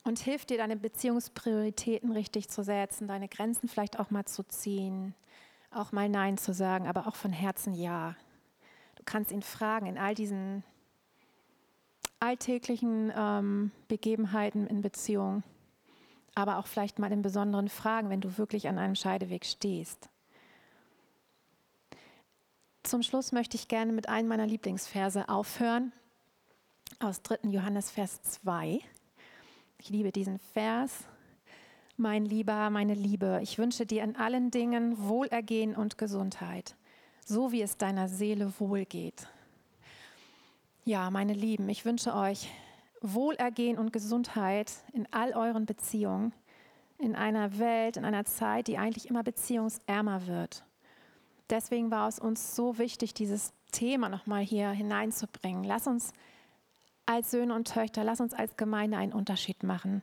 und 0.04 0.18
hilft 0.18 0.50
dir, 0.50 0.58
deine 0.58 0.76
Beziehungsprioritäten 0.76 2.12
richtig 2.12 2.48
zu 2.48 2.62
setzen, 2.62 3.08
deine 3.08 3.28
Grenzen 3.28 3.68
vielleicht 3.68 3.98
auch 3.98 4.10
mal 4.10 4.24
zu 4.24 4.44
ziehen, 4.44 5.14
auch 5.70 5.92
mal 5.92 6.08
Nein 6.08 6.38
zu 6.38 6.54
sagen, 6.54 6.86
aber 6.86 7.06
auch 7.06 7.16
von 7.16 7.32
Herzen 7.32 7.74
Ja. 7.74 8.16
Du 8.96 9.02
kannst 9.04 9.32
ihn 9.32 9.42
fragen 9.42 9.86
in 9.86 9.98
all 9.98 10.14
diesen 10.14 10.62
alltäglichen 12.20 13.12
ähm, 13.16 13.70
Begebenheiten 13.88 14.66
in 14.66 14.82
Beziehung, 14.82 15.42
aber 16.34 16.58
auch 16.58 16.66
vielleicht 16.66 16.98
mal 16.98 17.10
in 17.10 17.22
besonderen 17.22 17.68
Fragen, 17.68 18.10
wenn 18.10 18.20
du 18.20 18.38
wirklich 18.38 18.68
an 18.68 18.78
einem 18.78 18.94
Scheideweg 18.94 19.44
stehst. 19.44 20.08
Zum 22.82 23.02
Schluss 23.02 23.32
möchte 23.32 23.56
ich 23.56 23.68
gerne 23.68 23.92
mit 23.92 24.08
einem 24.08 24.28
meiner 24.28 24.46
Lieblingsverse 24.46 25.28
aufhören, 25.28 25.92
aus 26.98 27.22
3. 27.22 27.48
Johannes 27.50 27.90
Vers 27.90 28.22
2. 28.22 28.80
Ich 29.78 29.88
liebe 29.88 30.12
diesen 30.12 30.38
Vers. 30.38 31.04
Mein 31.96 32.24
Lieber, 32.24 32.70
meine 32.70 32.94
Liebe, 32.94 33.40
ich 33.42 33.58
wünsche 33.58 33.86
dir 33.86 34.02
in 34.02 34.16
allen 34.16 34.50
Dingen 34.50 35.06
Wohlergehen 35.06 35.74
und 35.76 35.98
Gesundheit, 35.98 36.74
so 37.24 37.52
wie 37.52 37.62
es 37.62 37.76
deiner 37.76 38.08
Seele 38.08 38.52
wohlgeht. 38.58 39.28
Ja, 40.84 41.10
meine 41.10 41.34
Lieben, 41.34 41.68
ich 41.68 41.84
wünsche 41.84 42.14
euch 42.14 42.48
Wohlergehen 43.02 43.76
und 43.76 43.92
Gesundheit 43.92 44.72
in 44.94 45.06
all 45.10 45.34
euren 45.34 45.66
Beziehungen, 45.66 46.32
in 46.96 47.14
einer 47.14 47.58
Welt, 47.58 47.98
in 47.98 48.06
einer 48.06 48.24
Zeit, 48.24 48.66
die 48.66 48.78
eigentlich 48.78 49.08
immer 49.08 49.22
beziehungsärmer 49.22 50.26
wird. 50.26 50.64
Deswegen 51.50 51.90
war 51.90 52.08
es 52.08 52.18
uns 52.18 52.56
so 52.56 52.78
wichtig, 52.78 53.12
dieses 53.12 53.52
Thema 53.72 54.08
nochmal 54.08 54.42
hier 54.42 54.70
hineinzubringen. 54.70 55.64
Lass 55.64 55.86
uns 55.86 56.12
als 57.04 57.30
Söhne 57.30 57.54
und 57.54 57.68
Töchter, 57.68 58.02
lass 58.02 58.20
uns 58.20 58.32
als 58.32 58.56
Gemeinde 58.56 58.96
einen 58.96 59.12
Unterschied 59.12 59.62
machen. 59.62 60.02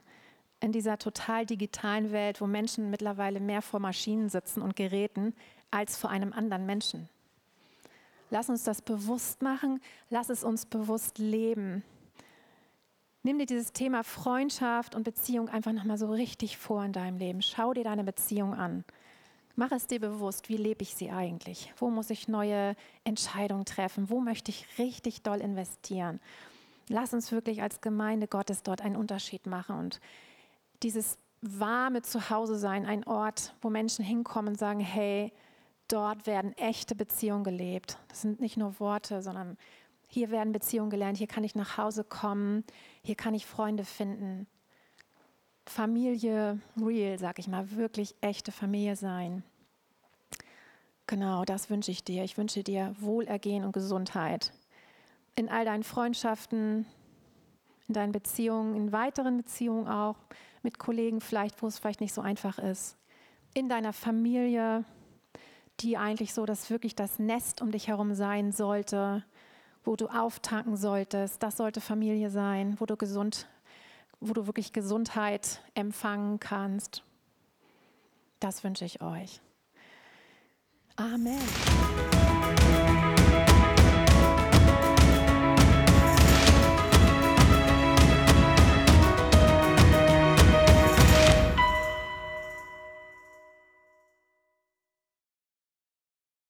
In 0.60 0.70
dieser 0.70 0.96
total 0.98 1.44
digitalen 1.44 2.12
Welt, 2.12 2.40
wo 2.40 2.46
Menschen 2.46 2.88
mittlerweile 2.88 3.40
mehr 3.40 3.62
vor 3.62 3.80
Maschinen 3.80 4.28
sitzen 4.28 4.62
und 4.62 4.76
Geräten 4.76 5.34
als 5.72 5.96
vor 5.96 6.10
einem 6.10 6.32
anderen 6.32 6.66
Menschen. 6.66 7.08
Lass 8.30 8.48
uns 8.48 8.64
das 8.64 8.82
bewusst 8.82 9.42
machen, 9.42 9.80
lass 10.10 10.28
es 10.28 10.44
uns 10.44 10.66
bewusst 10.66 11.18
leben. 11.18 11.82
Nimm 13.22 13.38
dir 13.38 13.46
dieses 13.46 13.72
Thema 13.72 14.04
Freundschaft 14.04 14.94
und 14.94 15.04
Beziehung 15.04 15.48
einfach 15.48 15.72
nochmal 15.72 15.98
so 15.98 16.10
richtig 16.10 16.56
vor 16.56 16.84
in 16.84 16.92
deinem 16.92 17.18
Leben. 17.18 17.42
Schau 17.42 17.72
dir 17.74 17.84
deine 17.84 18.04
Beziehung 18.04 18.54
an. 18.54 18.84
Mach 19.56 19.72
es 19.72 19.88
dir 19.88 19.98
bewusst, 19.98 20.48
wie 20.48 20.56
lebe 20.56 20.82
ich 20.82 20.94
sie 20.94 21.10
eigentlich? 21.10 21.72
Wo 21.78 21.90
muss 21.90 22.10
ich 22.10 22.28
neue 22.28 22.76
Entscheidungen 23.02 23.64
treffen? 23.64 24.08
Wo 24.08 24.20
möchte 24.20 24.50
ich 24.52 24.78
richtig 24.78 25.22
doll 25.22 25.40
investieren? 25.40 26.20
Lass 26.88 27.12
uns 27.12 27.32
wirklich 27.32 27.60
als 27.60 27.80
Gemeinde 27.80 28.28
Gottes 28.28 28.62
dort 28.62 28.82
einen 28.82 28.96
Unterschied 28.96 29.46
machen 29.46 29.78
und 29.78 30.00
dieses 30.82 31.18
warme 31.42 32.02
Zuhause 32.02 32.56
sein, 32.56 32.86
ein 32.86 33.04
Ort, 33.04 33.54
wo 33.60 33.68
Menschen 33.68 34.04
hinkommen 34.04 34.50
und 34.50 34.58
sagen, 34.58 34.80
hey, 34.80 35.32
dort 35.88 36.26
werden 36.26 36.56
echte 36.56 36.94
Beziehungen 36.94 37.44
gelebt. 37.44 37.98
Das 38.08 38.22
sind 38.22 38.40
nicht 38.40 38.56
nur 38.56 38.78
Worte, 38.80 39.22
sondern 39.22 39.56
hier 40.06 40.30
werden 40.30 40.52
Beziehungen 40.52 40.90
gelernt, 40.90 41.18
hier 41.18 41.26
kann 41.26 41.44
ich 41.44 41.54
nach 41.54 41.76
Hause 41.76 42.02
kommen, 42.02 42.64
hier 43.02 43.14
kann 43.14 43.34
ich 43.34 43.46
Freunde 43.46 43.84
finden. 43.84 44.46
Familie 45.66 46.60
real, 46.80 47.18
sag 47.18 47.38
ich 47.38 47.46
mal, 47.46 47.72
wirklich 47.72 48.14
echte 48.22 48.52
Familie 48.52 48.96
sein. 48.96 49.42
Genau, 51.06 51.44
das 51.44 51.70
wünsche 51.70 51.90
ich 51.90 52.04
dir. 52.04 52.24
Ich 52.24 52.36
wünsche 52.36 52.62
dir 52.62 52.94
Wohlergehen 52.98 53.64
und 53.64 53.72
Gesundheit. 53.72 54.52
In 55.36 55.48
all 55.48 55.64
deinen 55.64 55.82
Freundschaften, 55.82 56.86
in 57.86 57.94
deinen 57.94 58.12
Beziehungen, 58.12 58.74
in 58.74 58.92
weiteren 58.92 59.36
Beziehungen 59.38 59.88
auch, 59.88 60.16
mit 60.62 60.78
Kollegen 60.78 61.20
vielleicht, 61.20 61.62
wo 61.62 61.66
es 61.66 61.78
vielleicht 61.78 62.00
nicht 62.00 62.12
so 62.12 62.20
einfach 62.20 62.58
ist. 62.58 62.96
In 63.54 63.68
deiner 63.68 63.92
Familie, 63.92 64.84
die 65.80 65.96
eigentlich 65.96 66.34
so, 66.34 66.46
dass 66.46 66.70
wirklich 66.70 66.94
das 66.94 67.18
Nest 67.18 67.62
um 67.62 67.70
dich 67.70 67.88
herum 67.88 68.14
sein 68.14 68.52
sollte, 68.52 69.24
wo 69.84 69.96
du 69.96 70.06
auftanken 70.08 70.76
solltest. 70.76 71.42
Das 71.42 71.56
sollte 71.56 71.80
Familie 71.80 72.30
sein, 72.30 72.76
wo 72.78 72.86
du 72.86 72.96
gesund, 72.96 73.48
wo 74.20 74.32
du 74.32 74.46
wirklich 74.46 74.72
Gesundheit 74.72 75.62
empfangen 75.74 76.40
kannst. 76.40 77.02
Das 78.40 78.64
wünsche 78.64 78.84
ich 78.84 79.00
euch. 79.02 79.40
Amen. 80.96 81.38